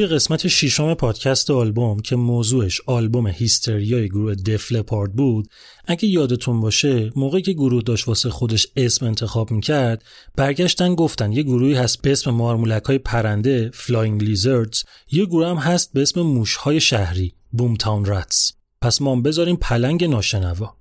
توی 0.01 0.09
قسمت 0.09 0.49
ششم 0.49 0.95
پادکست 0.95 1.51
آلبوم 1.51 2.01
که 2.01 2.17
موضوعش 2.17 2.81
آلبوم 2.87 3.27
Hysteria 3.27 4.00
ی 4.00 4.09
گروه 4.09 4.35
Def 4.35 4.73
Leppard 4.73 5.13
بود 5.13 5.49
اگه 5.85 6.09
یادتون 6.09 6.61
باشه 6.61 7.13
موقعی 7.17 7.43
که 7.43 7.53
گروه 7.53 7.83
داشت 7.83 8.09
واسه 8.09 8.31
خودش 8.31 8.67
اسم 8.77 9.07
انتخاب 9.07 9.51
می‌کرد 9.51 10.05
برگشتن 10.37 10.95
گفتن 10.95 11.33
یه 11.33 11.43
گروهی 11.43 11.75
هست 11.75 12.03
به 12.03 12.13
اسم 12.13 12.31
مارمولک 12.31 12.83
های 12.83 12.99
پرنده 12.99 13.71
Flying 13.75 14.25
Lizards 14.25 14.83
یه 15.13 15.27
گروه 15.27 15.47
هم 15.47 15.57
هست 15.57 15.93
به 15.93 16.03
اسم 16.03 16.21
موشهای 16.21 16.81
شهری 16.81 17.35
Boomtown 17.53 18.05
Rats 18.05 18.53
پس 18.81 19.03
ما 19.03 19.13
هم 19.13 19.23
بذاریم 19.23 19.57
پلنگ 19.57 20.05
ناشنوا. 20.05 20.77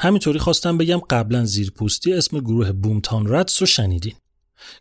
همینطوری 0.00 0.38
خواستم 0.38 0.78
بگم 0.78 0.98
قبلا 1.10 1.44
زیرپوستی 1.44 2.12
اسم 2.12 2.40
گروه 2.40 2.72
Boomtown 2.72 3.26
Rats 3.26 3.62
رو 3.62 3.66
شنیدین. 3.66 4.14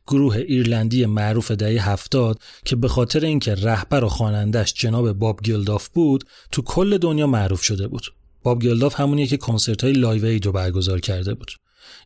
گروه 0.07 0.37
ایرلندی 0.37 1.05
معروف 1.05 1.51
دهه 1.51 1.89
هفتاد 1.89 2.39
که 2.65 2.75
به 2.75 2.87
خاطر 2.87 3.25
اینکه 3.25 3.55
رهبر 3.55 4.03
و 4.03 4.09
خوانندش 4.09 4.73
جناب 4.73 5.11
باب 5.11 5.39
گیلداف 5.43 5.87
بود 5.87 6.23
تو 6.51 6.61
کل 6.61 6.97
دنیا 6.97 7.27
معروف 7.27 7.63
شده 7.63 7.87
بود. 7.87 8.13
باب 8.43 8.61
گیلداف 8.61 8.99
همونیه 8.99 9.27
که 9.27 9.37
کنسرت 9.37 9.83
های 9.83 9.93
Live 9.93 10.25
Aid 10.25 10.45
رو 10.45 10.51
برگزار 10.51 10.99
کرده 10.99 11.33
بود. 11.33 11.51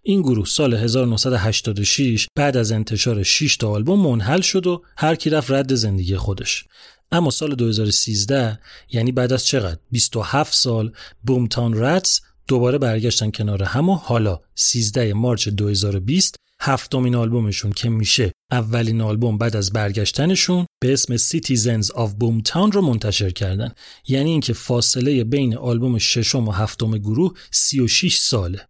این 0.04 0.22
گروه 0.22 0.46
سال 0.46 0.74
1986 0.74 2.28
بعد 2.36 2.58
از 2.58 2.72
انتشار 2.72 3.24
6 3.24 3.58
تا 3.58 3.70
آلبوم 3.70 4.08
منحل 4.08 4.42
شد 4.42 4.68
و 4.68 4.82
هر 4.98 5.16
کی 5.16 5.30
رفت 5.30 5.52
رد 5.52 5.76
زندگی 5.76 6.18
خودش. 6.18 6.66
اما 7.12 7.30
سال 7.30 7.56
2013 7.56 8.60
یعنی 8.92 9.12
بعد 9.12 9.34
از 9.34 9.46
چقدر 9.46 9.80
27 9.92 10.54
سال 10.54 10.92
Boomtown 11.24 11.74
Rats 11.74 12.22
دوباره 12.48 12.78
برگشتن 12.78 13.32
کنار 13.32 13.64
هم 13.64 13.90
و 13.90 13.96
حالا 13.96 14.40
13 14.56 15.14
March 15.14 15.50
2020 15.50 16.36
هفتمین 16.62 17.16
آلبومشون 17.16 17.72
که 17.72 17.90
میشه 17.90 18.32
اولین 18.52 19.02
آلبوم 19.02 19.38
بعد 19.38 19.56
از 19.56 19.74
برگشتنشون 19.74 20.66
به 20.82 20.94
اسم 20.94 21.18
Citizens 21.18 21.86
of 21.86 22.10
Boomtown 22.22 22.74
رو 22.74 22.82
منتشر 22.82 23.30
کردن. 23.30 23.72
یعنی 24.08 24.32
اینکه 24.32 24.54
فاصله 24.54 25.24
بین 25.24 25.58
آلبوم 25.58 25.98
ششم 25.98 26.48
و 26.48 26.52
هفتم 26.52 26.98
گروه 26.98 27.34
36 27.52 28.18
ساله. 28.18 28.68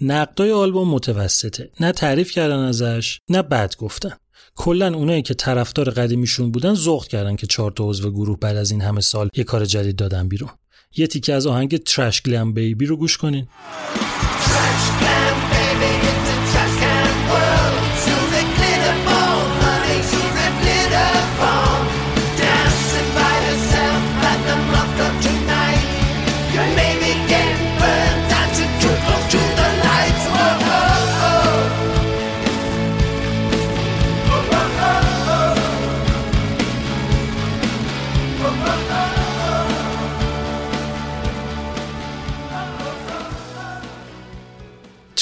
نقدای 0.00 0.52
آلبوم 0.52 0.88
متوسطه. 0.88 1.70
نه 1.80 1.92
تعریف 1.92 2.30
کردن 2.30 2.58
ازش 2.58 3.18
نه 3.28 3.42
بد 3.42 3.76
گفتن. 3.76 4.12
کلا 4.54 4.94
اونایی 4.94 5.22
که 5.22 5.34
طرفدار 5.34 5.90
قدیمیشون 5.90 6.50
بودن 6.50 6.74
ذوق 6.74 7.06
کردن 7.06 7.36
که 7.36 7.46
چهار 7.46 7.70
تا 7.70 7.84
عضو 7.84 8.10
گروه 8.10 8.38
بعد 8.38 8.56
از 8.56 8.70
این 8.70 8.80
همه 8.80 9.00
سال 9.00 9.28
یه 9.36 9.44
کار 9.44 9.64
جدید 9.64 9.96
دادن 9.96 10.28
بیرون. 10.28 10.50
یه 10.96 11.06
تیکه 11.06 11.34
از 11.34 11.46
آهنگ 11.46 11.76
ترش 11.76 12.22
گلم 12.22 12.52
بیبی 12.52 12.86
رو 12.86 12.96
گوش 12.96 13.16
کنین. 13.16 13.48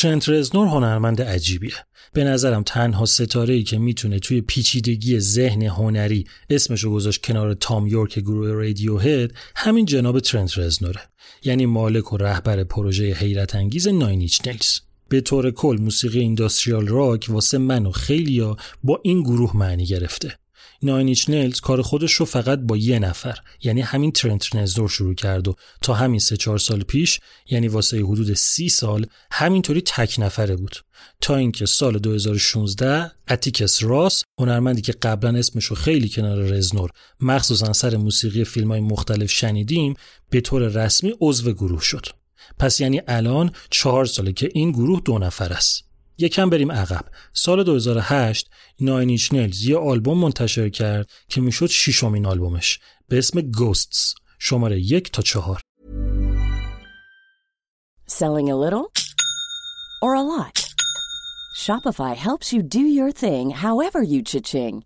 ترنت 0.07 0.29
رزنور 0.29 0.69
هنرمند 0.69 1.23
عجیبیه. 1.23 1.75
به 2.13 2.25
نظرم 2.25 2.63
تنها 2.63 3.05
ستاره 3.05 3.55
ای 3.55 3.63
که 3.63 3.79
می‌تونه 3.79 4.19
توی 4.19 4.41
پیچیدگی 4.41 5.21
ذهن 5.21 5.63
هنری 5.63 6.25
اسمشو 6.51 6.91
گذاشت 6.91 7.27
کنار 7.27 7.55
تام 7.55 7.87
یورک 7.87 8.19
گروه 8.19 8.51
رادیو 8.51 8.99
هد 8.99 9.33
همین 9.57 9.85
جناب 9.85 10.21
ترنت 10.21 10.59
رزنوره. 10.59 11.01
یعنی 11.45 11.67
مالک 11.67 12.13
و 12.13 12.17
رهبر 12.17 12.65
پروژه 12.65 13.13
حیرت 13.13 13.55
انگیز 13.55 13.89
ناین 13.89 14.21
ایچ 14.21 14.47
نیلز. 14.47 14.79
به 15.09 15.21
طور 15.21 15.51
کل 15.51 15.77
موسیقی 15.81 16.21
اینداستریال 16.21 16.87
راک 16.87 17.27
واسه 17.29 17.59
من 17.59 17.87
و 17.87 17.91
خیلیا 17.91 18.57
با 18.85 19.01
این 19.05 19.23
گروه 19.23 19.57
معنی 19.57 19.87
گرفته. 19.87 20.39
ناین 20.83 21.09
ایچ 21.09 21.31
نیلز 21.31 21.61
کار 21.61 21.83
خودش 21.83 22.13
رو 22.13 22.27
فقط 22.27 22.59
با 22.59 22.77
یه 22.77 22.99
نفر 22.99 23.39
یعنی 23.63 23.81
همین 23.81 24.13
ترنت 24.13 24.57
رزنور 24.57 24.89
شروع 24.89 25.15
کرد 25.15 25.49
و 25.49 25.55
تا 25.83 25.95
همین 25.95 26.21
سه 26.21 26.37
چهار 26.37 26.59
سال 26.59 26.83
پیش 26.83 27.21
یعنی 27.51 27.69
واسه 27.69 27.99
حدود 27.99 28.35
سی 28.35 28.69
سال 28.69 29.07
همینطوری 29.31 29.81
تک 29.81 30.17
نفره 30.19 30.57
بود. 30.57 30.77
تا 31.21 31.37
اینکه 31.37 31.67
سال 31.67 31.99
2016 31.99 33.11
اتیکس 33.29 33.83
راس 33.83 34.25
هنرمندی 34.39 34.83
که 34.83 34.93
قبلا 34.93 35.39
اسمش 35.39 35.65
رو 35.65 35.77
خیلی 35.77 36.09
کنار 36.09 36.39
رزنور 36.39 36.91
مخصوصا 37.21 37.73
سر 37.73 37.97
موسیقی 37.97 38.45
فیلم 38.45 38.71
های 38.71 38.81
مختلف 38.81 39.31
شنیدیم 39.31 39.95
به 40.31 40.41
طور 40.41 40.69
رسمی 40.69 41.15
عضو 41.21 41.53
گروه 41.53 41.83
شد. 41.83 42.07
پس 42.59 42.81
یعنی 42.81 43.01
الان 43.09 43.51
چهار 43.71 44.05
ساله 44.05 44.33
که 44.33 44.49
این 44.55 44.73
گروه 44.73 45.01
دو 45.05 45.19
نفره 45.19 45.53
است. 45.53 45.86
یکم 46.19 46.51
بریم 46.51 46.73
عقب 46.73 47.05
سال 47.33 47.65
2008 47.65 48.51
Nine 48.81 49.09
Inch 49.09 49.33
Nails 49.33 49.67
یه 49.67 49.77
آلبوم 49.77 50.19
منتشر 50.19 50.69
کرد 50.69 51.11
که 51.29 51.41
می‌شد 51.41 51.67
ششمین 51.67 52.27
آلبومش 52.27 52.81
به 53.09 53.19
اسم 53.19 53.41
گوستس 53.41 54.15
شماره 54.39 54.81
یک 54.81 55.13
تا 55.13 55.23
چهار 55.23 55.61
Selling 58.09 58.49
a 58.51 58.57
little 58.65 58.87
or 60.05 60.15
a 60.15 60.25
lot? 60.35 60.57
Shopify 61.65 62.15
helps 62.15 62.53
you 62.53 62.63
do 62.63 62.85
your 62.99 63.11
thing 63.11 63.51
however 63.51 64.01
you 64.13 64.23
cha-ching. 64.23 64.86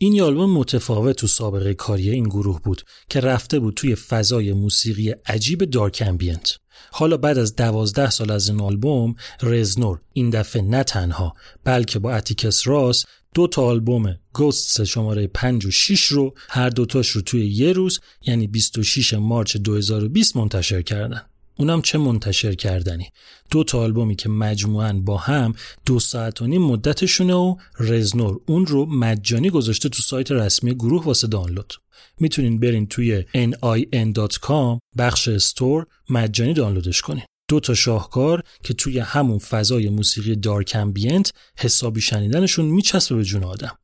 این 0.00 0.20
آلبوم 0.22 0.50
متفاوت 0.50 1.16
تو 1.16 1.26
سابقه 1.26 1.74
کاری 1.74 2.10
این 2.10 2.24
گروه 2.24 2.62
بود 2.62 2.82
که 3.08 3.20
رفته 3.20 3.58
بود 3.58 3.74
توی 3.74 3.94
فضای 3.94 4.52
موسیقی 4.52 5.10
عجیب 5.10 5.64
dark 5.64 6.02
ambient. 6.06 6.58
حالا 6.90 7.16
بعد 7.16 7.38
از 7.38 7.56
دوازده 7.56 8.10
سال 8.10 8.30
از 8.30 8.48
این 8.48 8.60
آلبوم 8.60 9.14
رزنور 9.42 10.00
این 10.12 10.30
دفعه 10.30 10.62
نه 10.62 10.82
تنها 10.82 11.34
بلکه 11.64 11.98
با 11.98 12.12
اتیکس 12.12 12.68
راس 12.68 13.04
دو 13.34 13.46
تا 13.46 13.62
آلبوم 13.62 14.14
گوست 14.32 14.84
شماره 14.84 15.26
5 15.26 15.66
و 15.66 15.70
6 15.70 16.04
رو 16.04 16.34
هر 16.48 16.68
دوتاش 16.68 17.08
رو 17.08 17.20
توی 17.20 17.46
یه 17.46 17.72
روز 17.72 18.00
یعنی 18.26 18.46
26 18.46 19.14
مارچ 19.14 19.56
2020 19.56 20.36
منتشر 20.36 20.82
کردن. 20.82 21.22
اونم 21.58 21.82
چه 21.82 21.98
منتشر 21.98 22.54
کردنی؟ 22.54 23.08
دو 23.50 23.64
تا 23.64 23.80
آلبومی 23.80 24.16
که 24.16 24.28
مجموعاً 24.28 24.92
با 24.92 25.16
هم 25.16 25.54
دو 25.86 26.00
ساعت 26.00 26.42
و 26.42 26.46
نیم 26.46 26.62
مدتشونه 26.62 27.34
و 27.34 27.56
رزنور. 27.80 28.40
اون 28.46 28.66
رو 28.66 28.86
مجانی 28.86 29.50
گذاشته 29.50 29.88
تو 29.88 30.02
سایت 30.02 30.32
رسمی 30.32 30.74
گروه 30.74 31.04
واسه 31.04 31.26
دانلود. 31.26 31.72
می‌تونین 32.20 32.60
برین 32.60 32.86
توی 32.86 33.24
nin.com 33.34 34.78
بخش 34.98 35.28
استور 35.28 35.86
مجانی 36.10 36.52
دانلودش 36.52 37.02
کنین. 37.02 37.24
دو 37.48 37.60
تا 37.60 37.74
شاهکار 37.74 38.42
که 38.62 38.74
توی 38.74 38.98
همون 38.98 39.38
فضای 39.38 39.88
موسیقی 39.88 40.36
دارک 40.36 40.72
امبینت 40.74 41.32
حسابی 41.58 42.00
شنیدنشون 42.00 42.64
میچسبه 42.64 43.16
به 43.16 43.24
جون 43.24 43.44
آدم. 43.44 43.78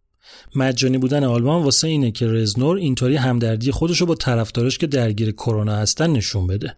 مجانی 0.55 0.99
بودن 0.99 1.25
آلبوم 1.25 1.62
واسه 1.62 1.89
اینه 1.89 2.11
که 2.11 2.27
رزنور 2.27 2.77
اینطوری 2.77 3.16
همدردی 3.16 3.70
خودش 3.70 4.01
رو 4.01 4.07
با 4.07 4.14
طرفدارش 4.14 4.79
که 4.79 4.87
درگیر 4.87 5.33
کرونا 5.33 5.77
هستن 5.77 6.11
نشون 6.11 6.47
بده. 6.47 6.77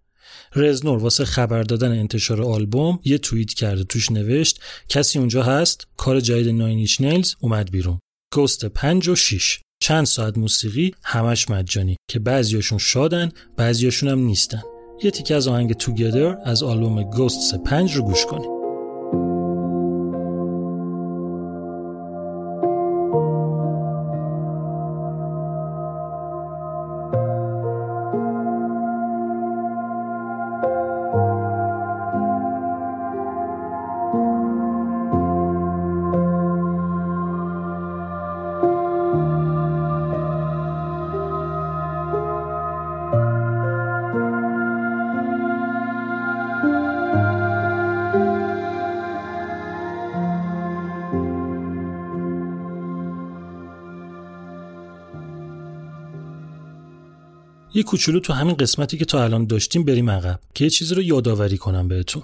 رزنور 0.56 0.98
واسه 0.98 1.24
خبر 1.24 1.62
دادن 1.62 1.98
انتشار 1.98 2.42
آلبوم 2.42 2.98
یه 3.04 3.18
توییت 3.18 3.54
کرده 3.54 3.84
توش 3.84 4.10
نوشت 4.12 4.60
کسی 4.88 5.18
اونجا 5.18 5.42
هست؟ 5.42 5.86
کار 5.96 6.20
جدید 6.20 6.48
ناین 6.48 6.78
ایچ 6.78 7.00
نیلز 7.00 7.34
اومد 7.40 7.70
بیرون. 7.70 7.98
گوست 8.34 8.64
5 8.64 9.08
و 9.08 9.14
6 9.14 9.60
چند 9.82 10.04
ساعت 10.04 10.38
موسیقی 10.38 10.94
همش 11.04 11.50
مجانی 11.50 11.96
که 12.10 12.18
بعضیاشون 12.18 12.78
شادن 12.78 13.32
بعضیاشون 13.56 14.08
هم 14.08 14.18
نیستن. 14.18 14.62
یه 15.02 15.10
تیکه 15.10 15.34
از 15.34 15.48
آهنگ 15.48 15.72
توگدر 15.72 16.38
از 16.44 16.62
آلبوم 16.62 17.02
گوست 17.02 17.54
5 17.54 17.96
رو 17.96 18.02
گوش 18.02 18.26
کنید. 18.26 18.55
کوچولو 57.86 58.20
تو 58.20 58.32
همین 58.32 58.54
قسمتی 58.54 58.98
که 58.98 59.04
تا 59.04 59.24
الان 59.24 59.46
داشتیم 59.46 59.84
بریم 59.84 60.10
عقب 60.10 60.40
که 60.54 60.64
یه 60.64 60.70
چیزی 60.70 60.94
رو 60.94 61.02
یادآوری 61.02 61.58
کنم 61.58 61.88
بهتون. 61.88 62.22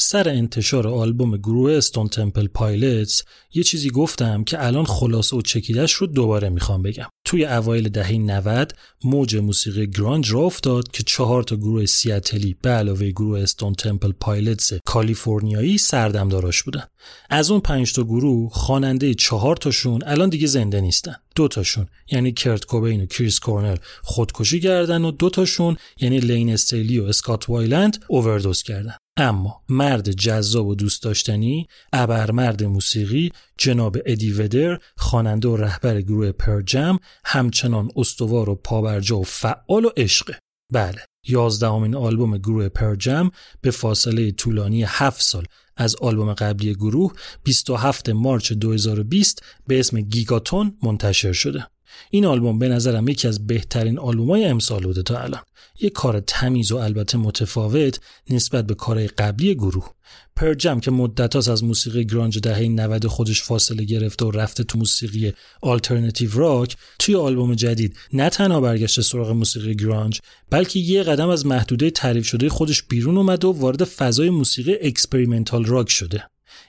سر 0.00 0.28
انتشار 0.28 0.88
آلبوم 0.88 1.36
گروه 1.36 1.72
Stone 1.72 2.08
Temple 2.08 2.46
Pilots 2.46 3.22
یه 3.54 3.62
چیزی 3.62 3.90
گفتم 3.90 4.44
که 4.44 4.66
الان 4.66 4.84
خلاصه 4.84 5.36
و 5.36 5.42
چکیدش 5.42 5.92
رو 5.92 6.06
دوباره 6.06 6.48
می‌خوام 6.48 6.82
بگم. 6.82 7.06
توی 7.24 7.44
اوایل 7.44 7.88
دهه 7.88 8.12
90 8.12 8.74
موج 9.04 9.36
موسیقی 9.36 9.86
grunge 9.86 10.32
راه 10.32 10.40
افتاد 10.40 10.90
که 10.90 11.02
چهار 11.02 11.42
تا 11.42 11.56
گروه 11.56 11.86
سیاتلی 11.86 12.56
به 12.62 12.70
علاوه 12.70 13.10
گروه 13.10 13.40
Stone 13.40 13.74
Temple 13.74 14.12
Pilots 14.12 14.72
کالیفرنیایی 14.84 15.78
سردمداراش 15.78 16.62
بودن. 16.62 16.84
از 17.30 17.50
اون 17.50 17.60
پنج 17.60 17.92
تا 17.92 18.04
گروه 18.04 18.50
خواننده 18.52 19.14
چهار 19.14 19.56
تاشون 19.56 20.02
الان 20.06 20.28
دیگه 20.28 20.46
زنده 20.46 20.80
نیستن. 20.80 21.14
دو 21.36 21.48
تاشون 21.48 21.86
یعنی 22.12 22.32
کرت 22.32 22.64
کوبین 22.64 23.00
و 23.00 23.06
کریس 23.06 23.40
کورنل 23.40 23.76
خودکشی 24.02 24.60
کردن 24.60 25.04
و 25.04 25.10
دو 25.10 25.30
تاشون 25.30 25.76
یعنی 26.00 26.20
لین 26.20 26.50
استیلی 26.50 26.98
و 26.98 27.04
اسکات 27.04 27.48
وایلند 27.48 28.04
اووردوز 28.08 28.62
کردن. 28.62 28.94
اما 29.18 29.62
مرد 29.68 30.10
جذاب 30.10 30.66
و 30.66 30.74
دوست 30.74 31.02
داشتنی 31.02 31.68
ابرمرد 31.92 32.64
موسیقی 32.64 33.32
جناب 33.58 33.96
ادی 34.06 34.32
ودر 34.32 34.78
خواننده 34.96 35.48
و 35.48 35.56
رهبر 35.56 36.00
گروه 36.00 36.32
Pearl 36.32 36.73
Jam 36.73 36.98
همچنان 37.24 37.90
استوار 37.96 38.48
و 38.48 38.54
پابرجا 38.54 39.18
و 39.18 39.24
فعال 39.24 39.84
و 39.84 39.90
عشقه 39.96 40.38
بله 40.72 40.98
یازدهمین 41.26 41.94
آلبوم 41.94 42.38
گروه 42.38 42.68
Pearl 42.68 43.07
Jam 43.07 43.30
با 43.60 43.70
فاصله 43.70 44.30
طولانی 44.30 44.82
7 44.82 45.22
سال 45.22 45.46
از 45.76 45.96
آلبوم 45.96 46.32
قبلی 46.32 46.74
گروه 46.74 47.12
27 47.44 48.08
March 48.08 48.52
2020 48.52 49.42
به 49.66 49.80
اسم 49.80 50.00
Gigaton 50.00 50.78
منتشر 50.82 51.32
شده. 51.32 51.66
این 52.10 52.26
آلبوم 52.26 52.58
به 52.58 52.68
نظرم 52.68 53.08
یکی 53.08 53.28
از 53.28 53.46
بهترین 53.46 53.98
آلبومای 53.98 54.44
امسال 54.44 54.82
بوده 54.82 55.02
تا 55.02 55.18
الان. 55.18 55.42
یک 55.80 55.92
کار 55.92 56.20
تمیز 56.20 56.72
و 56.72 56.76
البته 56.76 57.18
متفاوت 57.18 58.00
نسبت 58.30 58.66
به 58.66 58.74
کارهای 58.74 59.08
قبلی 59.08 59.54
گروه. 59.54 59.90
Pearl 60.36 60.63
Jam 60.63 60.80
که 60.80 60.90
مدتی 60.90 61.48
از 61.48 61.64
موسیقی 61.64 62.04
grunge 62.04 62.38
دهه 62.38 62.68
90 62.68 63.06
خودش 63.06 63.42
فاصله 63.42 63.84
گرفته 63.84 64.24
و 64.24 64.30
رفته 64.30 64.64
تو 64.64 64.78
موسیقی 64.78 65.32
alternative 65.62 66.30
rock 66.34 66.76
توی 66.98 67.14
آلبوم 67.14 67.54
جدید 67.54 67.96
نه 68.12 68.30
تنها 68.30 68.60
برگشته 68.60 69.02
سراغ 69.02 69.30
موسیقی 69.30 69.76
grunge 69.76 70.20
بلکه 70.50 70.78
یه 70.78 71.02
قدم 71.02 71.28
از 71.28 71.46
محدوده 71.46 71.90
تعریف 71.90 72.26
شده 72.26 72.48
خودش 72.48 72.82
بیرون 72.82 73.16
اومده 73.16 73.46
و 73.46 73.52
وارد 73.52 73.84
فضای 73.84 74.30
موسیقی 74.30 74.74
experimental 74.82 75.64
rock 75.64 75.90
شده. 75.90 76.24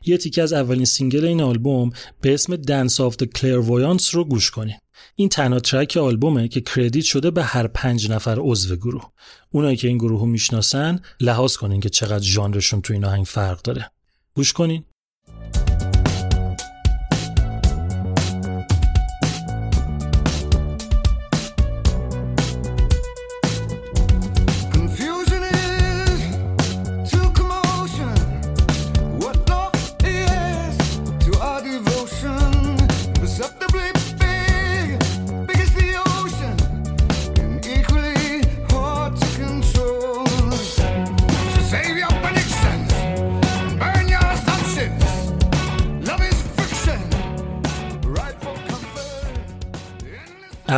یه 0.06 0.18
تیکه 0.18 0.44
از 0.44 0.54
اولین 0.54 0.86
single 0.86 1.26
این 1.26 1.42
آلبوم 1.42 1.90
به 2.22 2.34
اسم 2.34 2.56
Dance 2.56 3.00
of 3.00 3.16
the 3.16 3.26
Clairvoyants 3.38 4.10
رو 4.10 4.26
گوش 4.26 4.52
کنین. 4.52 4.78
این 5.16 5.30
تنها 5.30 5.60
track 5.60 5.98
آلبومه 5.98 6.48
که 6.48 6.62
credit 6.62 7.06
شده 7.06 7.32
به 7.32 7.44
هر 7.44 7.68
پنج 7.68 8.12
نفر 8.12 8.38
عضو 8.40 8.76
گروه. 8.76 9.12
اونایی 9.52 9.78
که 9.78 9.88
این 9.88 9.98
گروه 9.98 10.20
رو 10.20 10.26
می‌شناسن 10.26 11.00
لحاظ 11.20 11.56
کنین 11.56 11.80
که 11.80 11.90
چقدر 11.90 12.24
ژانرشون 12.24 12.82
تو 12.82 12.94
این 12.94 13.06
آهنگ 13.06 13.26
فرق 13.26 13.62
داره. 13.62 13.92
گوش 14.34 14.54
کنین. 14.54 14.84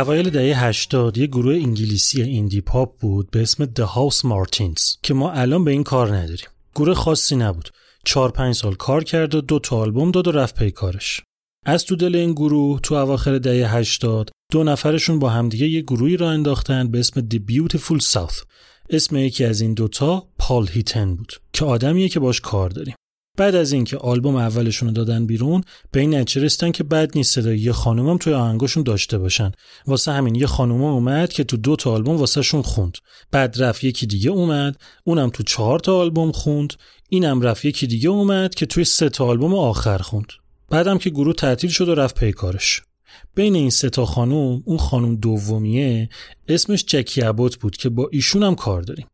اوایل 0.02 0.30
دهه 0.30 0.64
80 0.64 1.18
یه 1.18 1.26
گروه 1.26 1.54
انگلیسی 1.54 2.22
ایندی 2.22 2.60
پاپ 2.60 2.98
بود 3.00 3.30
به 3.30 3.42
اسم 3.42 3.64
The 3.64 3.86
House 3.86 4.18
Martins 4.18 4.98
که 5.02 5.14
ما 5.14 5.32
الان 5.32 5.64
به 5.64 5.70
این 5.70 5.84
کار 5.84 6.16
نداریم. 6.16 6.46
گروه 6.74 6.94
خاصی 6.94 7.36
نبود. 7.36 7.70
4 8.04 8.30
5 8.30 8.54
سال 8.54 8.74
کار 8.74 9.04
کرد 9.04 9.34
و 9.34 9.40
دو 9.40 9.58
تا 9.58 9.76
آلبوم 9.76 10.10
داد 10.10 10.28
و 10.28 10.32
رفت 10.32 10.58
پی 10.58 10.70
کارش. 10.70 11.20
از 11.66 11.84
تو 11.84 11.96
دل 11.96 12.16
این 12.16 12.32
گروه 12.32 12.80
تو 12.80 12.94
اواخر 12.94 13.38
دهه 13.38 13.76
80 13.76 14.30
دو 14.52 14.64
نفرشون 14.64 15.18
با 15.18 15.30
همدیگه 15.30 15.66
یه 15.68 15.80
گروهی 15.80 16.16
را 16.16 16.30
انداختن 16.30 16.90
به 16.90 16.98
اسم 16.98 17.20
The 17.20 17.38
Beautiful 17.52 18.00
South. 18.00 18.44
اسم 18.90 19.16
یکی 19.16 19.44
از 19.44 19.60
این 19.60 19.74
دوتا 19.74 20.28
پال 20.38 20.68
هیتن 20.68 21.16
بود 21.16 21.32
که 21.52 21.64
آدمیه 21.64 22.08
که 22.08 22.20
باش 22.20 22.40
کار 22.40 22.70
داریم. 22.70 22.94
بعد 23.36 23.54
از 23.54 23.72
اینکه 23.72 23.96
آلبوم 23.96 24.36
اولشون 24.36 24.88
رو 24.88 24.94
دادن 24.94 25.26
بیرون 25.26 25.64
به 25.92 26.00
این 26.00 26.14
نتیجه 26.14 26.44
رسیدن 26.46 26.72
که 26.72 26.84
بد 26.84 27.16
نیست 27.16 27.34
صدای 27.34 27.58
یه 27.58 27.72
خانومم 27.72 28.18
توی 28.18 28.32
آهنگاشون 28.32 28.82
داشته 28.82 29.18
باشن. 29.18 29.52
واسه 29.86 30.12
همین 30.12 30.34
یه 30.34 30.46
خانومم 30.46 30.84
اومد 30.84 31.32
که 31.32 31.44
تو 31.44 31.56
دو 31.56 31.76
تا 31.76 31.92
آلبوم 31.92 32.16
واسه 32.16 32.42
شون 32.42 32.62
خوند. 32.62 32.98
بعد 33.30 33.62
رفت 33.62 33.84
یکی 33.84 34.06
دیگه 34.06 34.30
اومد 34.30 34.76
اونم 35.04 35.30
تو 35.30 35.42
چهار 35.42 35.78
تا 35.78 35.98
آلبوم 35.98 36.32
خوند 36.32 36.74
اینم 37.08 37.40
رفت 37.40 37.64
یکی 37.64 37.86
دیگه 37.86 38.08
اومد 38.08 38.54
که 38.54 38.66
توی 38.66 38.84
سه 38.84 39.08
تا 39.08 39.26
آلبوم 39.26 39.54
آخر 39.54 39.98
خوند. 39.98 40.26
بعدم 40.70 40.98
که 40.98 41.10
گروه 41.10 41.34
تعطیل 41.34 41.70
شد 41.70 41.88
و 41.88 41.94
رفت 41.94 42.20
پی 42.20 42.32
کارش. 42.32 42.82
بین 43.34 43.54
این 43.54 43.70
سه 43.70 43.90
تا 43.90 44.06
خانوم 44.06 44.62
اون 44.64 44.78
خانوم 44.78 45.16
دومیه 45.16 46.08
اسمش 46.48 46.84
جکی 46.84 47.22
ابوت 47.22 47.56
بود 47.56 47.76
که 47.76 47.88
با 47.88 48.08
ایشون 48.12 48.42
هم 48.42 48.54
کار 48.54 48.82
داریم. 48.82 49.06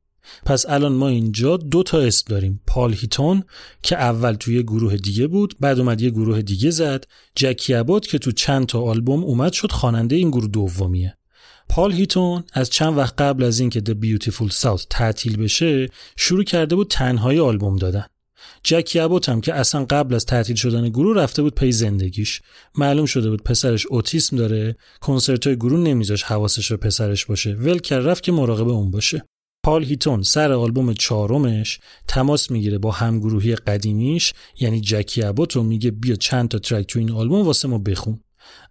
پس 0.44 0.66
الان 0.68 0.92
ما 0.92 1.08
اینجا 1.08 1.56
دو 1.56 1.82
تا 1.82 2.00
اسم 2.00 2.24
داریم. 2.28 2.60
پال 2.66 2.92
هیتون 2.92 3.42
که 3.82 3.96
اول 3.96 4.32
توی 4.32 4.62
گروه 4.62 4.96
دیگه 4.96 5.26
بود 5.26 5.54
بعد 5.60 5.78
اومد 5.78 6.00
یه 6.00 6.10
گروه 6.10 6.42
دیگه 6.42 6.70
زد. 6.70 7.04
جکی 7.34 7.74
ابوت 7.74 8.06
که 8.06 8.18
تو 8.18 8.32
چند 8.32 8.66
تا 8.66 8.80
آلبوم 8.82 9.24
اومد 9.24 9.52
شد 9.52 9.72
خواننده 9.72 10.16
این 10.16 10.30
گروه 10.30 10.48
دومیه. 10.48 11.18
پال 11.68 11.92
هیتون 11.92 12.44
از 12.52 12.70
چند 12.70 12.96
وقت 12.96 13.20
قبل 13.20 13.44
از 13.44 13.60
اینکه 13.60 13.80
The 13.80 13.94
Beautiful 14.04 14.52
South 14.52 14.86
تعطیل 14.90 15.36
بشه 15.36 15.88
شروع 16.16 16.44
کرده 16.44 16.76
بود 16.76 16.88
تنهایی 16.90 17.38
آلبوم 17.38 17.76
دادن. 17.76 18.04
جکی 18.62 18.98
ابوت 18.98 19.28
هم 19.28 19.40
که 19.40 19.54
اصلا 19.54 19.84
قبل 19.84 20.14
از 20.14 20.26
تعطیل 20.26 20.56
شدن 20.56 20.88
گروه 20.88 21.16
رفته 21.16 21.42
بود 21.42 21.54
پی 21.54 21.72
زندگیش. 21.72 22.40
معلوم 22.74 23.06
شده 23.06 23.30
بود 23.30 23.42
پسرش 23.42 23.86
اوتیسم 23.86 24.36
داره 24.36 24.76
کنسرت 25.00 25.46
های 25.46 25.56
گروه 25.56 25.80
نمیذاش 25.80 26.22
حواسش 26.22 26.72
به 26.72 26.76
پسرش 26.76 27.26
باشه. 27.26 27.54
ول 27.54 27.78
کرد 27.78 28.06
رفت 28.06 28.22
که 28.22 28.32
مراقب 28.32 28.68
اون 28.68 28.90
باشه. 28.90 29.24
پال 29.68 29.84
هیتون 29.84 30.22
سر 30.22 30.52
آلبوم 30.52 30.92
چهارمش 30.92 31.80
تماس 32.06 32.50
می‌گیره 32.50 32.78
با 32.78 32.90
همگروهی 32.90 33.56
قدیمیش 33.56 34.34
یعنی 34.60 34.80
جکی 34.80 35.22
ابوت 35.22 35.56
رو 35.56 35.62
میگه 35.62 35.90
بیا 35.90 36.16
چند 36.16 36.48
تا 36.48 36.58
ترک 36.58 36.86
تو 36.86 36.98
این 36.98 37.10
آلبوم 37.10 37.46
واسه 37.46 37.68
ما 37.68 37.78
بخون. 37.78 38.20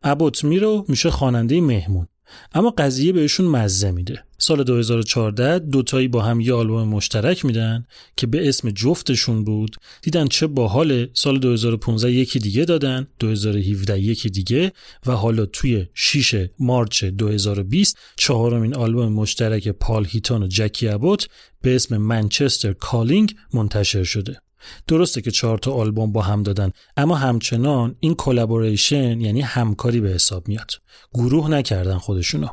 ابوت 0.04 0.44
میره 0.44 0.68
و 0.68 0.84
میشه 0.88 1.10
خواننده 1.10 1.62
مهمون. 1.62 2.08
اما 2.54 2.70
قضیه 2.70 3.12
بهشون 3.12 3.46
مزه 3.46 3.92
میده. 3.92 4.24
سال 4.38 4.64
2014 4.64 5.60
دوتایی 5.60 6.08
با 6.08 6.22
هم 6.22 6.40
یه 6.40 6.54
آلبوم 6.54 6.88
مشترک 6.88 7.46
میدن 7.46 7.86
که 8.18 8.28
به 8.28 8.50
اسم 8.50 8.72
جفتشون 8.72 9.44
بود. 9.44 9.76
دیدن 10.02 10.28
چه 10.28 10.48
باحال 10.48 11.08
سال 11.14 11.40
2015 11.40 12.12
یکی 12.12 12.40
دیگه 12.40 12.66
دادن 12.66 13.08
2017 13.20 14.00
یکی 14.00 14.30
دیگه 14.30 14.72
و 15.06 15.12
حالا 15.12 15.46
توی 15.46 15.86
6 15.94 16.48
مارچ 16.60 17.04
2020 17.04 17.98
چهارمین 18.16 18.76
آلبوم 18.76 19.14
مشترک 19.14 19.68
پال 19.68 20.06
هیتون 20.06 20.44
و 20.44 20.48
جکی 20.48 20.88
ابوت 20.88 21.28
به 21.62 21.76
اسم 21.76 21.98
Manchester 21.98 22.74
Calling 22.74 23.36
منتشر 23.54 24.04
شده. 24.04 24.42
درسته 24.88 25.22
که 25.22 25.32
چهار 25.32 25.58
تا 25.58 25.72
آلبوم 25.72 26.12
با 26.12 26.22
هم 26.22 26.44
دادن 26.44 26.72
اما 26.98 27.16
همچنان 27.16 27.96
این 28.00 28.16
collaboration 28.16 29.22
یعنی 29.22 29.42
همکاری 29.42 30.02
به 30.02 30.10
حساب 30.10 30.48
میاد. 30.48 30.72
گروه 31.14 31.50
نکردن 31.50 31.98
خودشونو. 31.98 32.48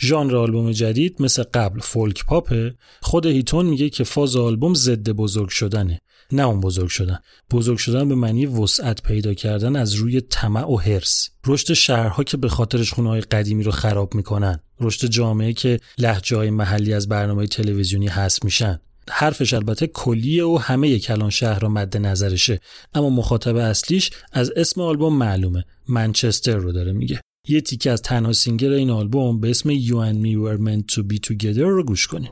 ژانر 0.00 0.36
آلبوم 0.36 0.72
جدید 0.72 1.22
مثل 1.22 1.42
قبل 1.42 1.80
folk 1.80 2.24
pop 2.24 2.62
ه 2.62 2.74
خود 3.02 3.26
هیتون 3.26 3.66
میگه 3.66 3.90
که 3.90 4.04
فاز 4.04 4.36
آلبوم 4.36 4.74
ضد 4.74 5.10
بزرگ 5.10 5.48
شدنه. 5.48 6.00
نه 6.32 6.42
اون 6.42 6.60
بزرگ 6.60 6.88
شدن. 6.88 7.18
بزرگ 7.50 7.78
شدن 7.78 8.08
به 8.08 8.14
معنی 8.14 8.46
وسعت 8.46 9.02
پیدا 9.02 9.34
کردن 9.34 9.76
از 9.76 9.94
روی 9.94 10.20
طمع 10.20 10.70
و 10.70 10.76
حرص 10.76 11.28
رشد 11.46 11.72
شهرها 11.72 12.24
که 12.24 12.36
به 12.36 12.48
خاطرش 12.48 12.92
خونه 12.92 13.08
های 13.08 13.20
قدیمی 13.20 13.62
رو 13.62 13.70
خراب 13.70 14.14
می‌کنن. 14.14 14.60
رشد 14.80 15.06
جامعه 15.06 15.52
که 15.52 15.80
لهجه 15.98 16.36
های 16.36 16.50
محلی 16.50 16.94
از 16.94 17.08
برنامه 17.08 17.46
تلویزیونی 17.46 18.08
حذف 18.08 18.44
میشن. 18.44 18.80
حرفش 19.12 19.54
البته 19.54 19.86
کلیه 19.86 20.44
و 20.44 20.58
همه 20.62 20.98
کلان 20.98 21.30
شهرا 21.30 21.68
مد 21.68 21.96
نظرشه. 21.96 22.60
اما 22.94 23.10
مخاطب 23.10 23.56
اصلیش 23.56 24.10
از 24.32 24.50
اسم 24.56 24.80
آلبوم 24.80 25.16
معلومه. 25.16 25.64
منچستر 25.88 26.56
رو 26.56 26.72
داره 26.72 26.92
میگه. 26.92 27.20
یه 27.48 27.60
تیکه 27.60 27.90
از 27.90 28.02
تنها 28.02 28.32
single 28.32 28.72
این 28.72 28.90
آلبوم 28.90 29.40
به 29.40 29.50
اسم 29.50 29.74
You 29.74 29.94
and 29.94 30.16
Me 30.24 30.36
Were 30.44 30.60
Meant 30.60 30.94
to 30.94 31.02
Be 31.02 31.18
Together 31.28 31.58
رو 31.58 31.84
گوش 31.84 32.06
کنید 32.06 32.30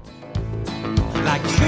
Like 1.25 1.59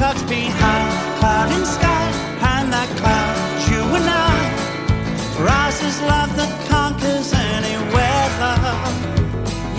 tucked 0.00 0.26
behind 0.30 0.88
cloud 1.18 1.48
and 1.56 1.66
sky, 1.76 2.06
and 2.54 2.66
that 2.74 2.90
cloud, 3.00 3.34
you 3.70 3.82
and 3.98 4.08
I. 4.30 4.36
Rises 5.48 5.96
love 6.12 6.30
that 6.40 6.52
conquers 6.72 7.28
any 7.54 7.76
weather. 7.94 8.56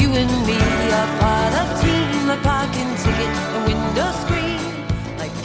You 0.02 0.10
and 0.22 0.34
me 0.48 0.62
are 1.00 1.12
part 1.22 1.54
of 1.62 1.68
team, 1.82 2.14
like 2.30 2.44
parking 2.52 2.92
ticket 3.04 3.34
and 3.56 3.62
window 3.70 4.10
screen. 4.22 4.62
Like. 5.22 5.36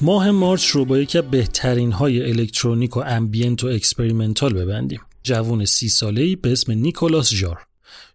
ماه 0.00 0.30
مارچ 0.30 0.66
رو 0.66 0.84
با 0.84 0.98
یکی 0.98 1.18
از 1.18 1.30
بهترین 1.30 1.92
های 1.92 2.30
الکترونیک 2.30 2.96
و 2.96 3.00
امبینت 3.06 3.64
و 3.64 3.66
اکسپریمنتال 3.66 4.54
ببندیم 4.54 5.00
جوون 5.22 5.64
سی 5.64 5.88
ساله‌ای 5.88 6.36
به 6.36 6.52
اسم 6.52 6.72
نیکولاس 6.72 7.30
جار 7.30 7.66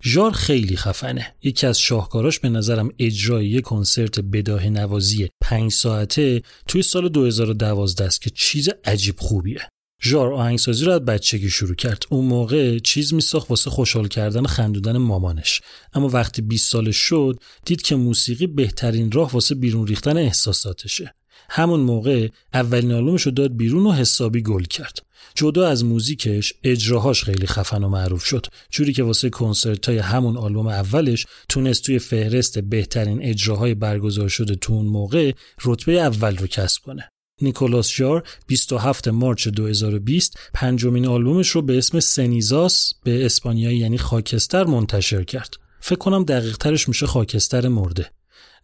ژار 0.03 0.31
خیلی 0.31 0.77
خفنه. 0.77 1.35
یکی 1.43 1.67
از 1.67 1.79
شاهکاراش 1.79 2.39
به 2.39 2.49
نظرم 2.49 2.89
اجرای 2.99 3.47
یه 3.49 3.61
کنسرت 3.61 4.19
بداه 4.19 4.69
نوازی 4.69 5.29
پنج 5.41 5.71
ساعته 5.71 6.41
توی 6.67 6.83
سال 6.83 7.09
2012 7.09 8.03
است 8.03 8.21
که 8.21 8.29
چیز 8.29 8.69
عجیب 8.85 9.15
خوبیه. 9.19 9.69
ژار 10.03 10.33
آهنگسازی 10.33 10.85
رو 10.85 10.91
از 10.91 11.05
بچگی 11.05 11.49
شروع 11.49 11.75
کرد. 11.75 12.03
اون 12.09 12.25
موقع 12.25 12.79
چیز 12.79 13.13
میساخت 13.13 13.49
واسه 13.49 13.69
خوشحال 13.69 14.07
کردن 14.07 14.41
و 14.41 14.47
خندوندن 14.47 14.97
مامانش. 14.97 15.61
اما 15.93 16.07
وقتی 16.07 16.41
20 16.41 16.71
سالش 16.71 16.97
شد 16.97 17.39
دید 17.65 17.81
که 17.81 17.95
موسیقی 17.95 18.47
بهترین 18.47 19.11
راه 19.11 19.31
واسه 19.31 19.55
بیرون 19.55 19.87
ریختن 19.87 20.17
احساساتشه. 20.17 21.13
همون 21.49 21.79
موقع 21.79 22.27
اولین 22.53 22.91
آلبومش 22.91 23.21
رو 23.21 23.31
داد 23.31 23.57
بیرون 23.57 23.85
و 23.85 23.91
حسابی 23.91 24.41
گل 24.41 24.63
کرد 24.63 24.99
جدا 25.35 25.67
از 25.67 25.85
موزیکش 25.85 26.53
اجراهاش 26.63 27.23
خیلی 27.23 27.47
خفن 27.47 27.83
و 27.83 27.89
معروف 27.89 28.25
شد 28.25 28.45
جوری 28.69 28.93
که 28.93 29.03
واسه 29.03 29.29
کنسرت 29.29 29.89
های 29.89 29.97
همون 29.97 30.37
آلبوم 30.37 30.67
اولش 30.67 31.25
تونست 31.49 31.83
توی 31.83 31.99
فهرست 31.99 32.59
بهترین 32.59 33.23
اجراهای 33.23 33.73
برگزار 33.73 34.29
شده 34.29 34.55
تو 34.55 34.73
اون 34.73 34.85
موقع 34.85 35.31
رتبه 35.65 36.01
اول 36.01 36.37
رو 36.37 36.47
کسب 36.47 36.81
کنه 36.81 37.09
نیکولاس 37.41 37.91
جار 37.91 38.23
27 38.47 39.07
مارچ 39.07 39.47
2020 39.47 40.37
پنجمین 40.53 41.07
آلبومش 41.07 41.49
رو 41.49 41.61
به 41.61 41.77
اسم 41.77 41.99
سنیزاس 41.99 42.93
به 43.03 43.25
اسپانیایی 43.25 43.77
یعنی 43.77 43.97
خاکستر 43.97 44.63
منتشر 44.63 45.23
کرد. 45.23 45.53
فکر 45.79 45.97
کنم 45.97 46.23
دقیق 46.23 46.57
ترش 46.57 46.87
میشه 46.87 47.07
خاکستر 47.07 47.67
مرده. 47.67 48.11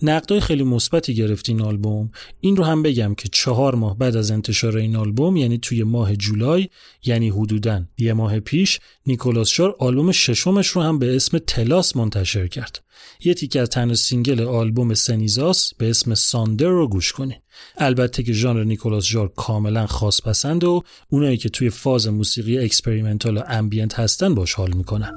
نقدای 0.02 0.39
خیلی 0.39 0.64
مثبتی 0.64 1.16
گرفت 1.16 1.50
این 1.50 1.62
آلبوم. 1.62 2.12
این 2.39 2.56
رو 2.56 2.64
هم 2.64 2.84
بگم 2.84 3.16
که 3.16 3.30
چهار 3.32 3.76
ماه 3.76 3.98
بعد 3.98 4.16
از 4.16 4.32
انتشار 4.32 4.78
این 4.78 4.96
آلبوم 4.96 5.38
یعنی 5.38 5.58
توی 5.58 5.84
ماه 5.84 6.16
جولای 6.16 6.70
یعنی 7.06 7.30
حدوداً 7.30 7.86
یه 7.98 8.14
ماه 8.14 8.39
پیش 8.39 8.80
نیکولاس 9.06 9.50
ژار 9.50 9.76
آلبوم 9.80 10.12
ششمش 10.12 10.68
رو 10.68 10.82
هم 10.82 11.00
به 11.00 11.16
اسم 11.16 11.38
Telas 11.38 11.96
منتشر 11.96 12.48
کرد. 12.48 12.84
یه 13.24 13.34
تیکه 13.34 13.62
از 13.62 13.70
تنها 13.70 13.96
single 13.96 14.41
آلبوم 14.41 14.93
Cenizas 14.93 15.74
به 15.74 15.89
اسم 15.89 16.14
Sunder 16.14 16.68
رو 16.68 16.88
گوش 16.88 17.12
کنید 17.12 17.41
البته 17.78 18.24
که 18.24 18.34
ژانر 18.34 18.64
نیکولاس 18.64 19.06
ژار 19.06 19.32
کاملا 19.36 19.88
خاص 19.88 20.22
پسند 20.22 20.64
و 20.64 20.84
اونایی 21.10 21.38
که 21.38 21.50
توی 21.50 21.70
فاز 21.70 22.08
موسیقی 22.08 22.58
experimental 22.58 23.38
و 23.38 23.41
ambient 23.48 24.00
هستن 24.00 24.36
باش 24.36 24.54
حال 24.54 24.74
می‌کنن. 24.74 25.12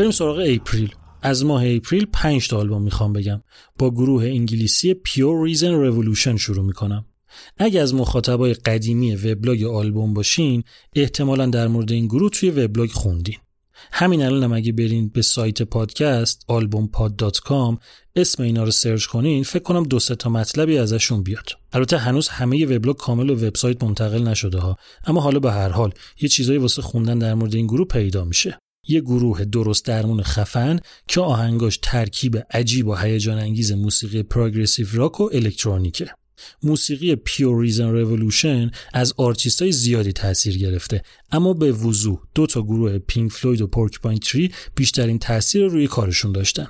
بریم 0.00 0.10
سراغ 0.10 0.44
اپریل. 0.46 0.94
از 1.22 1.44
ماه 1.44 1.62
اپریل 1.66 2.06
5 2.12 2.48
تا 2.48 2.58
آلبوم 2.58 2.82
می‌خوام 2.82 3.12
بگم. 3.12 3.42
با 3.78 3.90
گروه 3.90 4.24
انگلیسی 4.24 4.94
Pure 4.94 5.48
Reason 5.48 5.60
Revolution 5.60 6.36
شروع 6.36 6.64
می‌کنم. 6.64 7.04
اگه 7.58 7.80
از 7.80 7.94
مخاطبای 7.94 8.54
قدیمی 8.54 9.16
وبلاگ 9.16 9.64
آلبوم 9.64 10.14
باشین 10.14 10.64
احتمالا 10.94 11.46
در 11.46 11.68
مورد 11.68 11.92
این 11.92 12.06
گروه 12.06 12.30
توی 12.30 12.50
وبلاگ 12.50 12.90
خوندین. 12.90 13.36
همین 13.92 14.22
الان 14.22 14.42
هم 14.44 14.52
اگه 14.52 14.72
برین 14.72 15.08
به 15.08 15.22
سایت 15.22 15.62
پادکست 15.62 16.44
albumpod.com 16.48 17.78
اسم 18.16 18.42
اینا 18.42 18.64
رو 18.64 18.70
سرچ 18.70 19.04
کنین 19.04 19.44
فکر 19.44 19.62
کنم 19.62 19.82
دو 19.82 19.98
تا 19.98 20.30
مطلبی 20.30 20.78
ازشون 20.78 21.22
بیاد. 21.22 21.48
البته 21.72 21.98
هنوز 21.98 22.28
همه 22.28 22.76
وبلاگ 22.76 22.96
کامل 22.96 23.30
و 23.30 23.34
وبسایت 23.34 23.84
منتقل 23.84 24.28
نشده 24.28 24.58
ها. 24.58 24.76
اما 25.06 25.20
حالا 25.20 25.38
به 25.38 25.52
هر 25.52 25.68
حال 25.68 25.92
یه 26.20 26.28
چیزایی 26.28 26.58
واسه 26.58 26.82
خوندن 26.82 27.18
در 27.18 27.34
مورد 27.34 27.54
این 27.54 27.66
گروه 27.66 27.86
پیدا 27.86 28.24
میشه. 28.24 28.58
یه 28.88 29.00
گروه 29.00 29.44
درست 29.44 29.84
درمون 29.84 30.22
خفن 30.22 30.78
که 31.08 31.20
آهنگاش 31.20 31.78
ترکیب 31.82 32.38
عجیب 32.50 32.86
و 32.86 32.94
هیجان 32.94 33.38
انگیز 33.38 33.72
موسیقی 33.72 34.22
progressive 34.22 34.86
rock 34.92 35.20
و 35.20 35.30
الکترونیکه. 35.32 36.10
موسیقی 36.62 37.16
Pure 37.16 37.60
Reason 37.60 37.88
Revolution 37.88 38.70
از 38.92 39.14
آرتیست 39.16 39.62
های 39.62 39.72
زیادی 39.72 40.12
تاثیر 40.12 40.58
گرفته 40.58 41.02
اما 41.32 41.52
به 41.52 41.72
وضوح 41.72 42.18
دو 42.34 42.46
تا 42.46 42.62
گروه 42.62 42.98
Pink 42.98 43.32
Floyd 43.32 43.60
و 43.60 43.66
Porcupine 43.66 44.18
Tree 44.18 44.52
بیشترین 44.74 45.18
تاثیر 45.18 45.62
رو 45.62 45.68
روی 45.68 45.86
کارشون 45.86 46.32
داشتن. 46.32 46.66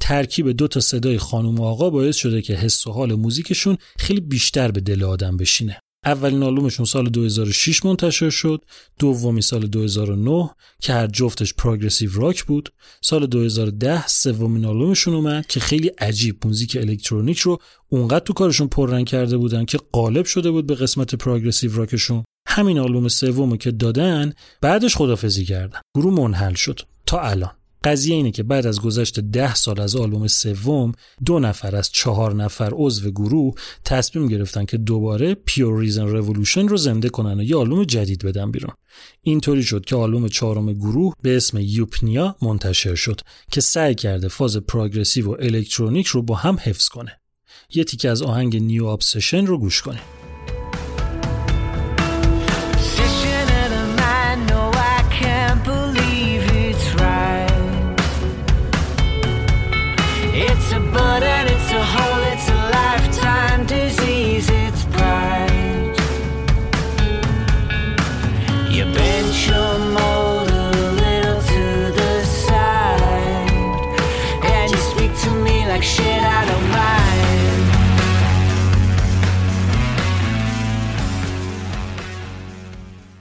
ترکیب 0.00 0.50
دو 0.50 0.68
تا 0.68 0.80
صدای 0.80 1.18
خانم 1.18 1.60
و 1.60 1.64
آقا 1.64 1.90
باعث 1.90 2.16
شده 2.16 2.42
که 2.42 2.54
حس 2.54 2.86
و 2.86 2.92
حال 2.92 3.14
موزیکشون 3.14 3.76
خیلی 3.98 4.20
بیشتر 4.20 4.70
به 4.70 4.80
دل 4.80 5.04
آدم 5.04 5.36
بشینه. 5.36 5.80
اولین 6.08 6.42
آلبومشون 6.42 6.86
سال 6.86 7.08
2006 7.08 7.84
منتشر 7.84 8.30
شد 8.30 8.64
دومی 8.98 9.42
سال 9.42 9.66
2009 9.66 10.50
که 10.80 10.92
هر 10.92 11.06
جفتش 11.06 11.54
پروگرسیو 11.54 12.10
راک 12.14 12.44
بود. 12.44 12.72
سال 13.00 13.26
2010 13.26 14.06
سومین 14.06 14.64
آلبومشون 14.64 15.14
اومد 15.14 15.46
که 15.46 15.60
خیلی 15.60 15.88
عجیب 15.88 16.46
موزیک 16.46 16.76
الکترونیک 16.80 17.38
رو 17.38 17.58
اونقدر 17.88 18.24
تو 18.24 18.32
کارشون 18.32 18.68
پررنگ 18.68 19.06
کرده 19.06 19.36
بودن 19.36 19.64
که 19.64 19.78
قالب 19.92 20.24
شده 20.24 20.50
بود 20.50 20.66
به 20.66 20.74
قسمت 20.74 21.14
پروگرسیو 21.14 21.76
راکشون. 21.76 22.24
همین 22.48 22.78
آلبوم 22.78 23.08
سومو 23.08 23.56
که 23.56 23.70
دادن 23.70 24.32
بعدش 24.60 24.96
خدافزی 24.96 25.44
کردن. 25.44 25.80
گروه 25.96 26.14
منحل 26.14 26.54
شد. 26.54 26.80
تا 27.06 27.20
الان. 27.20 27.50
قضیه 27.84 28.14
اینه 28.16 28.30
که 28.30 28.42
بعد 28.42 28.66
از 28.66 28.80
گذشت 28.80 29.20
ده 29.20 29.54
سال 29.54 29.80
از 29.80 29.96
آلبوم 29.96 30.26
سوم 30.26 30.92
دو 31.24 31.38
نفر 31.38 31.76
از 31.76 31.90
چهار 31.92 32.34
نفر 32.34 32.70
عضو 32.72 33.10
گروه 33.10 33.54
تصمیم 33.84 34.28
گرفتن 34.28 34.64
که 34.64 34.76
دوباره 34.76 35.34
Pure 35.34 35.80
Reason 35.80 36.06
Revolution 36.06 36.68
رو 36.68 36.76
زنده 36.76 37.08
کنن 37.08 37.40
و 37.40 37.42
یه 37.42 37.56
آلبوم 37.56 37.84
جدید 37.84 38.24
بدن 38.24 38.50
بیرون. 38.50 38.74
اینطوری 39.22 39.62
شد 39.62 39.84
که 39.84 39.96
آلبوم 39.96 40.28
چهارم 40.28 40.72
گروه 40.72 41.14
به 41.22 41.36
اسم 41.36 41.58
Eupnea 41.60 42.36
منتشر 42.42 42.94
شد 42.94 43.20
که 43.52 43.60
سعی 43.60 43.94
کرده 43.94 44.28
فاز 44.28 44.56
progressive 44.56 45.30
و 45.30 45.36
الکترونیک 45.40 46.06
رو 46.06 46.22
با 46.22 46.34
هم 46.34 46.58
حفظ 46.62 46.88
کنه. 46.88 47.20
یه 47.74 47.84
تیکه 47.84 48.10
از 48.10 48.22
آهنگ 48.22 48.56
New 48.56 48.84
Obsession 48.84 49.46
رو 49.46 49.58
گوش 49.58 49.82
کنیم. 49.82 50.17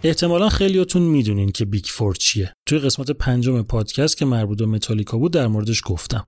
احتمالا 0.03 0.49
خیلیاتون 0.49 1.01
می‌دونین 1.01 1.51
که 1.51 1.65
Big 1.65 1.86
Four 1.86 2.15
چیه. 2.15 2.53
توی 2.65 2.79
قسمت 2.79 3.11
پنجم 3.11 3.61
پادکست 3.61 4.17
که 4.17 4.25
مربوط 4.25 4.57
به 4.57 4.65
متالیکا 4.65 5.17
بود 5.17 5.33
در 5.33 5.47
موردش 5.47 5.81
گفتم. 5.85 6.27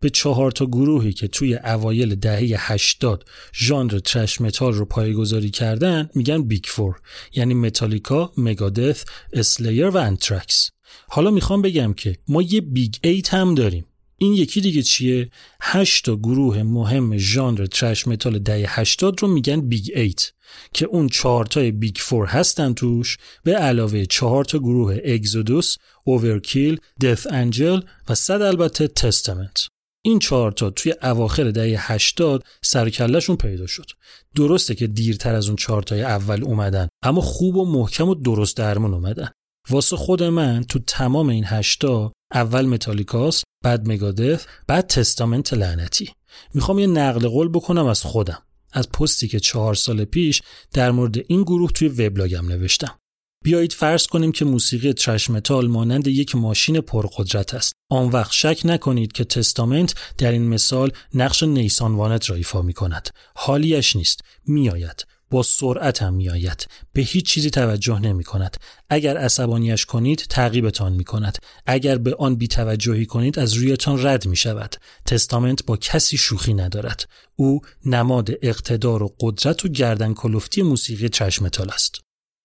به 0.00 0.10
چهار 0.10 0.50
تا 0.50 0.66
گروهی 0.66 1.12
که 1.12 1.28
توی 1.28 1.54
اوایل 1.54 2.14
دهه 2.14 2.54
80 2.58 3.24
ژانر 3.54 3.98
thrash 3.98 4.40
metal 4.40 4.72
رو 4.72 4.84
پایه‌گذاری 4.84 5.50
کردن 5.50 6.08
میگن 6.14 6.42
Big 6.42 6.64
Four. 6.66 7.00
یعنی 7.34 7.54
Metallica، 7.54 8.32
Megadeth، 8.36 9.04
Slayer 9.32 9.88
و 9.88 9.96
Anthrax 9.96 10.70
حالا 11.08 11.30
می‌خوام 11.30 11.62
بگم 11.62 11.92
که 11.92 12.18
ما 12.28 12.42
یه 12.42 12.60
Big 12.60 12.94
Eight 13.02 13.34
هم 13.34 13.54
داریم. 13.54 13.84
این 14.22 14.32
یکی 14.32 14.60
دیگه 14.60 14.82
چیه؟ 14.82 15.30
هشت 15.62 16.10
گروه 16.10 16.62
مهم 16.62 17.16
ژانر 17.16 17.66
thrash 17.66 18.08
metal 18.08 18.38
دهه 18.38 18.80
80 18.80 19.22
رو 19.22 19.28
میگن 19.28 19.60
Big 19.60 19.90
Eight 19.94 20.32
که 20.72 20.86
اون 20.86 21.08
چهار 21.08 21.46
تای 21.46 21.70
Big 21.70 21.96
Four 21.98 22.26
هستن 22.26 22.72
توش 22.74 23.16
به 23.44 23.54
علاوه 23.54 24.04
چهار 24.04 24.44
تا 24.44 24.58
گروه 24.58 24.98
Exodus، 25.04 25.76
Overkill، 26.04 26.80
Death 27.02 27.26
Angel 27.30 27.80
و 28.08 28.14
صد 28.14 28.42
البته 28.42 28.88
Testament 28.88 29.66
این 30.04 30.18
چهار 30.18 30.52
تا 30.52 30.70
توی 30.70 30.94
اواخر 31.02 31.50
دهه 31.50 31.92
80 31.92 32.44
سر 32.62 32.86
و 32.86 32.90
کله‌شون 32.90 33.36
پیدا 33.36 33.66
شد. 33.66 33.86
درسته 34.36 34.74
که 34.74 34.86
دیرتر 34.86 35.34
از 35.34 35.46
اون 35.46 35.56
چهار 35.56 35.82
تای 35.82 36.02
اول 36.02 36.44
اومدن 36.44 36.88
اما 37.04 37.20
خوب 37.20 37.56
و 37.56 37.64
محکم 37.64 38.08
و 38.08 38.14
درست 38.14 38.56
درمون 38.56 38.94
اومدن. 38.94 39.30
واسه 39.70 39.96
خود 39.96 40.22
من 40.22 40.64
تو 40.64 40.78
تمام 40.78 41.28
این 41.28 41.44
هشتا 41.46 42.12
اول 42.34 42.66
متالیکاس 42.66 43.42
بعد 43.64 43.88
Megadeth 43.88 44.44
بعد 44.66 44.86
Testament 44.86 45.54
لعنتی 45.54 46.10
می‌خوام 46.54 46.78
یه 46.78 46.86
نقل 46.86 47.28
قول 47.28 47.48
بکنم 47.48 47.86
از 47.86 48.02
خودم 48.02 48.42
از 48.72 48.90
پستی 48.90 49.28
که 49.28 49.40
چهار 49.40 49.74
سال 49.74 50.04
پیش 50.04 50.42
در 50.72 50.90
مورد 50.90 51.16
این 51.26 51.42
گروه 51.42 51.70
توی 51.72 51.88
وبلاگم 51.88 52.48
نوشتم. 52.48 52.94
بیایید 53.44 53.72
فرض 53.72 54.06
کنیم 54.06 54.32
که 54.32 54.44
موسیقی 54.44 54.92
ترش 54.92 55.30
متال 55.30 55.66
مانند 55.68 56.06
یک 56.06 56.36
ماشین 56.36 56.80
پرقدرت 56.80 57.54
است. 57.54 57.72
آن 57.90 58.08
وقت 58.08 58.32
شک 58.32 58.60
نکنید 58.64 59.12
که 59.12 59.24
تستامنت 59.24 59.94
در 60.18 60.32
این 60.32 60.48
مثال 60.48 60.92
نقش 61.14 61.42
نیسان 61.42 61.94
وانت 61.94 62.30
را 62.30 62.36
ایفا 62.36 62.62
می. 62.62 62.74
حالیش 63.34 63.96
نیست. 63.96 64.20
میآید. 64.46 65.04
با 65.30 65.42
سرعت 65.42 66.02
هم 66.02 66.14
میآید. 66.14 66.66
به 66.92 67.02
هیچ 67.02 67.26
چیزی 67.26 67.50
توجه 67.50 67.98
نمی 67.98 68.24
کند. 68.24 68.56
اگر 68.88 69.16
عصبانیش 69.16 69.86
کنید 69.86 70.18
تعقیبتان 70.18 70.92
می 70.92 71.04
کند. 71.04 71.38
اگر 71.66 71.98
به 71.98 72.14
آن 72.18 72.34
بیتوجهی 72.34 73.06
کنید 73.06 73.38
از 73.38 73.54
رویتان 73.54 74.06
رد 74.06 74.26
می 74.26 74.36
شود. 74.36 74.76
Testament 75.06 75.64
با 75.64 75.76
کسی 75.76 76.16
شوخی 76.16 76.54
ندارد. 76.54 77.08
او 77.36 77.60
نماد 77.84 78.30
اقتدار 78.42 79.02
و 79.02 79.14
قدرت 79.20 79.64
و 79.64 79.68
گردن 79.68 80.14
کلفتی 80.14 80.62
موسیقی 80.62 81.08
thrash 81.08 81.42
metal 81.42 81.70
است. 81.70 82.00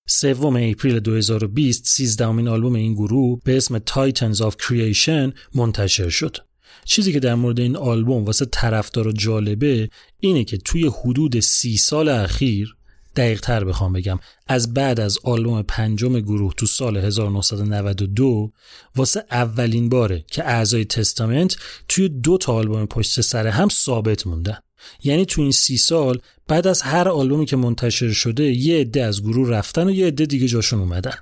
سوم 0.08 0.56
اپریل 0.56 1.00
2020 1.00 1.86
سیزدهمین 1.86 2.48
آلبوم 2.48 2.74
این 2.76 2.94
گروه 2.94 3.40
به 3.44 3.58
اسم 3.58 3.80
Titans 3.80 4.38
of 4.38 4.52
Creation 4.52 5.34
منتشر 5.56 6.10
شد. 6.10 6.38
چیزی 6.86 7.13
که 7.13 7.20
در 7.20 7.36
مورد 7.36 7.59
این 7.59 7.78
آلبوم 7.78 8.26
واسه 8.26 8.45
طرفدارا 8.45 9.12
جالبه 9.11 9.89
اینه 10.20 10.43
که 10.43 10.57
توی 10.57 10.88
حدود 10.88 11.39
سی 11.39 11.78
سال 11.78 12.09
اخیر 12.09 12.76
دقیق 13.16 13.41
تر 13.41 13.63
بخوام 13.63 13.93
بگم 13.93 14.20
از 14.47 14.74
بعد 14.74 14.99
از 14.99 15.18
آلبوم 15.24 15.61
پنجم 15.61 16.20
گروه 16.20 16.53
تو 16.53 16.66
سال 16.66 16.97
1992 16.97 18.51
واسه 18.95 19.24
اولین 19.32 19.89
باره 19.89 20.26
که 20.28 20.43
اعضای 20.43 20.86
تستامنت 20.86 21.57
توی 21.88 22.09
دو 22.09 22.38
تا 22.38 22.53
آلبوم 22.53 22.86
پشت 22.86 23.22
سر 23.22 23.47
هم 23.47 23.70
ثابت 23.70 24.28
موندن. 24.28 24.57
یعنی 25.03 25.26
تو 25.26 25.41
این 25.41 25.51
سی 25.51 25.78
سال 25.78 26.20
بعد 26.47 26.68
از 26.68 26.82
هر 26.82 27.09
آلبومی 27.09 27.45
که 27.45 27.55
منتشر 27.55 28.11
شده 28.11 28.43
یه 28.43 28.80
عده 28.80 29.03
از 29.03 29.24
گروه 29.24 29.49
رفتن 29.49 29.88
و 29.88 29.91
یه 29.91 30.07
عده 30.07 30.26
دیگه 30.26 30.47
جاشون 30.47 30.80
اومدن. 30.80 31.16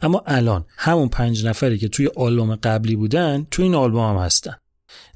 اما 0.00 0.22
الان 0.26 0.64
همون 0.76 1.08
پنج 1.08 1.46
نفری 1.46 1.78
که 1.78 1.88
توی 1.88 2.08
آلبوم 2.16 2.54
قبلی 2.54 2.96
بودن 2.96 3.46
توی 3.50 3.64
این 3.64 3.74
آلبوم 3.74 4.16
هم 4.16 4.24
هستن. 4.24 4.54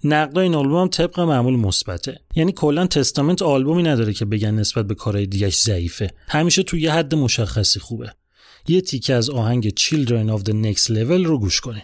نقدای 0.05 0.43
این 0.43 0.55
آلبوم 0.55 0.81
هم 0.81 0.89
طبق 0.89 1.20
معمول 1.20 1.57
مثبته. 1.57 2.20
یعنی 2.35 2.53
کلا 2.53 2.87
تستامنت 2.87 3.43
آلبومی 3.43 3.83
نداره 3.83 4.12
که 4.12 4.24
بگن 4.24 4.55
نسبت 4.55 4.87
به 4.87 4.95
کارهای 4.95 5.26
دیگهش 5.26 5.57
ضعیفه. 5.61 6.11
همیشه 6.28 6.62
توی 6.62 6.81
یه 6.81 6.93
حد 6.93 7.14
مشخصی 7.14 7.81
خوبه. 7.81 8.12
یه 8.68 8.81
تیکه 8.81 9.14
از 9.14 9.31
آهنگ 9.31 9.70
Children 9.70 10.39
of 10.39 10.43
the 10.43 10.53
Next 10.53 10.87
Level 10.87 11.24
رو 11.24 11.39
گوش 11.39 11.61
کنین. 11.61 11.83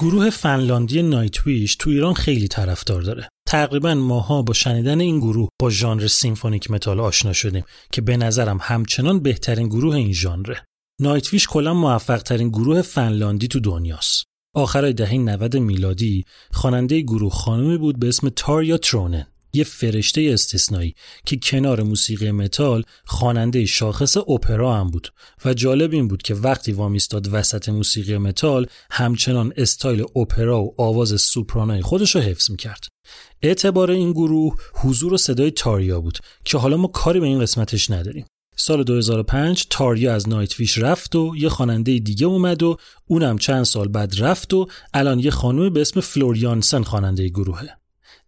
گروه 0.00 0.30
فنلاندی 0.30 1.02
Nightwish 1.02 1.76
تو 1.76 1.90
ایران 1.90 2.14
خیلی 2.14 2.48
طرفدار 2.48 3.02
داره. 3.02 3.28
تقریبا 3.48 3.94
ماها 3.94 4.42
با 4.42 4.52
شنیدن 4.52 5.00
این 5.00 5.18
گروه 5.18 5.48
با 5.60 5.70
ژانر 5.70 6.06
symphonic 6.06 6.70
metal 6.70 7.00
آشنا 7.00 7.32
شدیم 7.32 7.64
که 7.92 8.00
به 8.00 8.16
نظرم 8.16 8.58
همچنان 8.62 9.20
بهترین 9.20 9.68
گروه 9.68 9.94
این 9.94 10.12
ژانره. 10.12 10.64
Nightwish 11.00 11.46
کلا 11.48 11.74
موفق 11.74 12.22
ترین 12.22 12.48
گروه 12.48 12.82
فنلاندی 12.82 13.48
تو 13.48 13.60
دنیاست. 13.60 14.24
آخرای 14.54 14.92
دهه 14.92 15.14
90 15.14 15.56
میلادی 15.56 16.24
خواننده 16.52 17.00
گروه 17.00 17.32
خانمی 17.32 17.78
بود 17.78 17.98
به 17.98 18.08
اسم 18.08 18.28
تاریا 18.28 18.76
ترونن 18.76 19.26
یه 19.52 19.64
فرشته 19.64 20.30
استثنایی 20.32 20.94
که 21.26 21.36
کنار 21.42 21.82
موسیقی 21.82 22.30
متال 22.30 22.84
خواننده 23.04 23.66
شاخص 23.66 24.16
اپرا 24.16 24.76
هم 24.76 24.90
بود. 24.90 25.12
و 25.44 25.54
جالب 25.54 25.92
این 25.92 26.08
بود 26.08 26.22
که 26.22 26.34
وقتی 26.34 26.72
وامیستاد 26.72 27.34
وسط 27.34 27.68
موسیقی 27.68 28.18
متال 28.18 28.66
همچنان 28.90 29.52
استایل 29.56 30.04
اپرا 30.16 30.62
و 30.62 30.74
آواز 30.78 31.20
سوپرانوی 31.20 31.82
خودش 31.82 32.14
رو 32.14 32.20
حفظ 32.20 32.50
می‌کرد. 32.50 32.84
اعتبار 33.42 33.90
این 33.90 34.12
گروه 34.12 34.56
حضور 34.74 35.14
و 35.14 35.16
صدای 35.16 35.50
تاریا 35.50 36.00
بود 36.00 36.18
که 36.44 36.58
حالا 36.58 36.76
ما 36.76 36.88
کاری 36.88 37.20
به 37.20 37.26
این 37.26 37.40
قسمتش 37.40 37.90
نداریم. 37.90 38.26
سال 38.56 38.84
2005 38.84 39.66
تاریا 39.70 40.14
از 40.14 40.28
Nightwish 40.28 40.78
رفت 40.78 41.16
و 41.16 41.36
یه 41.36 41.48
خواننده 41.48 41.98
دیگه 41.98 42.26
اومد 42.26 42.62
و 42.62 42.76
اونم 43.06 43.38
چند 43.38 43.64
سال 43.64 43.88
بعد 43.88 44.14
رفت 44.18 44.54
و 44.54 44.66
الان 44.94 45.18
یه 45.18 45.30
خانومی 45.30 45.70
به 45.70 45.80
اسم 45.80 46.00
فلور 46.00 46.41
یانسن 46.41 46.82
خواننده 46.82 47.28
گروهه. 47.28 47.79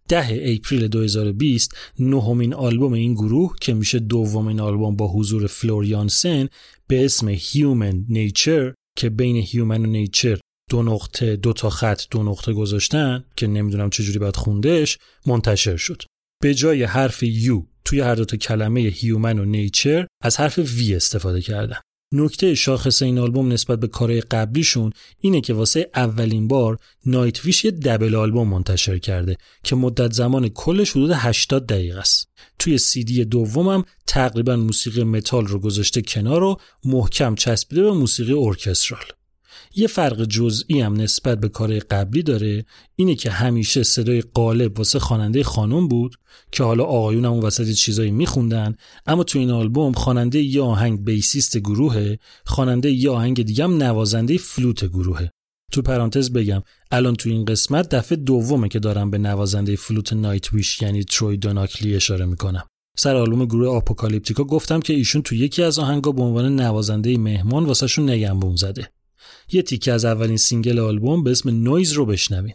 ده 0.09 0.57
اپریل 0.57 0.89
2020 0.89 1.77
نهمین 1.99 2.55
آلبوم 2.55 2.93
این 2.93 3.15
گروه 3.15 3.57
که 3.61 3.75
میشه 3.75 3.99
دومین 3.99 4.61
آلبوم 4.61 4.97
با 4.97 5.09
حضور 5.09 5.47
فلور 5.47 5.98
یانسن 5.98 6.49
به 6.87 7.05
اسم 7.05 7.29
Human 7.29 8.05
Nature 8.09 8.75
که 8.99 9.11
بین 9.11 9.37
هیومن 9.37 9.87
و 9.87 9.87
نیچر 9.87 10.39
دو 10.71 10.83
نقطه 10.83 11.37
دو 11.37 11.53
تا 11.53 11.71
خط 11.71 12.03
دو 12.11 12.23
نقطه 12.23 12.53
گذاشتن 12.53 13.25
که 13.37 13.47
نمی‌دونم 13.47 13.91
چجوری 13.91 14.19
باید 14.19 14.37
خوندش 14.37 14.99
منتشر 15.27 15.77
شد. 15.77 16.03
به 16.43 16.55
جای 16.55 16.85
حرف 16.85 17.23
U 17.23 17.63
توی 17.85 18.01
هر 18.01 18.15
دو 18.15 18.25
تا 18.25 18.37
کلمه 18.37 18.81
Human 18.81 19.39
و 19.39 19.45
Nature 19.45 20.07
از 20.23 20.41
حرف 20.41 20.59
V 20.59 20.95
استفاده 20.95 21.41
کردن. 21.41 21.77
نکته 22.13 22.55
شاخص 22.55 23.03
این 23.03 23.19
آلبوم 23.19 23.53
نسبت 23.53 23.81
به 23.81 23.87
کارهای 23.87 24.21
قبلیشون 24.21 24.93
اینه 25.21 25.41
که 25.41 25.55
واسه 25.55 25.91
اولین 25.95 26.49
بار 26.49 26.79
Nightwish 27.07 27.65
یه 27.65 27.71
double 27.71 28.15
album 28.15 28.49
منتشر 28.49 28.99
کرده 28.99 29.37
که 29.63 29.77
مدت 29.77 30.13
زمان 30.13 30.49
کلش 30.49 30.91
حدود 30.91 31.11
80 31.11 31.67
دقیقه 31.67 32.01
است. 32.01 32.29
توی 32.59 32.79
سیدی 32.79 33.25
دومم 33.25 33.85
تقریبا 34.07 34.57
موسیقی 34.57 35.05
متال 35.05 35.47
رو 35.47 35.59
گذاشته 35.59 36.03
کنار 36.03 36.43
و 36.43 36.57
محکم 36.85 37.35
چسبیده 37.35 37.83
به 37.83 37.93
موسیقی 37.93 38.33
orchestral. 38.33 39.05
یه 39.75 39.87
فرق 39.87 40.25
جزئی 40.25 40.81
هم 40.81 41.01
نسبت 41.01 41.41
به 41.41 41.49
کارهای 41.49 41.81
قبلی 41.81 42.23
داره 42.23 42.65
اینه 42.97 43.15
که 43.15 43.31
همیشه 43.31 43.83
صدای 43.83 44.21
غالب 44.21 44.79
واسه 44.79 44.99
خواننده 44.99 45.43
خانم 45.43 45.89
بود 45.89 46.17
که 46.53 46.65
حالا 46.65 46.85
آقایون 46.85 47.25
هم 47.25 47.33
وسط 47.33 47.55
یه 47.55 47.71
چیزایی 47.71 48.11
میخوندن. 48.11 48.75
اما 49.07 49.25
تو 49.25 49.39
این 49.39 49.51
آلبوم 49.51 49.93
خواننده 49.93 50.43
یه 50.43 50.63
آهنگ 50.63 51.05
bassist 51.05 51.59
گروهه 51.59 52.19
خواننده 52.47 52.91
یه 52.91 53.11
آهنگ 53.11 53.43
دیگه 53.43 53.65
هم 53.65 53.83
نوازنده 53.83 54.39
فلوت 54.39 54.85
گروهه. 54.85 55.31
تو 55.73 55.83
پرانتز 55.83 56.33
بگم 56.33 56.63
الان 56.91 57.15
تو 57.15 57.29
این 57.29 57.45
قسمت 57.45 57.89
دفعه 57.89 58.17
دومه 58.17 58.69
که 58.69 58.79
دارم 58.79 59.11
به 59.11 59.19
نوازنده 59.19 59.77
فلوت 59.77 60.13
Nightwish 60.13 60.83
یعنی 60.83 61.05
تروی 61.05 61.37
دوناکلی 61.37 61.97
اشاره 61.97 62.25
می‌کنم. 62.27 62.67
سر 62.99 63.17
آلبوم 63.17 63.45
گروه 63.45 63.69
Apocalyptica 63.69 64.45
گفتم 64.45 64.81
که 64.81 64.93
ایشون 64.93 65.23
تو 65.23 65.35
یکی 65.35 65.63
از 65.63 65.79
آهنگا 65.79 66.13
به 66.13 66.23
عنوان 66.23 66.61
نوازنده 66.61 67.19
مهمان 67.19 67.65
واسه‌شون 67.65 68.11
نی‌انبون 68.11 68.57
زده. 68.57 68.93
یه 69.53 69.63
تیکه 69.63 69.93
از 69.93 70.05
اولین 70.05 70.37
single 70.37 70.79
آلبوم 70.79 71.25
به 71.25 71.31
اسم 71.31 71.51
نویز 71.51 71.93
رو 71.93 72.07
بشنوین. 72.07 72.55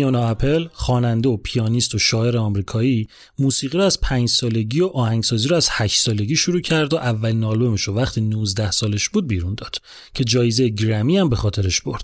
فیونا 0.00 0.28
اپل 0.28 0.68
خواننده 0.72 1.28
و 1.28 1.36
پیانیست 1.36 1.94
و 1.94 1.98
شاعر 1.98 2.36
آمریکایی 2.36 3.08
موسیقی 3.38 3.78
رو 3.78 3.84
از 3.84 4.00
پنج 4.00 4.28
سالگی 4.28 4.80
و 4.80 4.86
آهنگسازی 4.86 5.48
رو 5.48 5.56
از 5.56 5.68
هشت 5.70 6.00
سالگی 6.00 6.36
شروع 6.36 6.60
کرد 6.60 6.92
و 6.92 6.96
اولین 6.96 7.44
آلبومش 7.44 7.82
رو 7.82 7.94
وقتی 7.94 8.20
19 8.20 8.70
سالش 8.70 9.08
بود 9.08 9.26
بیرون 9.26 9.54
داد 9.54 9.74
که 10.14 10.24
جایزه 10.24 10.68
گرمی 10.68 11.18
هم 11.18 11.28
به 11.28 11.36
خاطرش 11.36 11.80
برد. 11.80 12.02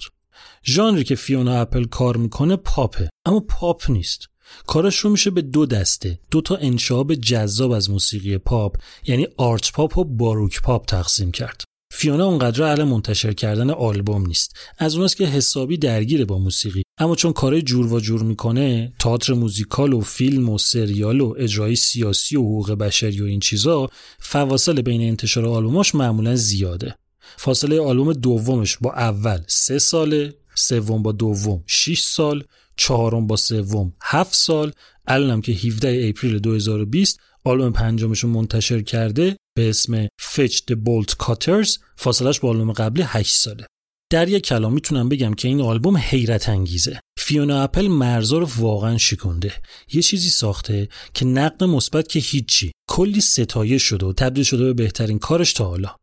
ژانری 0.64 1.04
که 1.04 1.14
فیونا 1.14 1.60
اپل 1.60 1.84
کار 1.84 2.16
می‌کنه 2.16 2.56
پاپه 2.56 3.08
اما 3.26 3.40
پاپ 3.40 3.90
نیست. 3.90 4.28
کارش 4.66 4.96
رو 4.96 5.10
میشه 5.10 5.30
به 5.30 5.42
دو 5.42 5.66
دسته 5.66 6.18
دو 6.30 6.40
تا 6.40 6.56
انشعاب 6.56 7.14
جذاب 7.14 7.70
از 7.70 7.90
موسیقی 7.90 8.38
پاپ 8.38 8.76
یعنی 9.06 9.26
art 9.36 9.72
pop 9.72 9.98
و 9.98 10.04
baroque 10.04 10.62
pop 10.62 10.86
تقسیم 10.86 11.32
کرد. 11.32 11.64
فیونا 11.90 12.26
اونقدر 12.26 12.62
اهل 12.62 12.84
منتشر 12.84 13.32
کردن 13.32 13.70
آلبوم 13.70 14.26
نیست. 14.26 14.56
از 14.78 14.94
اوناست 14.94 15.16
که 15.16 15.26
حسابی 15.26 15.76
درگیره 15.76 16.24
با 16.24 16.38
موسیقی. 16.38 16.82
اما 16.98 17.16
چون 17.16 17.32
کارهای 17.32 17.62
جورواجور 17.62 18.22
می‌کنه 18.22 18.92
تئاتر 18.98 19.34
موزیکال 19.34 19.92
و 19.92 20.00
فیلم 20.00 20.48
و 20.48 20.58
سریال 20.58 21.20
و 21.20 21.34
اجرای 21.38 21.76
سیاسی 21.76 22.36
و 22.36 22.40
حقوق 22.40 22.72
بشری 22.72 23.20
و 23.20 23.24
این 23.24 23.40
چیزا 23.40 23.90
فواصل 24.18 24.82
بین 24.82 25.00
انتشار 25.00 25.46
آلبوماش 25.46 25.94
معمولا 25.94 26.36
زیاده. 26.36 26.94
فاصله 27.36 27.80
آلبوم 27.80 28.12
دومش 28.12 28.78
با 28.80 28.92
اول 28.92 29.38
سه 29.46 29.78
ساله 29.78 30.34
سوم 30.54 31.02
با 31.02 31.12
دوم 31.12 31.62
6 31.66 32.02
سال 32.02 32.44
چهارم 32.76 33.26
با 33.26 33.36
سوم 33.36 33.92
7 34.02 34.34
سال. 34.34 34.72
الانم 35.06 35.40
که 35.40 35.52
17 35.52 36.08
اپریل 36.08 36.38
2020 36.38 37.20
آلبوم 37.44 37.72
پنجمش 37.72 38.20
رو 38.20 38.28
منتشر 38.28 38.82
کرده 38.82 39.36
به 39.56 39.70
اسم 39.70 40.06
the 40.06 40.74
Bolt 40.86 41.24
Cutters 41.24 41.78
فاصلش 41.96 42.40
با 42.40 42.48
آلبوم 42.48 42.72
قبلی 42.72 43.02
8 43.06 43.36
ساله. 43.36 43.66
در 44.12 44.28
یک 44.28 44.46
کلام 44.46 44.72
می‌تونم 44.72 45.08
بگم 45.08 45.34
که 45.34 45.48
این 45.48 45.60
آلبوم 45.60 45.96
حیرت 45.96 46.48
انگیزه. 46.48 47.00
فیونا 47.18 47.62
اپل 47.62 47.86
مرزا 47.86 48.38
رو 48.38 48.48
واقعا 48.56 48.98
شکونده. 48.98 49.52
یه 49.92 50.02
چیزی 50.02 50.30
ساخته 50.30 50.88
که 51.14 51.24
نقد 51.24 51.64
مثبت 51.64 52.08
که 52.08 52.20
هیچی. 52.20 52.72
کلی 52.88 53.20
ستایش 53.20 53.82
شده 53.82 54.06
و 54.06 54.12
تبدیل 54.12 54.44
شده 54.44 54.64
به 54.64 54.72
بهترین 54.72 55.18
کارش 55.18 55.52
تا 55.52 55.64
حالا. 55.64 55.94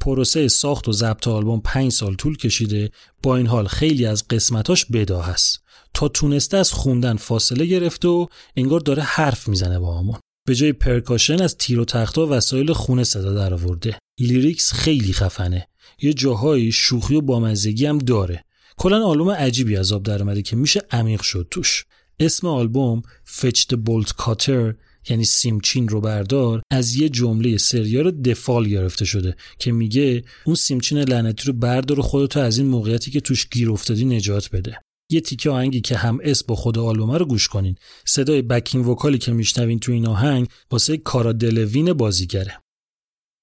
پروسه 0.00 0.48
ساخت 0.48 0.88
و 0.88 0.92
ضبط 0.92 1.28
آلبوم 1.28 1.60
5 1.60 1.92
سال 1.92 2.14
طول 2.14 2.36
کشیده. 2.36 2.90
با 3.22 3.36
این 3.36 3.46
حال 3.46 3.66
خیلی 3.66 4.06
از 4.06 4.28
قسمتاش 4.28 4.86
بداهه‌ست 4.92 5.58
تا 5.94 6.08
تونسته 6.08 6.56
از 6.56 6.72
خوندن 6.72 7.16
فاصله 7.16 7.66
گرفته 7.66 8.08
و 8.08 8.26
انگار 8.56 8.80
داره 8.80 9.02
حرف 9.02 9.48
می‌زنه 9.48 9.78
با 9.78 9.98
همون 9.98 10.18
به 10.46 10.54
جای 10.54 10.72
percussion 10.72 11.42
از 11.42 11.56
تیر 11.56 11.80
و 11.80 11.84
تختا 11.84 12.26
و 12.26 12.30
وسایل 12.30 12.72
خونه 12.72 13.04
صدا 13.04 13.34
در 13.34 13.54
آورده 13.54 13.98
lyrics 14.20 14.72
خیلی 14.72 15.12
خفنه. 15.12 15.66
یه 16.02 16.12
جاهایی 16.12 16.72
شوخی 16.72 17.14
و 17.14 17.20
بامزگی 17.20 17.86
هم 17.86 17.98
داره. 17.98 18.44
کلا 18.76 19.06
آلبوم 19.06 19.30
عجیبی 19.30 19.76
از 19.76 19.92
آب 19.92 20.02
در 20.02 20.22
اومده 20.22 20.42
که 20.42 20.56
میشه 20.56 20.82
عمیق 20.90 21.22
شد 21.22 21.46
توش. 21.50 21.84
اسم 22.20 22.46
آلبوم 22.46 23.02
the 23.42 23.76
Bolt 23.76 24.08
Cutter 24.08 24.74
یعنی 25.08 25.24
سیمچین 25.24 25.88
رو 25.88 26.00
بردار 26.00 26.62
از 26.70 26.94
یه 26.94 27.08
جمله 27.08 27.56
سریال 27.56 28.10
دفال 28.10 28.68
گرفته 28.68 29.04
شده 29.04 29.36
که 29.58 29.72
میگه 29.72 30.24
اون 30.44 30.56
سیمچین 30.56 30.98
لعنتی 30.98 31.46
رو 31.46 31.52
بردار 31.52 32.00
و 32.00 32.02
خودتو 32.02 32.40
از 32.40 32.58
این 32.58 32.66
موقعیتی 32.66 33.10
که 33.10 33.20
توش 33.20 33.48
گیر 33.48 33.70
افتادی 33.70 34.04
نجات 34.04 34.50
بده. 34.50 34.78
یه 35.10 35.20
تیکه 35.20 35.50
آهنگی 35.50 35.80
که 35.80 35.96
هم 35.96 36.18
اسم 36.22 36.44
با 36.48 36.54
خود 36.54 36.78
آلبومه 36.78 37.18
رو 37.18 37.26
گوش 37.26 37.48
کنین. 37.48 37.76
صدای 38.06 38.42
بکینگ 38.42 38.88
وکالی 38.88 39.18
که 39.18 39.32
میشنوین 39.32 39.78
تو 39.78 39.92
این 39.92 40.06
آهنگ 40.06 40.48
واسه 40.70 40.96
کارا 40.96 41.32
دلوین 41.32 41.92
بازیگره. 41.92 42.58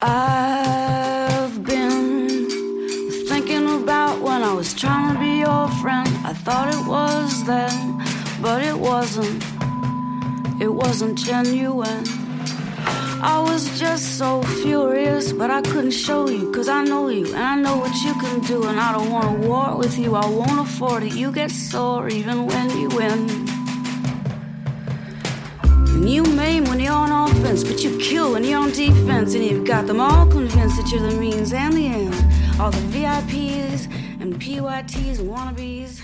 I've. 0.02 0.58
I 13.22 13.42
was 13.42 13.80
just 13.80 14.18
so 14.18 14.42
furious, 14.62 15.34
but 15.34 15.50
I 15.50 15.62
couldn't 15.62 15.92
show 15.92 16.30
you, 16.30 16.52
cause 16.52 16.70
I 16.70 16.84
know 16.84 17.10
you, 17.10 17.26
and 17.28 17.44
I 17.44 17.56
know 17.56 17.78
what 17.78 17.96
you 18.04 18.14
can 18.14 18.40
do, 18.42 18.68
and 18.68 18.80
I 18.80 18.92
don't 18.94 19.12
wanna 19.12 19.48
war 19.48 19.76
with 19.78 19.98
you, 19.98 20.16
I 20.16 20.26
won't 20.28 20.60
afford 20.60 21.04
it. 21.04 21.14
You 21.14 21.32
get 21.32 21.52
sore 21.52 22.08
even 22.10 22.46
when 22.46 22.70
you 22.80 22.90
win. 22.90 23.48
And 25.98 26.08
you 26.08 26.24
maim 26.24 26.66
when 26.66 26.80
you're 26.80 26.94
on 26.94 27.12
offense, 27.12 27.64
but 27.64 27.84
you 27.84 27.98
kill 27.98 28.34
when 28.34 28.44
you're 28.44 28.62
on 28.62 28.72
defense. 28.72 29.34
And 29.34 29.44
you've 29.44 29.66
got 29.66 29.88
them 29.88 30.00
all 30.00 30.28
convinced 30.28 30.78
that 30.78 30.92
you're 30.92 31.02
the 31.10 31.18
means 31.18 31.52
and 31.54 31.74
the 31.74 31.88
end. 31.88 32.14
All 32.62 32.70
the 32.70 32.86
VIPs 32.94 33.88
and 34.22 34.40
PYTs 34.40 35.20
and 35.20 35.30
wannabes, 35.30 36.00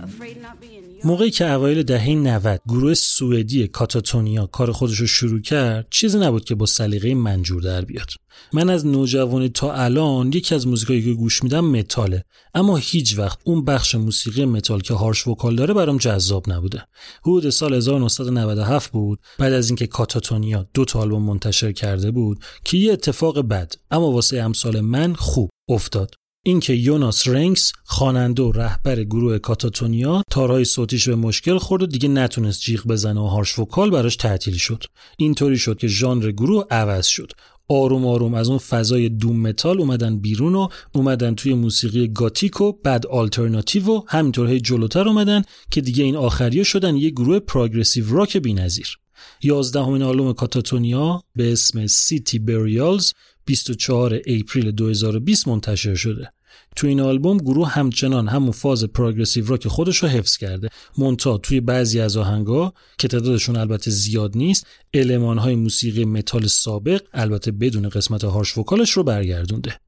afraid 0.00 0.40
not 0.40 0.60
being. 0.60 0.77
موقعی 1.04 1.30
که 1.30 1.50
اوایل 1.50 1.82
دهه 1.82 2.10
90 2.10 2.60
گروه 2.68 2.94
سوئدی 2.94 3.68
کاتاتونیا 3.68 4.46
کار 4.46 4.72
خودش 4.72 4.96
رو 4.96 5.06
شروع 5.06 5.40
کرد 5.40 5.86
چیزی 5.90 6.18
نبود 6.18 6.44
که 6.44 6.54
با 6.54 6.66
سلیقه 6.66 7.14
منجور 7.14 7.62
در 7.62 7.84
بیاد. 7.84 8.06
من 8.52 8.70
از 8.70 8.86
نوجوانی 8.86 9.48
تا 9.48 9.72
الان 9.72 10.32
یکی 10.32 10.54
از 10.54 10.66
موزیکایی 10.66 11.02
که 11.04 11.12
گوش 11.12 11.42
میدم 11.42 11.64
متاله 11.64 12.24
اما 12.54 12.76
هیچ 12.76 13.18
وقت 13.18 13.38
اون 13.44 13.64
بخش 13.64 13.94
موسیقی 13.94 14.44
متال 14.44 14.80
که 14.80 14.94
harsh 14.94 15.26
vocal 15.26 15.56
داره 15.56 15.74
برام 15.74 15.96
جذاب 15.96 16.52
نبوده. 16.52 16.82
حدود 17.22 17.50
سال 17.50 17.74
1997 17.74 18.92
بود 18.92 19.18
بعد 19.38 19.52
از 19.52 19.68
اینکه 19.68 19.86
کاتاتونیا 19.86 20.66
دو 20.74 20.84
تا 20.84 21.00
آلبوم 21.00 21.22
منتشر 21.22 21.72
کرده 21.72 22.10
بود 22.10 22.44
که 22.64 22.76
یه 22.76 22.92
اتفاق 22.92 23.40
بد 23.40 23.72
اما 23.90 24.12
واسه 24.12 24.38
امثال 24.38 24.80
من 24.80 25.14
خوب 25.14 25.50
افتاد. 25.68 26.14
اینکه 26.48 26.72
یوناس 26.72 27.28
رنکس 27.28 27.72
خواننده 27.84 28.42
و 28.42 28.52
رهبر 28.52 29.04
گروه 29.04 29.38
کاتاتونیا 29.38 30.22
تارهای 30.30 30.64
صوتیش 30.64 31.08
به 31.08 31.14
مشکل 31.14 31.58
خورد 31.58 31.82
و 31.82 31.86
دیگه 31.86 32.08
نتونست 32.08 32.60
جیغ 32.60 32.86
بزنه 32.86 33.20
و 33.20 33.26
harsh 33.26 33.58
vocal 33.58 33.90
براش 33.90 34.16
تعطیل 34.16 34.54
شد. 34.54 34.84
اینطوری 35.16 35.58
شد 35.58 35.78
که 35.78 35.88
ژانر 35.88 36.30
گروه 36.30 36.64
عوض 36.70 37.06
شد. 37.06 37.32
آروم 37.68 38.06
آروم 38.06 38.34
از 38.34 38.48
اون 38.48 38.58
فضای 38.58 39.08
doom 39.08 39.40
metal 39.40 39.80
اومدن 39.80 40.18
بیرون 40.18 40.54
و 40.54 40.68
اومدن 40.92 41.34
توی 41.34 41.54
موسیقی 41.54 42.08
گاتیک 42.08 42.60
و 42.60 42.72
بعد 42.72 43.06
آلترناتیو 43.06 43.90
و 43.90 44.00
همینطور 44.08 44.50
هی 44.50 44.60
جلوتر 44.60 45.08
اومدن 45.08 45.42
که 45.70 45.80
دیگه 45.80 46.04
این 46.04 46.16
آخریا 46.16 46.64
شدن 46.64 46.96
یه 46.96 47.10
گروه 47.10 47.38
progressive 47.38 48.16
rock 48.16 48.36
بی‌نظیر. 48.36 48.98
یازدهمین 49.42 50.02
آلبوم 50.02 50.32
کاتاتونیا 50.32 51.22
به 51.36 51.52
اسم 51.52 51.86
City 51.86 52.38
Burials 52.38 53.12
24 53.44 54.20
April 54.26 54.70
2020 54.70 55.48
منتشر 55.48 55.94
شده. 55.94 56.32
تو 56.76 56.86
این 56.86 57.00
آلبوم 57.00 57.36
گروه 57.36 57.68
همچنان 57.68 58.28
همون 58.28 58.50
فاز 58.50 58.84
progressive 58.84 59.46
rock 59.46 59.68
خودش 59.68 59.96
رو 59.96 60.08
حفظ 60.08 60.36
کرده. 60.36 60.68
مونتا 60.98 61.38
توی 61.38 61.60
بعضی 61.60 62.00
از 62.00 62.16
آهنگا 62.16 62.72
که 62.98 63.08
تعدادشون 63.08 63.56
البته 63.56 63.90
زیاد 63.90 64.36
نیست 64.36 64.66
المانهای 64.94 65.54
موسیقی 65.54 66.04
متال 66.04 66.46
سابق 66.46 67.00
البته 67.12 67.50
بدون 67.50 67.88
قسمت 67.88 68.24
هارش 68.24 68.58
وکالش 68.58 68.90
رو 68.90 69.02
برگردونده. 69.02 69.80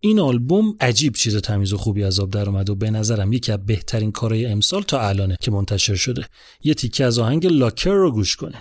این 0.00 0.20
آلبوم 0.20 0.76
عجیب 0.80 1.14
چیز 1.14 1.36
تمیز 1.36 1.72
و 1.72 1.76
خوبی 1.76 2.04
از 2.04 2.20
آب 2.20 2.30
در 2.30 2.48
اومد 2.48 2.70
و 2.70 2.74
به 2.74 2.90
نظرم 2.90 3.32
یکی 3.32 3.52
از 3.52 3.66
بهترین 3.66 4.12
کارهای 4.12 4.46
امسال 4.46 4.82
تا 4.82 5.08
الانه 5.08 5.36
که 5.40 5.50
منتشر 5.50 5.94
شده. 5.94 6.26
یه 6.64 6.74
تیکه 6.74 7.04
از 7.04 7.18
آهنگ 7.18 7.46
لاکر 7.46 7.90
رو 7.90 8.12
گوش 8.12 8.36
کنین. 8.36 8.60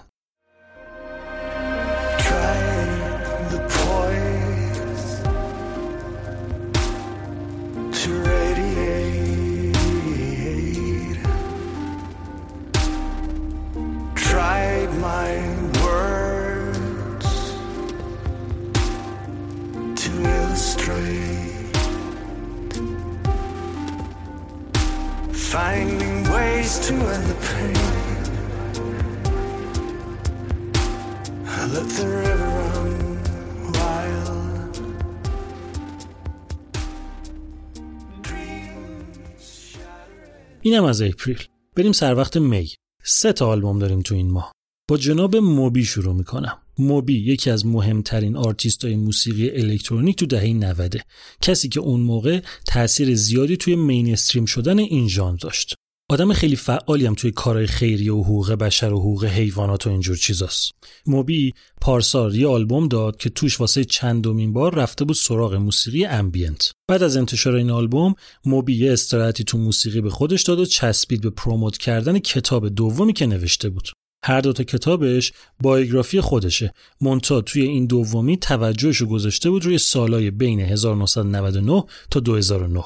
اینم 40.67 40.83
از 40.83 41.01
April. 41.01 41.43
بریم 41.75 41.91
سر 41.91 42.15
وقت 42.15 42.37
May. 42.37 42.69
سه 43.03 43.33
تا 43.33 43.47
آلبوم 43.47 43.79
داریم 43.79 44.01
تو 44.01 44.15
این 44.15 44.31
ماه. 44.31 44.51
با 44.89 44.97
جناب 44.97 45.35
موبی 45.35 45.85
شروع 45.85 46.15
می‌کنم. 46.15 46.57
موبی 46.77 47.19
یکی 47.19 47.49
از 47.49 47.65
مهمترین 47.65 48.35
آرتیست 48.35 48.85
های 48.85 48.95
موسیقی 48.95 49.49
الکترونیک 49.49 50.15
تو 50.15 50.25
دهه 50.25 50.53
90 50.53 50.95
کسی 51.41 51.69
که 51.69 51.79
اون 51.79 51.99
موقع 51.99 52.41
تاثیر 52.65 53.15
زیادی 53.15 53.57
توی 53.57 53.75
mainstream 53.75 54.45
شدن 54.45 54.79
این 54.79 55.07
ژانر 55.07 55.37
داشت. 55.37 55.75
آدم 56.09 56.33
خیلی 56.33 56.55
فعالی 56.55 57.05
هم 57.05 57.13
توی 57.13 57.31
کارهای 57.31 57.67
خیریه 57.67 58.13
و 58.13 58.23
حقوق 58.23 58.51
بشر 58.51 58.93
و 58.93 58.99
حقوق 58.99 59.25
حیوانات 59.25 59.87
و 59.87 59.89
اینجور 59.89 60.17
چیزاست. 60.17 60.71
موبی 61.05 61.53
پارسال 61.81 62.35
یه 62.35 62.47
آلبوم 62.47 62.87
داد 62.87 63.17
که 63.17 63.29
توش 63.29 63.59
واسه 63.59 63.85
چندمین 63.85 64.53
بار 64.53 64.75
رفته 64.75 65.05
بود 65.05 65.15
سراغ 65.15 65.53
موسیقی 65.53 66.05
ambient 66.05 66.71
بعد 66.89 67.03
از 67.03 67.17
انتشار 67.17 67.55
این 67.55 67.71
آلبوم 67.71 68.15
موبی 68.45 68.75
یه 68.75 68.93
استراحتی 68.93 69.43
تو 69.43 69.57
موسیقی 69.57 70.01
به 70.01 70.09
خودش 70.09 70.43
داد 70.43 70.59
و 70.59 70.65
چسبید 70.65 71.21
به 71.21 71.29
پروموت 71.29 71.77
کردن 71.77 72.19
کتاب 72.19 72.69
دومی 72.69 73.13
که 73.13 73.25
نوشته 73.25 73.69
بود. 73.69 73.87
هر 74.27 74.41
دوتا 74.41 74.63
کتابش 74.63 75.33
بایوگرافی 75.59 76.21
خودشه. 76.21 76.73
مونتا 77.01 77.41
توی 77.41 77.61
این 77.61 77.85
دومی 77.85 78.37
توجهشو 78.37 79.05
گذاشته 79.05 79.49
بود 79.49 79.65
روی 79.65 79.77
سالای 79.77 80.31
بین 80.31 80.59
1999 80.59 81.83
تا 82.11 82.19
2009 82.19 82.83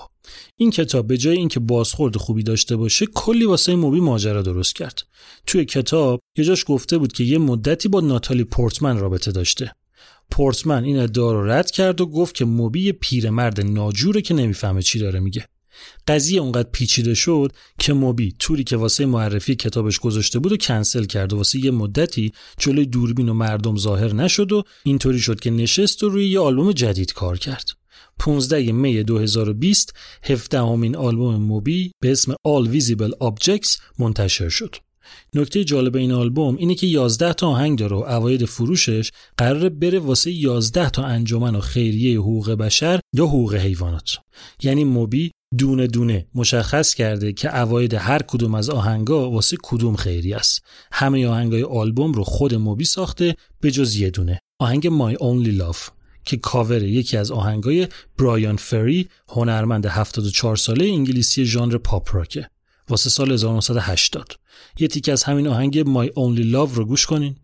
این 0.55 0.71
کتاب 0.71 1.07
به 1.07 1.17
جای 1.17 1.37
اینکه 1.37 1.59
بازخورد 1.59 2.17
خوبی 2.17 2.43
داشته 2.43 2.75
باشه 2.75 3.05
کلی 3.05 3.45
واسه 3.45 3.75
موبی 3.75 3.99
ماجرا 3.99 4.41
درست 4.41 4.75
کرد. 4.75 5.01
توی 5.45 5.65
کتاب 5.65 6.19
یه 6.37 6.43
جاش 6.43 6.65
گفته 6.67 6.97
بود 6.97 7.13
که 7.13 7.23
یه 7.23 7.37
مدتی 7.37 7.89
با 7.89 8.01
ناتالی 8.01 8.43
پورتمن 8.43 8.99
رابطه 8.99 9.31
داشته. 9.31 9.71
پورتمن 10.31 10.83
این 10.83 10.99
ادعا 10.99 11.31
رو 11.31 11.49
رد 11.49 11.71
کرد 11.71 12.01
و 12.01 12.05
گفت 12.05 12.35
که 12.35 12.45
موبی 12.45 12.91
پیرمرد 12.91 13.61
ناجوره 13.61 14.21
که 14.21 14.33
نمی‌فهمه 14.33 14.81
چی 14.81 14.99
داره 14.99 15.19
میگه. 15.19 15.47
قضیه 16.07 16.41
اونقدر 16.41 16.69
پیچیده 16.71 17.13
شد 17.13 17.51
که 17.79 17.93
موبی 17.93 18.35
توری 18.39 18.63
که 18.63 18.77
واسه 18.77 19.05
معرفی 19.05 19.55
کتابش 19.55 19.99
گذاشته 19.99 20.39
بود 20.39 20.51
و 20.51 20.57
کنسل 20.57 21.05
کرد 21.05 21.33
و 21.33 21.37
واسه 21.37 21.65
یه 21.65 21.71
مدتی 21.71 22.31
جلوی 22.57 22.85
دوربین 22.85 23.29
و 23.29 23.33
مردم 23.33 23.77
ظاهر 23.77 24.13
نشد 24.13 24.51
و 24.51 24.63
اینطوری 24.83 25.19
شد 25.19 25.39
که 25.39 25.51
نشست 25.51 26.03
و 26.03 26.09
روی 26.09 26.29
یه 26.29 26.39
آلبوم 26.39 26.71
جدید 26.71 27.13
کار 27.13 27.37
کرد 27.37 27.69
15 28.19 28.71
می 28.71 29.03
2020 29.03 29.93
17 30.23 30.59
همین 30.59 30.95
آلبوم 30.95 31.35
موبی 31.35 31.91
به 32.01 32.11
اسم 32.11 32.33
All 32.33 32.67
Visible 32.67 33.11
Objects 33.23 33.81
منتشر 33.99 34.49
شد. 34.49 34.75
نکته 35.35 35.63
جالب 35.63 35.95
این 35.95 36.11
آلبوم 36.11 36.55
اینه 36.55 36.75
که 36.75 36.87
11 36.87 37.33
تا 37.33 37.47
آهنگ 37.47 37.79
داره 37.79 37.95
و 37.95 37.99
اواید 37.99 38.45
فروشش 38.45 39.11
قراره 39.37 39.69
بره 39.69 39.99
واسه 39.99 40.31
11 40.31 40.89
تا 40.89 41.03
انجمن 41.03 41.55
و 41.55 41.59
خیریه 41.59 42.19
حقوق 42.19 42.51
بشر 42.51 42.99
یا 43.13 43.25
حقوق 43.25 43.55
حیوانات. 43.55 44.17
یعنی 44.63 44.83
موبی 44.83 45.31
دونه 45.57 45.87
دونه 45.87 46.27
مشخص 46.35 46.93
کرده 46.93 47.33
که 47.33 47.59
اواید 47.59 47.93
هر 47.93 48.21
کدوم 48.21 48.55
از 48.55 48.69
آهنگا 48.69 49.31
واسه 49.31 49.57
کدوم 49.63 49.95
خیری 49.95 50.33
است. 50.33 50.63
همه 50.91 51.27
آهنگای 51.27 51.63
آلبوم 51.63 52.11
رو 52.11 52.23
خود 52.23 52.55
موبی 52.55 52.85
ساخته 52.85 53.35
به 53.61 53.71
جز 53.71 53.95
یه 53.95 54.09
دونه. 54.09 54.39
آهنگ 54.59 54.89
My 54.89 55.15
Only 55.17 55.61
Love 55.61 55.91
که 56.25 56.37
کاور 56.37 56.83
یکی 56.83 57.17
از 57.17 57.31
آهنگای 57.31 57.87
برایان 58.17 58.55
فری 58.55 59.09
هنرمند 59.29 59.85
74 59.85 60.55
ساله 60.55 60.85
انگلیسی 60.85 61.45
ژانر 61.45 61.77
پاپ 61.77 62.15
راکه 62.15 62.49
واسه 62.89 63.09
سال 63.09 63.31
1980 63.31 64.39
یه 64.79 64.87
تیکه 64.87 65.11
از 65.11 65.23
همین 65.23 65.47
آهنگ 65.47 65.83
My 65.83 66.07
Only 66.07 66.53
Love 66.53 66.75
رو 66.75 66.85
گوش 66.85 67.05
کنین 67.05 67.35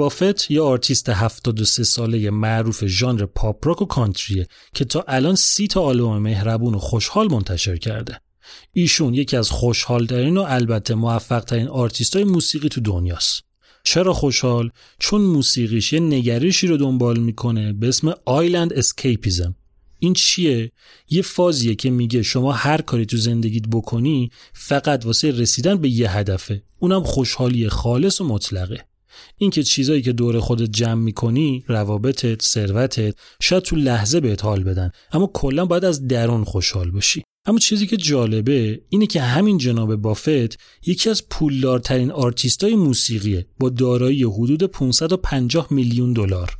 بافت 0.00 0.50
یا 0.50 0.64
آرتیست 0.64 1.08
73 1.08 1.84
ساله 1.84 2.30
معروف 2.30 2.86
ژانر 2.86 3.26
پاپ 3.26 3.68
راک 3.68 3.82
و 3.82 3.84
country 3.84 4.38
ه 4.38 4.46
که 4.74 4.84
تا 4.84 5.04
الان 5.08 5.34
سی 5.34 5.66
تا 5.66 5.82
آلبوم 5.82 6.18
مهربون 6.18 6.74
و 6.74 6.78
خوشحال 6.78 7.30
منتشر 7.30 7.76
کرده. 7.76 8.20
ایشون 8.72 9.14
یکی 9.14 9.36
از 9.36 9.50
خوشحالترین 9.50 10.36
و 10.36 10.44
البته 10.48 10.94
موفق 10.94 11.40
ترین 11.40 11.68
آرتیست 11.68 12.16
های 12.16 12.24
موسیقی 12.24 12.68
تو 12.68 12.80
دنیاست. 12.80 13.42
چرا 13.84 14.12
خوشحال؟ 14.12 14.70
چون 14.98 15.20
موسیقیش 15.20 15.92
یه 15.92 16.00
نگرشی 16.00 16.66
رو 16.66 16.76
دنبال 16.76 17.18
می‌کنه 17.18 17.72
به 17.72 17.88
اسم 17.88 18.14
island 18.24 18.72
escapism. 18.72 19.54
این 19.98 20.12
چیه؟ 20.12 20.72
یه 21.08 21.22
فازیه 21.22 21.74
که 21.74 21.90
میگه 21.90 22.22
شما 22.22 22.52
هر 22.52 22.80
کاری 22.80 23.06
تو 23.06 23.16
زندگیت 23.16 23.64
بکنی 23.72 24.30
فقط 24.52 25.06
واسه 25.06 25.30
رسیدن 25.30 25.76
به 25.76 25.88
یه 25.88 26.16
هدفه. 26.16 26.62
اونم 26.78 27.02
خوشحالی 27.02 27.68
خالص 27.68 28.20
و 28.20 28.24
مطلقه. 28.24 28.89
اینکه 29.36 29.62
چیزایی 29.62 30.02
که 30.02 30.12
دور 30.12 30.40
خودت 30.40 30.70
جمع 30.70 31.02
می‌کنی 31.02 31.64
روابطت 31.66 32.42
ثروتت 32.42 33.14
شاید 33.42 33.62
تو 33.62 33.76
لحظه 33.76 34.20
بهت 34.20 34.44
حال 34.44 34.64
بدن 34.64 34.90
اما 35.12 35.30
کلا 35.34 35.66
باید 35.66 35.84
از 35.84 36.08
درون 36.08 36.44
خوشحال 36.44 36.90
باشی 36.90 37.22
اما 37.46 37.58
چیزی 37.58 37.86
که 37.86 37.96
جالبه 37.96 38.80
اینه 38.88 39.06
که 39.06 39.20
همین 39.20 39.58
جناب 39.58 39.96
بافت 39.96 40.58
یکی 40.86 41.10
از 41.10 41.28
پولدارترین 41.28 42.10
آرتیستای 42.10 42.74
موسیقیه 42.74 43.46
با 43.58 43.68
دارایی 43.68 44.22
حدود 44.22 44.62
550 44.62 45.66
میلیون 45.70 46.12
دلار. 46.12 46.56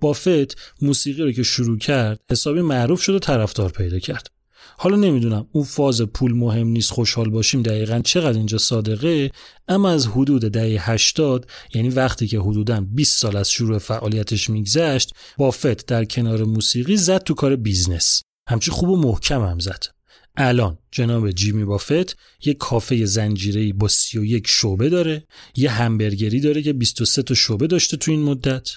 بافت 0.00 0.56
موسیقی 0.82 1.22
رو 1.22 1.32
که 1.32 1.42
شروع 1.42 1.78
کرد 1.78 2.20
حسابی 2.30 2.60
معروف 2.60 3.02
شد 3.02 3.14
و 3.14 3.18
طرفدار 3.18 3.70
پیدا 3.70 3.98
کرد. 3.98 4.37
حالا 4.80 4.96
نمی‌دونم 4.96 5.46
اون 5.52 5.64
فاز 5.64 6.02
پول 6.02 6.32
مهم 6.32 6.66
نیست 6.66 6.90
خوشحال 6.90 7.30
باشیم 7.30 7.62
دقیقا 7.62 8.00
چقدر 8.04 8.36
اینجا 8.36 8.58
صادقه 8.58 9.30
اما 9.68 9.90
از 9.90 10.06
حدود 10.06 10.42
دهه 10.42 10.90
80 10.90 11.50
یعنی 11.74 11.88
وقتی 11.88 12.26
که 12.26 12.40
حدودا 12.40 12.80
20 12.80 13.20
سال 13.20 13.36
از 13.36 13.50
شروع 13.50 13.78
فعالیتش 13.78 14.50
میگذشت 14.50 15.14
بافت 15.36 15.86
در 15.86 16.04
کنار 16.04 16.44
موسیقی 16.44 16.96
زد 16.96 17.22
تو 17.22 17.34
کار 17.34 17.56
business. 17.56 18.22
همچی 18.48 18.70
خوب 18.70 18.88
و 18.88 18.96
محکم 18.96 19.42
هم 19.42 19.58
زد. 19.58 19.97
الان 20.40 20.78
جناب 20.90 21.30
جیمی 21.30 21.64
بافت 21.64 22.16
یه 22.44 22.54
کافه 22.54 23.04
زنجیره‌ای 23.04 23.72
با 23.72 23.88
31 23.88 24.44
شعبه 24.46 24.88
داره 24.88 25.26
یه 25.56 25.70
همبرگری 25.70 26.40
داره 26.40 26.62
که 26.62 26.72
23 26.72 27.22
تا 27.22 27.34
شعبه 27.34 27.66
داشته 27.66 27.96
تو 27.96 28.10
این 28.10 28.22
مدت 28.22 28.68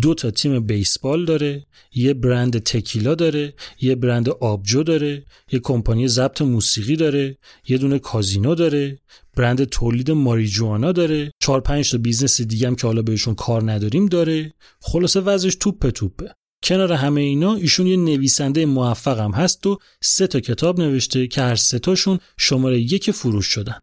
دو 0.00 0.14
تا 0.14 0.30
تیم 0.30 0.66
بیسبال 0.66 1.24
داره 1.24 1.66
یه 1.94 2.14
برند 2.14 2.58
تکیلا 2.58 3.14
داره 3.14 3.54
یه 3.80 3.94
برند 3.94 4.28
آبجو 4.28 4.82
داره 4.82 5.24
یه 5.52 5.58
کمپانی 5.58 6.08
ضبط 6.08 6.42
موسیقی 6.42 6.96
داره 6.96 7.38
یه 7.68 7.78
دونه 7.78 7.98
کازینو 7.98 8.54
داره 8.54 8.98
برند 9.36 9.64
تولید 9.64 10.10
ماریجوانا 10.10 10.92
داره 10.92 11.30
چهار 11.40 11.60
پنج 11.60 11.90
تا 11.90 11.98
business 11.98 12.40
دیگه 12.40 12.66
هم 12.66 12.76
که 12.76 12.86
حالا 12.86 13.02
بهشون 13.02 13.34
کار 13.34 13.72
نداریم 13.72 14.06
داره. 14.06 14.52
خلاصه 14.80 15.20
وضعش 15.20 15.54
توپه 15.54 15.90
توپه. 15.90 16.34
کنار 16.62 16.92
همه 16.92 17.20
اینا 17.20 17.54
ایشون 17.54 17.86
یه 17.86 17.96
نویسنده 17.96 18.66
موفق 18.66 19.18
هم 19.20 19.30
هست 19.30 19.66
و 19.66 19.78
سه 20.02 20.26
تا 20.26 20.40
کتاب 20.40 20.80
نوشته 20.80 21.26
که 21.26 21.40
هر 21.42 21.56
سه 21.56 21.78
تاشون 21.78 22.18
شماره 22.36 22.80
یک 22.80 23.10
فروش 23.10 23.46
شدن. 23.46 23.78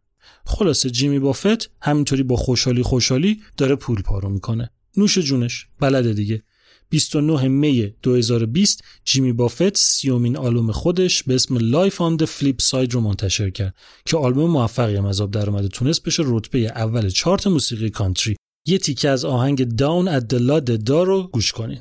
خلاصه 0.46 0.90
جیمی 0.90 1.20
بافت 1.20 1.72
همینطوری 1.82 2.24
با 2.24 2.36
خوشحالی 2.36 2.84
خوشحالی 2.84 3.42
داره 3.58 3.76
پول 3.76 4.02
پارو 4.02 4.30
می‌کنه. 4.30 4.70
نوش 4.98 5.18
جونش 5.18 5.68
بلده 5.80 6.14
دیگه. 6.14 6.44
29 6.90 7.48
May 7.48 7.94
2020 8.02 8.84
جیمی 9.06 9.34
بافت 9.34 9.78
سی‌اُمین 9.78 10.38
آلبوم 10.38 10.72
خودش 10.72 11.24
به 11.24 11.36
اسم 11.36 11.58
Life 11.58 12.02
on 12.02 12.16
the 12.16 12.26
Flip 12.26 12.62
Side 12.62 12.94
رو 12.94 13.02
منتشر 13.02 13.50
کرد 13.50 13.76
که 14.06 14.18
آلبوم 14.18 14.52
موفقی 14.52 14.96
هم 14.96 15.06
از 15.06 15.22
آب 15.22 15.32
در 15.32 15.50
اومده 15.50 15.68
تونست 15.68 16.04
بشه 16.04 16.24
رتبه 16.26 16.60
اول 16.60 17.10
چارت 17.10 17.48
موسیقی 17.48 17.90
country 17.90 18.36
یه 18.68 18.78
تیکه 18.78 19.10
از 19.10 19.26
آهنگ 19.26 19.76
Down 19.76 20.08
at 20.08 20.28
the 20.28 20.36
Lah 20.36 20.60
De 20.60 20.77
Dah 20.77 21.04
رو 21.04 21.28
گوش 21.28 21.52
کنین 21.52 21.80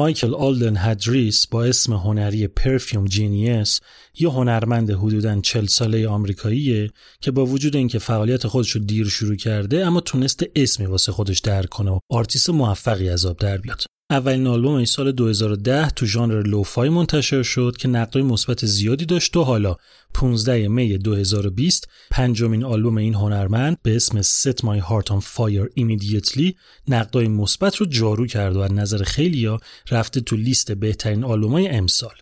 مایکل 0.00 0.34
آلدن 0.34 0.76
هدریاس 0.76 1.46
با 1.46 1.64
اسم 1.64 1.92
هنری 1.92 2.46
Perfume 2.46 3.04
Genius 3.04 3.80
یه 4.18 4.30
هنرمند 4.30 4.90
حدوداً 4.90 5.40
40 5.40 5.66
ساله 5.66 6.08
آمریکاییه 6.08 6.90
که 7.20 7.30
با 7.30 7.46
وجود 7.46 7.76
اینکه 7.76 7.98
فعالیت 7.98 8.46
خودش 8.46 8.70
رو 8.70 8.80
دیر 8.80 9.08
شروع 9.08 9.36
کرده 9.36 9.86
اما 9.86 10.00
تونسته 10.00 10.50
اسمی 10.56 10.86
واسه 10.86 11.12
خودش 11.12 11.38
در 11.38 11.66
کنه 11.66 11.90
و 11.90 11.98
آرتیست 12.10 12.50
موفقی 12.50 13.08
از 13.08 13.26
آب 13.26 13.38
در 13.38 13.56
بیاد. 13.56 13.82
اولین 14.10 14.46
آلبوم 14.46 14.74
این 14.74 14.86
سال 14.86 15.12
2010 15.12 15.90
تو 15.90 16.06
ژانر 16.06 16.42
lo-fi 16.42 16.88
منتشر 16.88 17.42
شد 17.42 17.76
که 17.78 17.88
نقدای 17.88 18.22
مثبت 18.22 18.66
زیادی 18.66 19.06
داشت 19.06 19.36
و 19.36 19.44
حالا 19.44 19.76
15 20.14 20.68
May 20.68 20.98
2020 20.98 21.88
پنجمین 22.10 22.64
آلبوم 22.64 22.96
این 22.96 23.14
هنرمند 23.14 23.78
به 23.82 23.96
اسم 23.96 24.22
Set 24.22 24.56
My 24.56 24.82
Heart 24.82 25.06
on 25.06 25.20
Fire 25.20 25.80
Immediately 25.80 26.54
نقدای 26.88 27.28
مثبت 27.28 27.76
رو 27.76 27.86
جارو 27.86 28.26
کرد 28.26 28.56
و 28.56 28.60
از 28.60 28.72
نظر 28.72 29.02
خیلیا 29.02 29.60
رفته 29.90 30.20
تو 30.20 30.36
لیست 30.36 30.72
بهترین 30.72 31.24
آلبومای 31.24 31.68
امسال. 31.68 32.14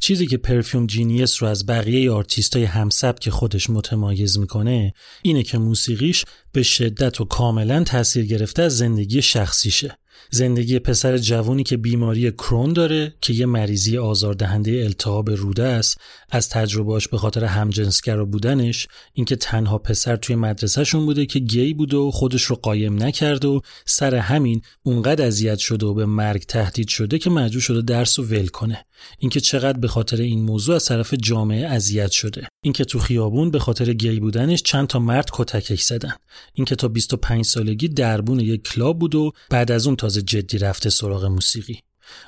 چیزی 0.00 0.26
که 0.26 0.36
Perfume 0.36 0.86
Genius 0.86 1.42
رو 1.42 1.48
از 1.48 1.66
بقیه 1.66 2.10
آرتیستای 2.10 2.64
همسبک 2.64 3.30
خودش 3.30 3.70
متمایز 3.70 4.38
می‌کنه 4.38 4.94
اینه 5.22 5.42
که 5.42 5.58
موسیقیش 5.58 6.24
به 6.52 6.62
شدت 6.62 7.20
و 7.20 7.24
کاملا 7.24 7.84
تاثیر 7.84 8.24
گرفته 8.24 8.62
از 8.62 8.78
زندگی 8.78 9.22
شخصیشه. 9.22 9.98
زندگی 10.30 10.78
پسر 10.78 11.18
جوانی 11.18 11.62
که 11.62 11.76
بیماری 11.76 12.30
کرون 12.30 12.72
داره 12.72 13.14
که 13.20 13.32
یه 13.32 13.46
مریضی 13.46 13.98
آزاردهنده 13.98 14.70
التهاب 14.70 15.30
روده 15.30 15.64
است 15.64 15.98
از 16.30 16.48
تجربهاش 16.48 17.08
به 17.08 17.18
خاطر 17.18 17.44
همجنسگرا 17.44 18.24
بودنش 18.24 18.88
اینکه 19.12 19.36
تنها 19.36 19.78
پسر 19.78 20.16
توی 20.16 20.36
مدرسهشون 20.36 21.06
بوده 21.06 21.26
که 21.26 21.38
گی 21.38 21.74
بوده 21.74 21.96
و 21.96 22.10
خودش 22.10 22.42
رو 22.42 22.56
قایم 22.56 23.02
نکرده 23.02 23.48
و 23.48 23.60
سر 23.86 24.14
همین 24.14 24.62
اونقدر 24.82 25.26
اذیت 25.26 25.58
شده 25.58 25.86
و 25.86 25.94
به 25.94 26.06
مرگ 26.06 26.42
تهدید 26.42 26.88
شده 26.88 27.18
که 27.18 27.30
مجبور 27.30 27.60
شده 27.62 27.82
درس 27.82 28.18
و 28.18 28.22
ول 28.22 28.46
کنه. 28.46 28.84
اینکه 29.18 29.40
چقدر 29.40 29.78
به 29.78 29.88
خاطر 29.88 30.16
این 30.16 30.42
موضوع 30.42 30.74
از 30.74 30.84
طرف 30.84 31.14
جامعه 31.14 31.66
اذیت 31.66 32.10
شده. 32.10 32.48
اینکه 32.64 32.84
تو 32.84 32.98
خیابون 32.98 33.50
به 33.50 33.58
خاطر 33.58 33.92
گی 33.92 34.20
بودنش 34.20 34.62
چند 34.62 34.86
تا 34.86 34.98
مرد 34.98 35.30
کتکش 35.32 35.82
زدن. 35.82 36.12
اینکه 36.52 36.74
تا 36.74 36.88
25 36.88 37.44
سالگی 37.44 37.88
دربون 37.88 38.40
یک 38.40 38.62
کلاب 38.62 38.98
بود 38.98 39.14
و 39.14 39.32
بعد 39.50 39.70
از 39.70 39.86
اون 39.86 39.96
تازه 40.12 40.22
جدی 40.22 40.58
رفته 40.58 40.90
سراغ 40.90 41.24
موسیقی. 41.24 41.80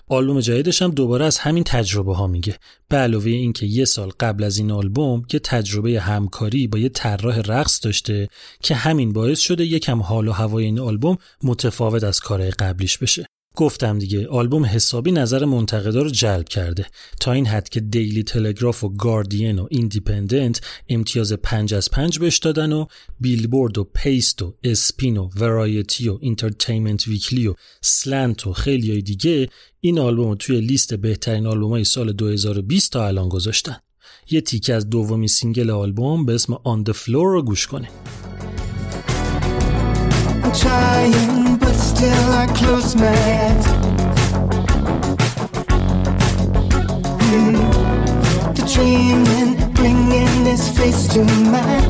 آلبوم 0.09 0.41
جدیدش 0.41 0.83
هم 0.83 0.91
دوباره 0.91 1.25
از 1.25 1.39
همین 1.39 1.65
تجربه 1.65 2.15
ها 2.15 2.27
میگه. 2.27 2.59
به 2.89 2.97
علاوه 2.97 3.31
اینکه 3.31 3.67
یه 3.67 3.85
سال 3.85 4.11
قبل 4.21 4.45
از 4.45 4.59
این 4.59 4.71
آلبوم 4.71 5.23
یه 5.33 5.39
تجربه 5.39 6.01
همکاری 6.01 6.67
با 6.67 6.79
یه 6.79 6.89
طراح 6.89 7.39
رقص 7.39 7.85
داشته 7.85 8.29
که 8.63 8.75
همین 8.75 9.13
باعث 9.13 9.41
شده 9.41 9.65
یکم 9.65 10.03
حال 10.03 10.29
و 10.29 10.33
هوای 10.33 10.65
این 10.65 10.81
آلبوم 10.81 11.17
متفاوت 11.43 12.05
از 12.05 12.21
کارهای 12.21 12.51
قبلیش 12.51 12.99
بشه. 12.99 13.27
گفتم 13.57 13.99
دیگه 13.99 14.29
آلبوم 14.29 14.65
حسابی 14.65 15.13
نظر 15.13 15.45
منتقدا 15.45 16.03
رو 16.03 16.11
جلب 16.11 16.49
کرده. 16.49 16.87
تا 17.21 17.33
این 17.33 17.47
حد 17.47 17.69
که 17.69 17.81
دیلی 17.81 18.23
تلگراف 18.23 18.85
و 18.85 18.89
گاردین 18.89 19.59
و 19.59 19.67
ایندیپندنت 19.71 20.61
امتیاز 20.89 21.33
پنج 21.33 21.75
از 21.75 21.91
پنج 21.91 22.19
بهش 22.19 22.39
دادن 22.39 22.73
و 22.73 22.87
بیلبورد 23.21 23.79
و 23.79 23.85
پیست 23.85 24.43
و 24.43 24.55
اسپین 24.65 25.17
و 25.17 25.31
ورایتی 25.37 26.09
و 26.09 26.19
اینترتینمنت 26.21 27.09
ویکلی 27.09 27.47
و 27.47 27.55
اسلنت 27.81 28.47
و 28.47 28.53
خیلی 28.53 28.91
های 28.91 29.03
دیگه 29.03 29.49
این 29.81 29.99
آلبوم 29.99 30.29
رو 30.29 30.35
توی 30.35 30.61
لیست 30.61 30.95
بهترین 30.95 31.47
آلبوم 31.47 31.71
های 31.71 31.85
سال 31.85 32.13
2020 32.13 32.93
تا 32.93 33.07
الان 33.07 33.29
گذاشتن. 33.29 33.77
یه 34.31 34.41
تیکه 34.41 34.75
از 34.75 34.91
دومی 34.91 35.29
سینگل 35.29 35.71
آلبوم 35.71 36.27
به 36.27 36.35
اسم 36.35 36.55
On 36.55 36.91
The 36.91 36.95
Floor 36.95 37.09
رو 37.09 37.43
گوش 37.43 37.69
but 40.45 41.44
still 41.85 42.33
I 42.33 42.47
close 42.47 42.97
my 42.97 43.17
eyes. 43.43 43.67
Mm. 47.31 47.57
The 48.57 48.65
dreaming, 48.73 49.73
bringing 49.75 50.45
this 50.45 50.65
face 50.77 51.07
to 51.15 51.23
mine. 51.53 51.89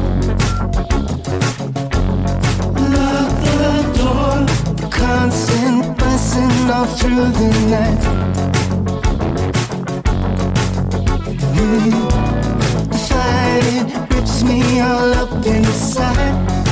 Lock 2.95 3.35
the 3.61 3.75
door, 3.99 4.37
the 4.81 4.89
constant 4.91 5.97
buzzing 5.99 6.71
all 6.71 6.87
through 6.99 7.29
the 7.41 7.51
night. 7.75 8.03
Mm. 11.57 11.91
The 12.91 12.99
fire 13.09 14.07
rips 14.11 14.43
me 14.43 14.81
all 14.81 15.15
up 15.23 15.47
inside. 15.47 16.64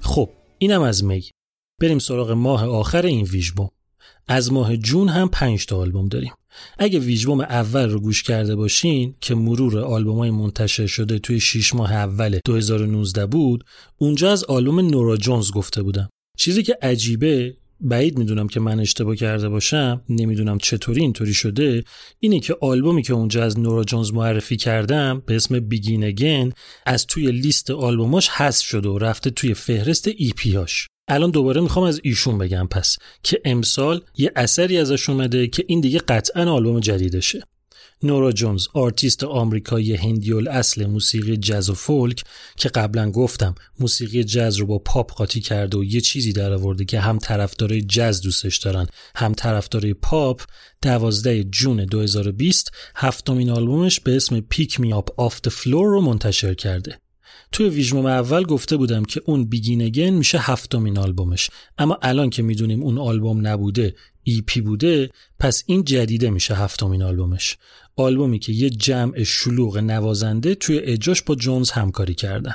خب 0.00 0.30
اینم 0.58 0.82
از 0.82 1.04
می. 1.04 1.24
بریم 1.80 1.98
سراغ 1.98 2.30
ماه 2.30 2.66
آخر 2.66 3.06
این 3.06 3.24
ویژبوم 3.24 3.70
از 4.28 4.52
ماه 4.52 4.76
جون 4.76 5.08
هم 5.08 5.28
5 5.28 5.66
تا 5.66 5.78
آلبوم 5.78 6.08
داریم. 6.08 6.32
اگه 6.78 6.98
ویژبوم 6.98 7.40
اول 7.40 7.90
رو 7.90 8.00
گوش 8.00 8.22
کرده 8.22 8.56
باشین 8.56 9.14
که 9.20 9.34
مرور 9.34 9.78
آلبوم 9.78 10.18
های 10.18 10.30
منتشر 10.30 10.86
شده 10.86 11.18
توی 11.18 11.40
6 11.40 11.74
ماه 11.74 11.92
اول 11.92 12.38
2019 12.44 13.26
بود 13.26 13.64
اونجا 13.98 14.32
از 14.32 14.44
آلبوم 14.44 14.80
نورا 14.80 15.16
جونز 15.16 15.50
گفته 15.50 15.82
بودم 15.82 16.08
چیزی 16.38 16.62
که 16.62 16.78
عجیبه 16.82 17.56
بعید 17.84 18.18
می‌دونم 18.18 18.48
که 18.48 18.60
من 18.60 18.80
اشتباه 18.80 19.16
کرده 19.16 19.48
باشم 19.48 20.02
نمی‌دونم 20.08 20.58
چطوری 20.58 21.00
اینطوری 21.00 21.34
شده 21.34 21.84
اینه 22.20 22.40
که 22.40 22.56
آلبومی 22.60 23.02
که 23.02 23.12
اونجا 23.12 23.44
از 23.44 23.58
نورا 23.58 23.84
جونز 23.84 24.12
معرفی 24.12 24.56
کردم 24.56 25.22
به 25.26 25.36
اسم 25.36 25.60
Begin 25.60 26.04
Again 26.04 26.52
از 26.86 27.06
توی 27.06 27.32
لیست 27.32 27.70
آلبوماش 27.70 28.28
حذف 28.28 28.64
شده 28.64 28.88
و 28.88 28.98
رفته 28.98 29.30
توی 29.30 29.54
فهرست 29.54 30.08
EP 30.08 30.52
هاش 30.52 30.88
الان 31.08 31.30
دوباره 31.30 31.60
می‌خوام 31.60 31.86
از 31.86 32.00
ایشون 32.02 32.38
بگم 32.38 32.66
پس 32.70 32.96
که 33.22 33.40
امسال 33.44 34.00
یه 34.16 34.32
اثری 34.36 34.78
ازش 34.78 35.10
اومده 35.10 35.46
که 35.46 35.64
این 35.66 35.80
دیگه 35.80 35.98
قطعا 35.98 36.52
آلبوم 36.52 36.80
جدیدشه. 36.80 37.42
نورا 38.04 38.32
جونز 38.32 38.66
آرتیست 38.72 39.24
آمریکایی 39.24 39.94
هندی‌الاصل 39.94 40.86
موسیقی 40.86 41.36
جز 41.36 41.70
و 41.70 41.74
فولک 41.74 42.22
که 42.56 42.68
قبلا 42.68 43.10
گفتم 43.10 43.54
موسیقی 43.80 44.24
جز 44.24 44.56
رو 44.56 44.66
با 44.66 44.78
پاپ 44.78 45.12
قاطی 45.12 45.40
کرده 45.40 45.78
و 45.78 45.84
یه 45.84 46.00
چیزی 46.00 46.32
در 46.32 46.52
آورده 46.52 46.84
که 46.84 47.00
هم 47.00 47.18
طرفدارای 47.18 47.82
جز 47.82 48.20
دوستش 48.20 48.58
دارن 48.58 48.86
هم 49.16 49.34
طرفدارای 49.34 49.94
پاپ 49.94 50.42
12 50.82 51.44
June 51.44 51.84
2020 51.84 52.70
هفتمین 52.96 53.50
آلبومش 53.50 54.00
به 54.00 54.16
اسم 54.16 54.40
Pick 54.40 54.80
Me 54.80 54.92
Up 54.92 55.20
Off 55.20 55.40
the 55.40 55.48
Floor 55.48 55.86
رو 55.86 56.00
منتشر 56.00 56.54
کرده. 56.54 56.98
توی 57.52 57.68
ویژبوم 57.68 58.06
اول 58.06 58.42
گفته 58.42 58.76
بودم 58.76 59.04
که 59.04 59.22
اون 59.26 59.44
Begin 59.44 59.77
Again 59.77 60.10
میشه 60.10 60.38
هفتمین 60.38 60.98
آلبومش. 60.98 61.50
اما 61.78 61.98
الان 62.02 62.30
که 62.30 62.42
می‌دونیم 62.42 62.82
اون 62.82 62.98
آلبوم 62.98 63.46
نبوده 63.46 63.94
EP 64.22 64.60
بوده 64.60 65.10
پس 65.38 65.62
این 65.66 65.84
جدیده 65.84 66.30
میشه 66.30 66.54
هفتمین 66.54 67.02
آلبومش. 67.02 67.56
آلبومی 67.96 68.38
که 68.38 68.52
یه 68.52 68.70
جمع 68.70 69.22
شلوغ 69.22 69.78
نوازنده 69.78 70.54
توی 70.54 70.78
اجراش 70.78 71.22
با 71.22 71.34
جونز 71.34 71.70
همکاری 71.70 72.14
کردن. 72.14 72.54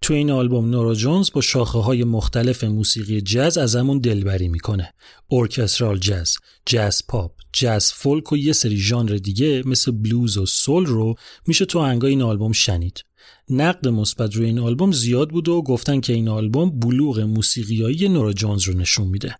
توی 0.00 0.16
این 0.16 0.30
آلبوم 0.30 0.70
نورا 0.70 0.94
جونز 0.94 1.30
با 1.32 1.40
شاخه 1.40 1.78
های 1.78 2.04
مختلف 2.04 2.64
موسیقی 2.64 3.20
جز 3.20 3.58
ازمون 3.58 3.98
دلبری 3.98 4.48
می‌کنه. 4.48 4.94
orchestral 5.30 5.98
جز، 5.98 6.36
جز 6.66 7.02
پاپ، 7.08 7.32
جز 7.52 7.92
فولک 7.92 8.32
و 8.32 8.36
یه 8.36 8.52
سری 8.52 8.76
ژانر 8.76 9.16
دیگه 9.16 9.62
مثل 9.66 9.92
بلوز 9.92 10.36
و 10.36 10.46
سول 10.46 10.86
رو 10.86 11.14
میشه 11.46 11.64
تو 11.64 11.78
آهنگای 11.78 12.10
این 12.10 12.22
آلبوم 12.22 12.52
شنید. 12.52 13.04
نقد 13.50 13.88
مثبت 13.88 14.34
روی 14.34 14.46
این 14.46 14.58
آلبوم 14.58 14.92
زیاد 14.92 15.30
بود 15.30 15.48
و 15.48 15.62
گفتن 15.62 16.00
که 16.00 16.12
این 16.12 16.28
آلبوم 16.28 16.78
بلوغ 16.80 17.20
موسیقیایی 17.20 18.08
نورا 18.08 18.32
جونز 18.32 18.62
رو 18.62 18.74
نشون 18.74 19.08
میده. 19.08 19.36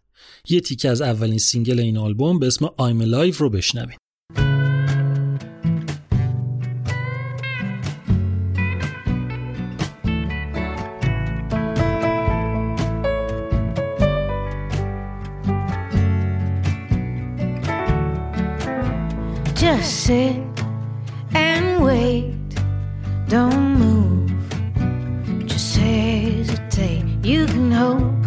یه 0.49 0.61
تیکه 0.61 0.89
از 0.89 1.01
اولین 1.03 1.39
single 1.39 1.81
این 1.81 1.99
آلبوم 1.99 2.39
به 2.39 2.47
اسم 2.47 2.66
I'm 2.66 3.03
Alive 3.03 3.37
رو 3.37 3.51
بشنویم 3.51 3.99
Just 19.64 19.90
sit 20.06 20.36
and 21.35 21.66
wait. 21.89 22.48
Don't 23.35 23.66
move. 23.82 24.30
Just 25.51 25.76
hesitate. 25.76 27.05
You 27.24 27.40
can 27.52 27.68
hope 27.82 28.24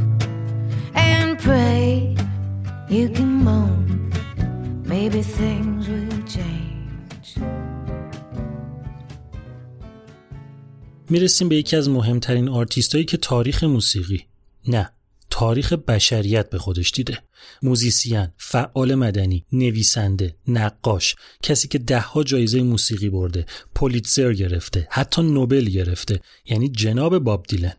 and 0.94 1.40
pray. 1.40 2.18
You 2.96 3.06
can 3.18 3.32
moan. 3.48 4.12
Maybe 4.94 5.22
things 5.40 5.88
will 5.88 6.22
change. 6.36 7.28
می‌رسیم 11.10 11.50
به 11.50 11.56
یکی 11.56 11.76
از 11.76 11.90
مهمترین 11.90 12.50
آرتیستایی 12.50 13.06
که 13.06 13.18
تاریخ 13.18 13.64
موسیقی 13.64 14.26
نه 14.68 14.92
تاریخ 15.42 15.74
بشریت 15.74 16.50
به 16.50 16.60
خودش 16.60 16.92
دیده 16.92 17.18
موزیسین، 17.62 18.28
فعال 18.38 18.96
مدنی، 18.96 19.46
نویسنده، 19.52 20.36
نقاش، 20.48 21.16
کسی 21.44 21.68
که 21.68 21.78
دهها 21.78 22.24
جایزه 22.24 22.62
موسیقی 22.62 23.10
برده، 23.10 23.46
پولیتزر 23.76 24.34
گرفته، 24.34 24.88
حتی 24.92 25.22
نوبل 25.22 25.66
گرفته، 25.66 26.20
یعنی 26.46 26.70
جناب 26.70 27.18
باب 27.18 27.46
دیلن. 27.50 27.74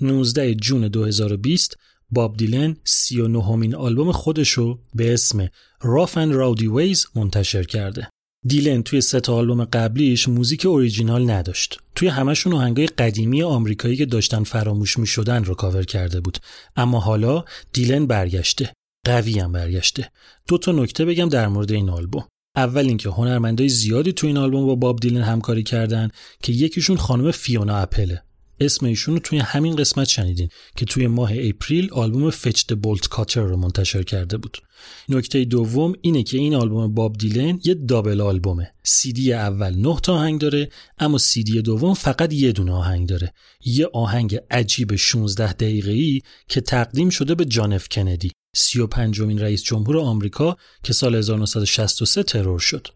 19 0.00 0.54
June 0.54 0.88
2020 0.88 1.76
باب 2.10 2.36
دیلن 2.36 2.76
39 2.84 3.44
همین 3.44 3.74
آلبوم 3.74 4.12
خودشو 4.12 4.78
به 4.94 5.14
اسم 5.14 5.48
Rough 5.80 6.14
and 6.14 6.32
Rowdy 6.32 6.68
Ways 6.68 7.06
منتشر 7.14 7.62
کرده. 7.64 8.08
دیلن 8.46 8.82
توی 8.82 9.00
سه 9.00 9.20
تا 9.20 9.34
آلبوم 9.34 9.64
قبلیش 9.64 10.28
موزیک 10.28 10.66
اوریجینال 10.66 11.30
نداشت. 11.30 11.80
توی 11.94 12.08
همشون 12.08 12.52
آهنگای 12.52 12.86
قدیمی 12.86 13.42
آمریکایی 13.42 13.96
که 13.96 14.06
داشتن 14.06 14.42
فراموش 14.42 14.98
می 14.98 15.06
شدن 15.06 15.44
رو 15.44 15.54
کاور 15.54 15.84
کرده 15.84 16.20
بود. 16.20 16.38
اما 16.76 17.00
حالا 17.00 17.44
دیلن 17.72 18.06
برگشته. 18.06 18.72
قوی 19.06 19.38
هم 19.38 19.52
برگشته. 19.52 20.10
دو 20.48 20.58
تا 20.58 20.72
نکته 20.72 21.04
بگم 21.04 21.28
در 21.28 21.48
مورد 21.48 21.72
این 21.72 21.90
آلبوم. 21.90 22.24
اول 22.56 22.86
اینکه 22.86 23.08
هنرمندای 23.08 23.68
زیادی 23.68 24.12
تو 24.12 24.26
این 24.26 24.36
آلبوم 24.36 24.66
با 24.66 24.74
باب 24.74 25.00
دیلن 25.00 25.22
همکاری 25.22 25.62
کردن 25.62 26.08
که 26.42 26.52
یکیشون 26.52 26.96
خانم 26.96 27.30
فیونا 27.30 27.76
اپله. 27.76 28.22
اسم 28.60 28.86
ایشون 28.86 29.14
رو 29.14 29.20
توی 29.20 29.38
همین 29.38 29.76
قسمت 29.76 30.08
شنیدین 30.08 30.48
که 30.76 30.84
توی 30.84 31.06
ماه 31.06 31.30
April 31.34 31.90
آلبوم 31.92 32.30
Fetch 32.30 32.66
the 32.66 32.72
Bolt 32.72 33.08
Cutters 33.08 33.40
رو 33.40 33.56
منتشر 33.56 34.02
کرده 34.02 34.36
بود. 34.36 34.58
نکته 35.08 35.44
دوم 35.44 35.94
اینه 36.00 36.22
که 36.22 36.38
این 36.38 36.54
آلبوم 36.54 36.94
باب 36.94 37.16
دیلن 37.16 37.60
یه 37.64 37.74
double 37.74 38.20
آلبومه. 38.20 38.72
سیدی 38.84 39.32
اول 39.32 39.74
9 39.74 39.96
تا 40.02 40.14
آهنگ 40.14 40.40
داره 40.40 40.68
اما 40.98 41.18
سیدی 41.18 41.62
دوم 41.62 41.94
فقط 41.94 42.32
یه 42.32 42.52
دونه 42.52 42.72
آهنگ 42.72 43.08
داره. 43.08 43.32
یه 43.64 43.86
آهنگ 43.92 44.38
عجیب 44.50 44.96
16 44.96 45.52
دقیقه‌ای 45.52 46.20
که 46.48 46.60
تقدیم 46.60 47.10
شده 47.10 47.34
به 47.34 47.44
جان 47.44 47.72
اف 47.72 47.88
کندی. 47.88 48.30
35 48.56 49.20
امین 49.20 49.38
رئیس 49.38 49.62
جمهور 49.62 49.98
آمریکا 49.98 50.56
که 50.82 50.92
سال 50.92 51.14
1963 51.14 52.22
ترور 52.22 52.58
شد. 52.58 52.88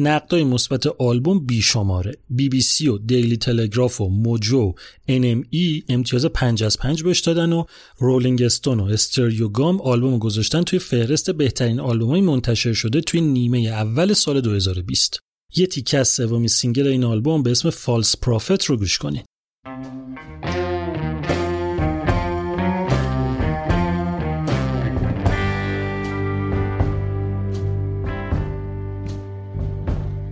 نقدای 0.00 0.44
مثبت 0.44 0.86
آلبوم 0.86 1.46
بیشماره. 1.46 2.18
بی 2.30 2.48
بی 2.48 2.60
سی 2.60 2.88
و 2.88 2.98
دیلی 2.98 3.36
تلگراف 3.36 4.00
و 4.00 4.08
موجو 4.08 4.72
و 5.08 5.44
NME 5.50 5.82
امتیاز 5.88 6.26
5 6.26 6.62
از 6.62 6.78
5 6.78 7.02
بهش 7.02 7.20
دادن 7.20 7.52
و 7.52 7.64
رولینگ 7.98 8.42
استون 8.42 8.80
و 8.80 8.84
استریوگام 8.84 9.80
آلبومو 9.80 10.18
گذاشتن 10.18 10.62
توی 10.62 10.78
فهرست 10.78 11.30
بهترین 11.30 11.80
آلبومای 11.80 12.20
منتشر 12.20 12.72
شده 12.72 13.00
توی 13.00 13.20
نیمه 13.20 13.58
اول 13.58 14.12
سال 14.12 14.40
2020 14.40 15.20
یه 15.56 15.66
تیکه 15.66 15.98
از 15.98 16.08
سومین 16.08 16.48
single 16.48 16.86
این 16.86 17.04
آلبوم 17.04 17.42
به 17.42 17.50
اسم 17.50 17.70
False 17.70 18.16
Prophet 18.16 18.64
رو 18.64 18.76
گوش 18.76 18.98
کنین. 18.98 19.22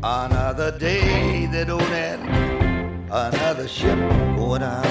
Another 0.08 0.70
day 0.70 1.46
that 1.46 1.66
don't 1.66 1.82
end, 1.82 2.22
another 3.10 3.66
ship 3.66 3.98
going 4.36 4.62
out. 4.62 4.86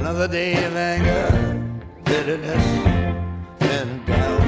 Another 0.00 0.26
day 0.26 0.64
of 0.64 0.74
anger, 0.74 1.28
bitterness, 2.04 2.66
and 3.60 4.06
doubt. 4.06 4.40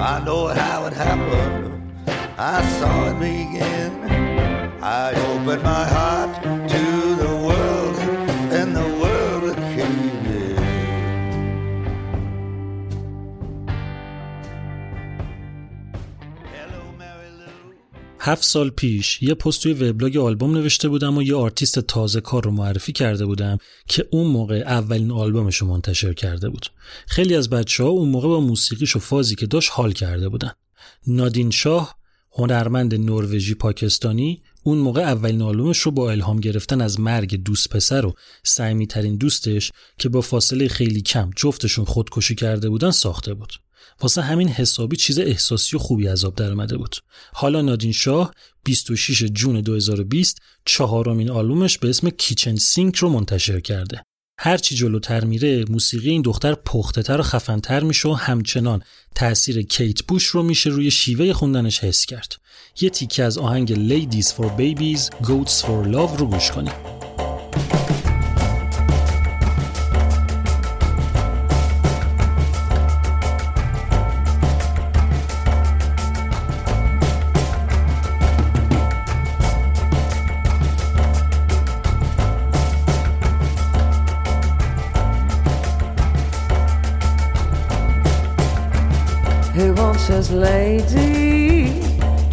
I 0.00 0.24
know 0.24 0.48
how 0.48 0.86
it 0.86 0.92
happened, 0.92 1.92
I 2.36 2.66
saw 2.80 3.10
it 3.10 3.20
begin. 3.20 3.92
I 4.82 5.12
opened 5.30 5.62
my 5.62 5.84
heart 5.86 6.42
to 6.42 7.14
the 7.14 7.29
هفت 18.22 18.44
سال 18.44 18.70
پیش 18.70 19.22
یه 19.22 19.34
پست 19.34 19.62
توی 19.62 19.72
وبلاگ 19.72 20.16
آلبوم 20.16 20.54
نوشته 20.54 20.88
بودم 20.88 21.16
و 21.16 21.22
یه 21.22 21.34
آرتیست 21.34 21.78
تازه 21.78 22.20
کار 22.20 22.44
رو 22.44 22.50
معرفی 22.50 22.92
کرده 22.92 23.26
بودم 23.26 23.58
که 23.88 24.08
اون 24.10 24.26
موقع 24.26 24.62
اولین 24.66 25.10
آلبومش 25.10 25.56
رو 25.56 25.66
منتشر 25.66 26.12
کرده 26.12 26.48
بود. 26.48 26.66
خیلی 27.06 27.34
از 27.34 27.50
بچه 27.50 27.84
ها 27.84 27.88
اون 27.88 28.08
موقع 28.08 28.28
با 28.28 28.40
موسیقیش 28.40 28.96
و 28.96 28.98
فازی 28.98 29.34
که 29.34 29.46
داشت 29.46 29.70
حال 29.72 29.92
کرده 29.92 30.28
بودن. 30.28 30.50
نادین 31.06 31.50
شاه 31.50 31.96
هنرمند 32.32 32.94
نروژی 32.94 33.54
پاکستانی 33.54 34.42
اون 34.62 34.78
موقع 34.78 35.00
اولین 35.00 35.42
آلبومش 35.42 35.78
رو 35.78 35.90
با 35.90 36.10
الهام 36.10 36.40
گرفتن 36.40 36.80
از 36.80 37.00
مرگ 37.00 37.42
دوست 37.42 37.68
پسر 37.68 38.06
و 38.06 38.14
صمیمی 38.44 38.86
ترین 38.86 39.16
دوستش 39.16 39.72
که 39.98 40.08
با 40.08 40.20
فاصله 40.20 40.68
خیلی 40.68 41.02
کم 41.02 41.30
جفتشون 41.36 41.84
خودکشی 41.84 42.34
کرده 42.34 42.68
بودن 42.68 42.90
ساخته 42.90 43.34
بود. 43.34 43.52
واسه 44.00 44.22
همین 44.22 44.48
حسابی 44.48 44.96
چیز 44.96 45.18
احساسی 45.18 45.76
و 45.76 45.78
خوبی 45.78 46.08
آب 46.08 46.34
در 46.34 46.50
اومده 46.50 46.76
بود. 46.76 46.96
حالا 47.32 47.60
نادین 47.60 47.92
شاه 47.92 48.34
26 48.64 49.22
جون 49.22 49.60
2020 49.60 50.38
چهارمین 50.64 51.30
آلبومش 51.30 51.78
به 51.78 51.88
اسم 51.88 52.10
کیچن 52.10 52.56
سینک 52.56 52.96
رو 52.96 53.08
منتشر 53.08 53.60
کرده. 53.60 54.02
هرچی 54.38 54.74
جلوتر 54.74 55.24
میره 55.24 55.64
موسیقی 55.68 56.10
این 56.10 56.22
دختر 56.22 56.54
پخته‌تر 56.54 57.20
و 57.20 57.22
خفن‌تر 57.22 57.82
میشه 57.82 58.08
و 58.08 58.12
همچنان 58.12 58.82
تأثیر 59.14 59.62
کیت 59.62 60.02
بوش 60.02 60.26
رو 60.26 60.42
میشه 60.42 60.70
روی 60.70 60.90
شیوه 60.90 61.32
خوندنش 61.32 61.84
حس 61.84 62.06
کرد. 62.06 62.36
یه 62.80 62.90
تیکه 62.90 63.24
از 63.24 63.38
آهنگ 63.38 63.74
Ladies 63.74 64.26
for 64.26 64.46
Babies, 64.46 65.00
Goats 65.22 65.62
for 65.62 65.86
Love 65.92 66.18
رو 66.18 66.26
گوش 66.26 66.50
کنیم. 66.50 66.72
His 90.10 90.30
lady 90.32 91.80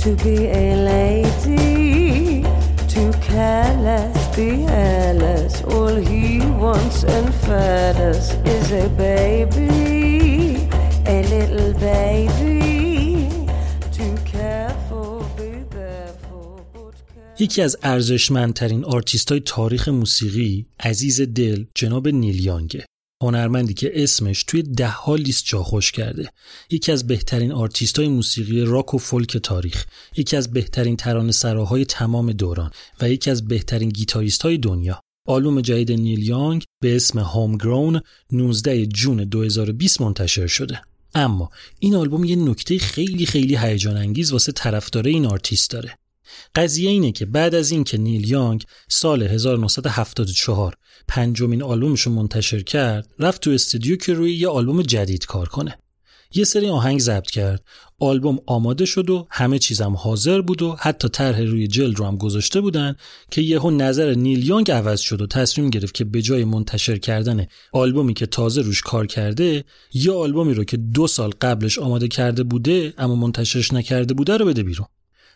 to 0.04 0.10
be 0.24 0.48
a 0.48 0.68
lady? 0.94 2.44
To 2.94 3.04
careless, 3.22 4.18
be 4.36 4.50
hairless. 4.72 5.64
All 5.64 5.96
he 5.96 6.40
wants 6.64 7.04
and 7.04 7.34
feathers 7.46 8.26
is 8.56 8.72
a 8.72 8.90
baby, 8.90 10.68
a 11.06 11.18
little 11.34 11.74
baby. 11.80 12.68
یکی 17.40 17.62
از 17.62 17.78
ارزشمندترین 17.84 18.86
آرتیست 18.86 19.32
های 19.32 19.40
تاریخ 19.40 19.90
موسیقی 19.90 20.66
عزیز 20.80 21.22
دل 21.22 21.66
جناب 21.76 22.08
نیل 22.08 22.46
یانگه 22.46 22.86
هنرمندی 23.24 23.74
که 23.74 24.04
اسمش 24.04 24.44
توی 24.44 24.64
ده 24.64 24.88
ها 24.88 25.16
لیست 25.16 25.46
جا 25.46 25.64
خوش 25.64 25.92
کرده. 25.92 26.30
یکی 26.72 26.92
از 26.92 27.08
بهترین 27.08 27.52
آرتیست 27.52 28.00
های 28.00 28.08
موسیقی 28.08 28.62
راک 28.62 28.94
و 28.94 28.98
فولک 28.98 29.38
تاریخ 29.38 29.86
یکی 30.18 30.38
از 30.38 30.54
بهترین 30.54 30.96
ترانه 30.96 31.32
سراهای 31.32 31.86
تمام 31.86 32.32
دوران 32.32 32.72
و 33.02 33.10
یکی 33.10 33.32
از 33.32 33.48
بهترین 33.48 33.90
گیتاریست 33.90 34.42
های 34.42 34.58
دنیا. 34.58 35.02
آلبوم 35.28 35.62
جدید 35.62 35.92
نیل 35.92 36.28
یانگ 36.28 36.64
به 36.82 36.96
اسم 36.96 37.20
Homegrown 37.20 38.02
19 38.32 38.86
June 38.86 39.24
2020 39.24 40.02
منتشر 40.02 40.48
شده. 40.48 40.82
اما 41.16 41.50
این 41.80 41.96
آلبوم 41.96 42.24
یه 42.24 42.36
نکته 42.36 42.78
خیلی 42.78 43.26
خیلی 43.26 43.58
هیجان 43.58 43.98
انگیز 43.98 44.32
واسه 44.32 44.52
طرفدار 44.52 45.08
این 45.08 45.26
آرتیست 45.26 45.70
داره. 45.70 45.98
قضیه 46.56 46.90
اینه 46.90 47.12
که 47.12 47.26
بعد 47.26 47.56
از 47.56 47.72
اینکه 47.72 47.98
نیل 47.98 48.30
یانگ 48.30 48.64
سال 48.90 49.24
1974 49.24 50.76
پنجمین 51.08 51.64
آلبومش 51.64 52.02
رو 52.02 52.12
منتشر 52.12 52.62
کرد 52.62 53.08
رفت 53.20 53.42
تو 53.42 53.52
استودیو 53.52 53.96
که 53.96 54.14
روی 54.14 54.34
یه 54.34 54.48
آلبوم 54.48 54.82
جدید 54.82 55.26
کار 55.26 55.50
کنه. 55.50 55.78
یه 56.34 56.44
سری 56.44 56.70
آهنگ 56.70 57.00
ضبط 57.00 57.32
کرد. 57.32 57.64
آلبوم 58.00 58.40
آماده 58.46 58.86
شد 58.86 59.10
و 59.10 59.28
همه 59.30 59.60
چیزم 59.60 59.94
حاضر 59.94 60.42
بود 60.42 60.62
و 60.62 60.76
حتی 60.80 61.10
طرح 61.10 61.42
روی 61.42 61.68
جلد 61.68 62.00
رو 62.00 62.06
هم 62.06 62.18
گذاشته 62.18 62.62
بودن 62.62 62.96
که 63.32 63.42
یهو 63.42 63.72
نظر 63.72 64.14
نیل 64.14 64.48
یانگ 64.48 64.72
عوض 64.72 65.00
شد 65.00 65.22
و 65.22 65.28
تصمیم 65.28 65.70
گرفت 65.70 65.94
که 65.94 66.04
به 66.04 66.22
جای 66.22 66.46
منتشر 66.46 66.98
کردن 66.98 67.46
آلبومی 67.74 68.14
که 68.14 68.26
تازه 68.26 68.62
روش 68.62 68.82
کار 68.82 69.08
کرده 69.08 69.64
یا 69.94 70.20
آلبومی 70.20 70.54
رو 70.54 70.64
که 70.64 70.78
دو 70.78 71.08
سال 71.08 71.32
قبلش 71.42 71.80
آماده 71.80 72.08
کرده 72.08 72.44
بوده 72.44 72.94
اما 72.98 73.16
منتشرش 73.16 73.74
نکرده 73.74 74.14
بوده 74.14 74.38
رو 74.38 74.46
بده 74.46 74.64
بیرون. 74.64 74.88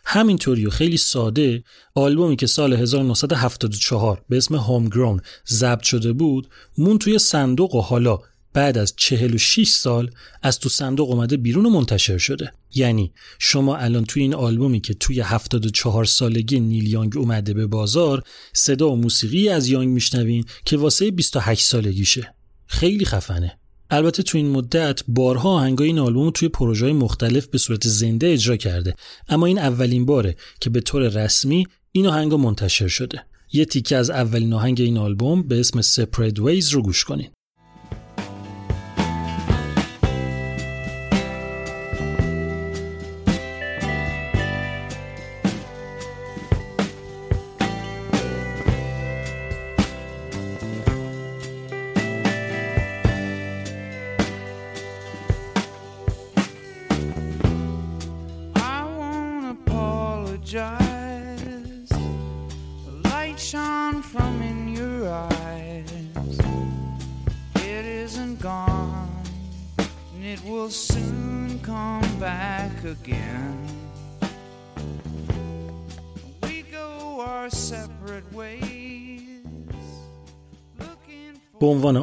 همینطوری 0.04 0.66
و 0.66 0.70
خیلی 0.70 0.96
ساده 0.96 1.64
آلبومی 1.94 2.36
که 2.36 2.46
سال 2.46 2.72
1974 2.72 4.24
به 4.28 4.36
اسم 4.36 4.54
هوم 4.54 4.88
گرون 4.88 5.20
ضبط 5.48 5.82
شده 5.82 6.12
بود 6.12 6.48
مون 6.78 6.98
توی 6.98 7.18
صندوق 7.18 7.74
و 7.74 7.80
حالا 7.80 8.18
بعد 8.52 8.78
از 8.78 8.94
46 8.96 9.68
سال 9.68 10.10
از 10.42 10.58
تو 10.58 10.68
صندوق 10.68 11.10
اومده 11.10 11.36
بیرون 11.36 11.66
و 11.66 11.70
منتشر 11.70 12.18
شده. 12.18 12.52
یعنی 12.74 13.12
شما 13.38 13.76
الان 13.76 14.04
توی 14.04 14.22
این 14.22 14.34
آلبومی 14.34 14.80
که 14.80 14.94
توی 14.94 15.20
74 15.20 16.04
سالگی 16.04 16.60
نیل 16.60 16.86
یانگ 16.86 17.16
اومده 17.16 17.54
به 17.54 17.66
بازار 17.66 18.22
صدا 18.52 18.90
و 18.90 18.96
موسیقی 18.96 19.48
از 19.48 19.68
یانگ 19.68 19.88
میشنوین 19.88 20.44
که 20.64 20.76
واسه 20.76 21.10
28 21.10 21.64
سالگیشه. 21.64 22.34
خیلی 22.66 23.04
خفنه. 23.04 23.58
البته 23.92 24.22
تو 24.22 24.38
این 24.38 24.50
مدت 24.50 25.02
بارها 25.08 25.50
آهنگای 25.50 25.86
این 25.86 25.98
آلبوم 25.98 26.30
توی 26.30 26.48
پروژه 26.48 26.92
مختلف 26.92 27.46
به 27.46 27.58
صورت 27.58 27.88
زنده 27.88 28.32
اجرا 28.32 28.56
کرده. 28.56 28.94
اما 29.28 29.46
این 29.46 29.58
اولین 29.58 30.06
باره 30.06 30.36
که 30.60 30.70
به 30.70 30.80
طور 30.80 31.08
رسمی 31.08 31.66
این 31.92 32.06
آهنگ 32.06 32.34
منتشر 32.34 32.88
شده. 32.88 33.24
یه 33.52 33.64
تیکه 33.64 33.96
از 33.96 34.10
اولین 34.10 34.52
آهنگ 34.52 34.80
این 34.80 34.98
آلبوم 34.98 35.42
به 35.42 35.60
اسم 35.60 35.82
Separate 35.82 36.36
Ways 36.36 36.70
رو 36.70 36.82
گوش 36.82 37.04
کنین. 37.04 37.30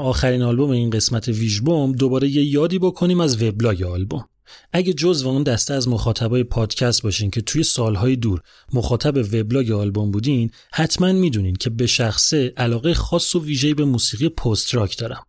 آخرین 0.10 0.42
آلبوم 0.42 0.70
این 0.70 0.90
قسمت 0.90 1.28
ویژبوم 1.28 1.92
دوباره 1.92 2.28
یه 2.28 2.44
یادی 2.44 2.80
بکنیم 2.80 3.20
از 3.20 3.44
وبلاگ 3.44 3.84
آلبوم. 3.84 4.26
اگه 4.74 4.94
جزو 4.94 5.30
اون 5.30 5.44
دسته 5.44 5.74
از 5.74 5.88
مخاطبای 5.88 6.44
پادکست 6.44 7.04
باشین 7.04 7.32
که 7.32 7.42
توی 7.42 7.64
سالهای 7.64 8.16
دور 8.16 8.42
مخاطب 8.74 9.18
وبلاگ 9.18 9.72
آلبوم 9.72 10.12
بودین 10.12 10.52
حتما 10.74 11.12
می‌دونین 11.12 11.56
که 11.56 11.70
به 11.70 11.88
شخصه 11.88 12.54
علاقه 12.58 12.94
خاص 12.94 13.36
و 13.36 13.44
ویژه‌ای 13.44 13.74
به 13.74 13.86
موسیقی 13.86 14.30
پست 14.30 14.76
راک 14.76 14.98
دارم. 14.98 15.24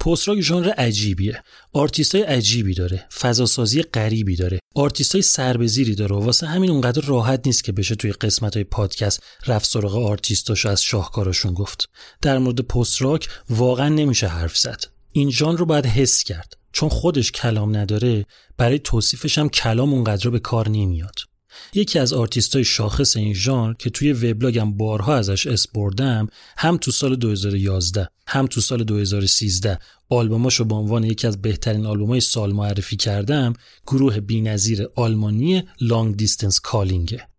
پست 0.00 0.28
راک 0.28 0.40
ژانر 0.40 0.70
عجیبیه. 0.70 1.42
آرتیست 1.72 2.14
های 2.14 2.24
عجیبی 2.24 2.74
داره. 2.74 3.06
فضاسازی 3.20 3.82
غریبی 3.82 4.36
داره. 4.36 4.58
آرتیست 4.74 5.12
های 5.12 5.22
سربزیری 5.22 5.94
داره 5.94 6.16
و 6.16 6.20
واسه 6.20 6.46
همین 6.46 6.70
اونقدر 6.70 7.02
راحت 7.02 7.46
نیست 7.46 7.64
که 7.64 7.72
بشه 7.72 7.94
توی 7.94 8.12
قسمت 8.12 8.54
های 8.54 8.64
پادکست 8.64 9.22
رفت 9.46 9.70
سراغ 9.70 9.96
آرتیستاشو 9.96 10.68
از 10.68 10.82
شاهکاراشون 10.82 11.54
گفت. 11.54 11.88
در 12.22 12.38
مورد 12.38 12.60
پست 12.60 13.02
راک 13.02 13.28
واقعا 13.50 13.88
نمیشه 13.88 14.26
حرف 14.26 14.58
زد. 14.58 14.84
این 15.12 15.30
ژانر 15.30 15.58
رو 15.58 15.66
باید 15.66 15.86
حس 15.86 16.24
کرد. 16.24 16.54
چون 16.72 16.88
خودش 16.88 17.32
کلام 17.32 17.76
نداره 17.76 18.26
برای 18.56 18.78
توصیفش 18.78 19.38
هم 19.38 19.48
کلام 19.48 19.92
اونقدر 19.92 20.30
به 20.30 20.38
کار 20.38 20.68
نمیاد. 20.68 21.29
یکی 21.74 21.98
از 21.98 22.12
آرتیست 22.12 22.54
های 22.54 22.64
شاخص 22.64 23.16
این 23.16 23.34
ژانر 23.34 23.74
که 23.74 23.90
توی 23.90 24.12
وبلاگم 24.12 24.76
بارها 24.76 25.16
ازش 25.16 25.46
اسم 25.46 25.68
بردم 25.68 26.26
هم 26.58 26.76
تو 26.76 26.90
سال 26.90 27.16
2011 27.16 28.08
هم 28.26 28.46
تو 28.46 28.60
سال 28.60 28.84
2013 28.84 29.78
آلبوماشو 30.08 30.64
به 30.64 30.74
عنوان 30.74 31.04
یکی 31.04 31.26
از 31.26 31.42
بهترین 31.42 31.86
آلبومای 31.86 32.20
سال 32.20 32.52
معرفی 32.52 32.96
کردم 32.96 33.52
گروه 33.86 34.20
بی‌نظیر 34.20 34.88
آلمانی 34.96 35.62
Long 35.80 36.16
Distance 36.16 36.60
Calling 36.60 37.21
ه 37.21 37.30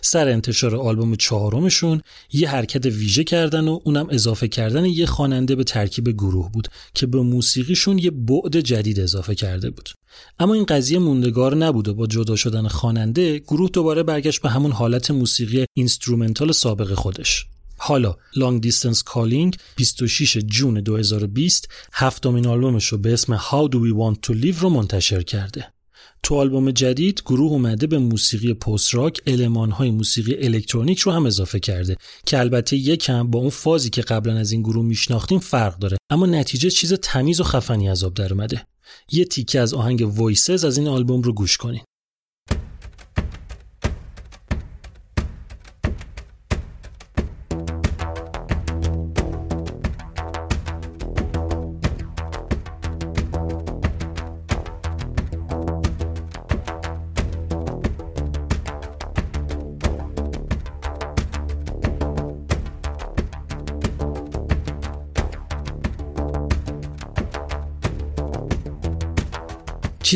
سر 0.00 0.28
انتشار 0.28 0.76
آلبوم 0.76 1.14
چهارمشون 1.14 2.02
یه 2.32 2.50
حرکت 2.50 2.86
ویژه 2.86 3.24
کردن 3.24 3.68
و 3.68 3.80
اونم 3.84 4.06
اضافه 4.10 4.48
کردن 4.48 4.84
یه 4.84 5.06
خواننده 5.06 5.54
به 5.54 5.64
ترکیب 5.64 6.08
گروه 6.08 6.52
بود 6.52 6.68
که 6.94 7.06
به 7.06 7.20
موسیقیشون 7.20 7.98
یه 7.98 8.10
بعد 8.10 8.60
جدید 8.60 9.00
اضافه 9.00 9.34
کرده 9.34 9.70
بود. 9.70 9.88
اما 10.38 10.54
این 10.54 10.64
قضیه 10.64 10.98
موندگار 10.98 11.56
نبود 11.56 11.88
و 11.88 11.94
با 11.94 12.06
جدا 12.06 12.36
شدن 12.36 12.68
خواننده 12.68 13.38
گروه 13.38 13.70
دوباره 13.70 14.02
برگشت 14.02 14.42
به 14.42 14.50
همون 14.50 14.72
حالت 14.72 15.10
موسیقی 15.10 15.64
instrumental 15.74 16.52
سابق 16.52 16.94
خودش. 16.94 17.46
حالا 17.76 18.16
Long 18.36 18.60
Distance 18.60 19.02
Calling 19.02 19.56
26 19.76 20.38
June 20.38 20.80
2020 20.80 21.68
هفتمین 21.92 22.46
آلبومش 22.46 22.86
رو 22.86 22.98
به 22.98 23.12
اسم 23.12 23.36
How 23.36 23.68
Do 23.70 23.74
We 23.74 23.94
Want 23.98 24.18
To 24.26 24.42
Live 24.42 24.58
رو 24.58 24.68
منتشر 24.68 25.22
کرده. 25.22 25.66
تو 26.22 26.34
آلبوم 26.34 26.70
جدید 26.70 27.22
گروه 27.26 27.52
اومده 27.52 27.86
به 27.86 27.98
موسیقی 27.98 28.54
پست 28.54 28.94
راک 28.94 29.20
المانهای 29.26 29.90
موسیقی 29.90 30.46
الکترونیک 30.46 30.98
رو 30.98 31.12
هم 31.12 31.26
اضافه 31.26 31.60
کرده 31.60 31.96
که 32.26 32.38
البته 32.38 32.76
یکم 32.76 33.30
با 33.30 33.38
اون 33.38 33.50
فازی 33.50 33.90
که 33.90 34.02
قبلا 34.02 34.38
از 34.38 34.52
این 34.52 34.62
گروه 34.62 34.84
میشناختیم 34.84 35.38
فرق 35.38 35.78
داره 35.78 35.96
اما 36.10 36.26
نتیجه 36.26 36.70
چیز 36.70 36.92
تمیز 36.92 37.40
و 37.40 37.44
خفنی 37.44 37.88
از 37.88 38.04
آب 38.04 38.14
در 38.14 38.32
اومده. 38.32 38.66
یه 39.12 39.24
تیکه 39.24 39.60
از 39.60 39.74
آهنگ 39.74 40.18
Voices 40.18 40.64
از 40.64 40.78
این 40.78 40.88
آلبوم 40.88 41.22
رو 41.22 41.32
گوش 41.32 41.56
کنین. 41.56 41.82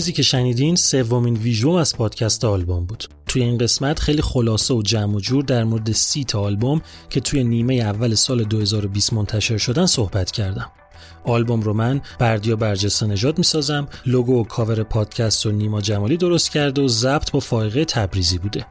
چیزی 0.06 0.16
که 0.16 0.22
شنیدین 0.22 0.76
سومین 0.76 1.34
ویژبوم 1.34 1.74
از 1.74 1.96
پادکست 1.96 2.44
آلبوم 2.44 2.86
بود. 2.86 3.04
توی 3.26 3.42
این 3.42 3.58
قسمت 3.58 3.98
خیلی 3.98 4.22
خلاصه 4.22 4.74
و 4.74 4.82
جمع 4.82 5.16
و 5.16 5.20
جور 5.20 5.44
در 5.44 5.64
مورد 5.64 5.92
سی 5.92 6.24
تا 6.24 6.40
آلبوم 6.40 6.82
که 7.10 7.20
توی 7.20 7.44
نیمه 7.44 7.74
اول 7.74 8.14
سال 8.14 8.44
2020 8.44 9.12
منتشر 9.12 9.58
شدن 9.58 9.86
صحبت 9.86 10.30
کردم. 10.30 10.70
آلبوم 11.24 11.60
رو 11.60 11.72
من 11.72 12.00
بردیا 12.18 12.56
برجسته 12.56 13.06
نژاد 13.06 13.38
می‌سازم 13.38 13.88
لوگو 14.06 14.40
و 14.40 14.44
کاور 14.44 14.82
پادکست 14.82 15.46
رو 15.46 15.52
نیما 15.52 15.80
جمالی 15.80 16.16
درست 16.16 16.50
کرده 16.50 16.82
و 16.82 16.88
ضبط 16.88 17.30
با 17.30 17.40
فائقه 17.40 17.84
تبریزی 17.84 18.38
بوده. 18.38 18.66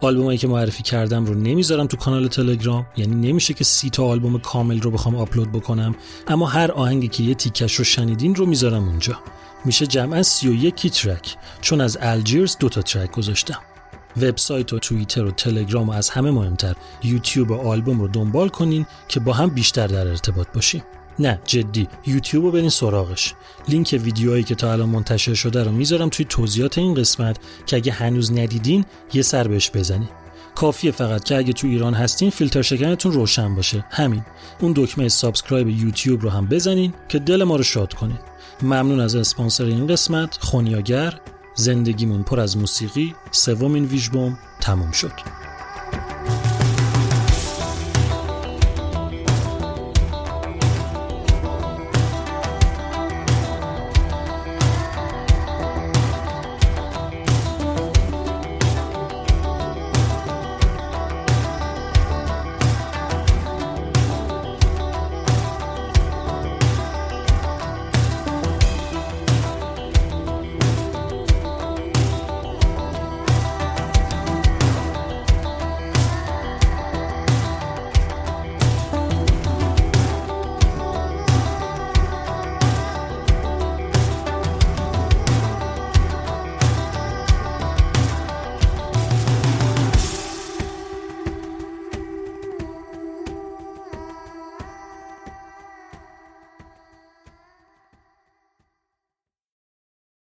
آلبومایی 0.00 0.38
که 0.38 0.48
معرفی 0.48 0.82
کردم 0.82 1.26
رو 1.26 1.34
نمی‌ذارم 1.34 1.86
تو 1.86 1.96
کانال 1.96 2.28
تلگرام 2.28 2.86
یعنی 2.96 3.28
نمیشه 3.28 3.54
که 3.54 3.64
سی 3.64 3.90
تا 3.90 4.04
آلبوم 4.04 4.38
کامل 4.38 4.80
رو 4.80 4.90
بخوام 4.90 5.16
آپلود 5.16 5.52
بکنم 5.52 5.94
اما 6.28 6.46
هر 6.46 6.72
آهنگی 6.72 7.08
که 7.08 7.22
یه 7.22 7.34
تیکش 7.34 7.74
رو 7.74 7.84
شنیدین 7.84 8.34
رو 8.34 8.46
می‌ذارم 8.46 8.88
اونجا. 8.88 9.18
میشه 9.64 9.86
جمعا 9.86 10.22
31 10.22 10.92
ترک 10.92 11.36
چون 11.60 11.80
از 11.80 11.98
الجیرز 12.00 12.56
دو 12.58 12.68
تا 12.68 12.82
ترک 12.82 13.10
گذاشتم. 13.10 13.58
وبسایت 14.16 14.72
و 14.72 14.78
توییتر 14.78 15.24
و 15.24 15.30
تلگرام 15.30 15.88
و 15.88 15.92
از 15.92 16.10
همه 16.10 16.30
مهمتر 16.30 16.74
یوتیوب 17.02 17.50
و 17.50 17.68
آلبوم 17.68 18.00
رو 18.00 18.08
دنبال 18.08 18.48
کنین 18.48 18.86
که 19.08 19.20
با 19.20 19.32
هم 19.32 19.48
بیشتر 19.48 19.86
در 19.86 20.08
ارتباط 20.08 20.46
باشیم. 20.54 20.82
نه 21.18 21.40
جدی 21.44 21.88
یوتیوب 22.06 22.44
رو 22.44 22.50
برین 22.50 22.68
سراغش. 22.68 23.34
لینک 23.68 24.00
ویدیوهایی 24.02 24.44
که 24.44 24.54
تا 24.54 24.72
الان 24.72 24.88
منتشر 24.88 25.34
شده 25.34 25.64
رو 25.64 25.72
می‌ذارم 25.72 26.08
توی 26.08 26.26
توضیحات 26.28 26.78
این 26.78 26.94
قسمت 26.94 27.36
که 27.66 27.76
اگه 27.76 27.92
هنوز 27.92 28.32
ندیدین 28.32 28.84
یه 29.12 29.22
سر 29.22 29.48
بهش 29.48 29.70
بزنین. 29.74 30.08
کافیه 30.54 30.90
فقط 30.90 31.24
که 31.24 31.36
اگه 31.36 31.52
تو 31.52 31.66
ایران 31.66 31.94
هستین 31.94 32.30
فیلتر 32.30 32.62
شکنتون 32.62 33.12
روشن 33.12 33.54
باشه. 33.54 33.84
همین. 33.90 34.24
اون 34.60 34.72
دکمه 34.76 35.08
subscribe 35.08 35.68
یوتیوب 35.68 36.22
رو 36.22 36.30
هم 36.30 36.46
بزنین 36.46 36.94
که 37.08 37.18
دل 37.18 37.44
ما 37.44 37.56
رو 37.56 37.62
شاد 37.62 37.94
کنین. 37.94 38.18
ممنون 38.62 39.00
از 39.00 39.14
اسپانسر 39.14 39.64
این 39.64 39.86
قسمت. 39.86 40.38
خونیاگر 40.40 41.20
زندگیمون 41.54 42.22
پر 42.22 42.40
از 42.40 42.56
موسیقی. 42.56 43.14
سومین 43.30 43.84
ویژبوم 43.84 44.38
تموم 44.60 44.90
شد. 44.92 45.41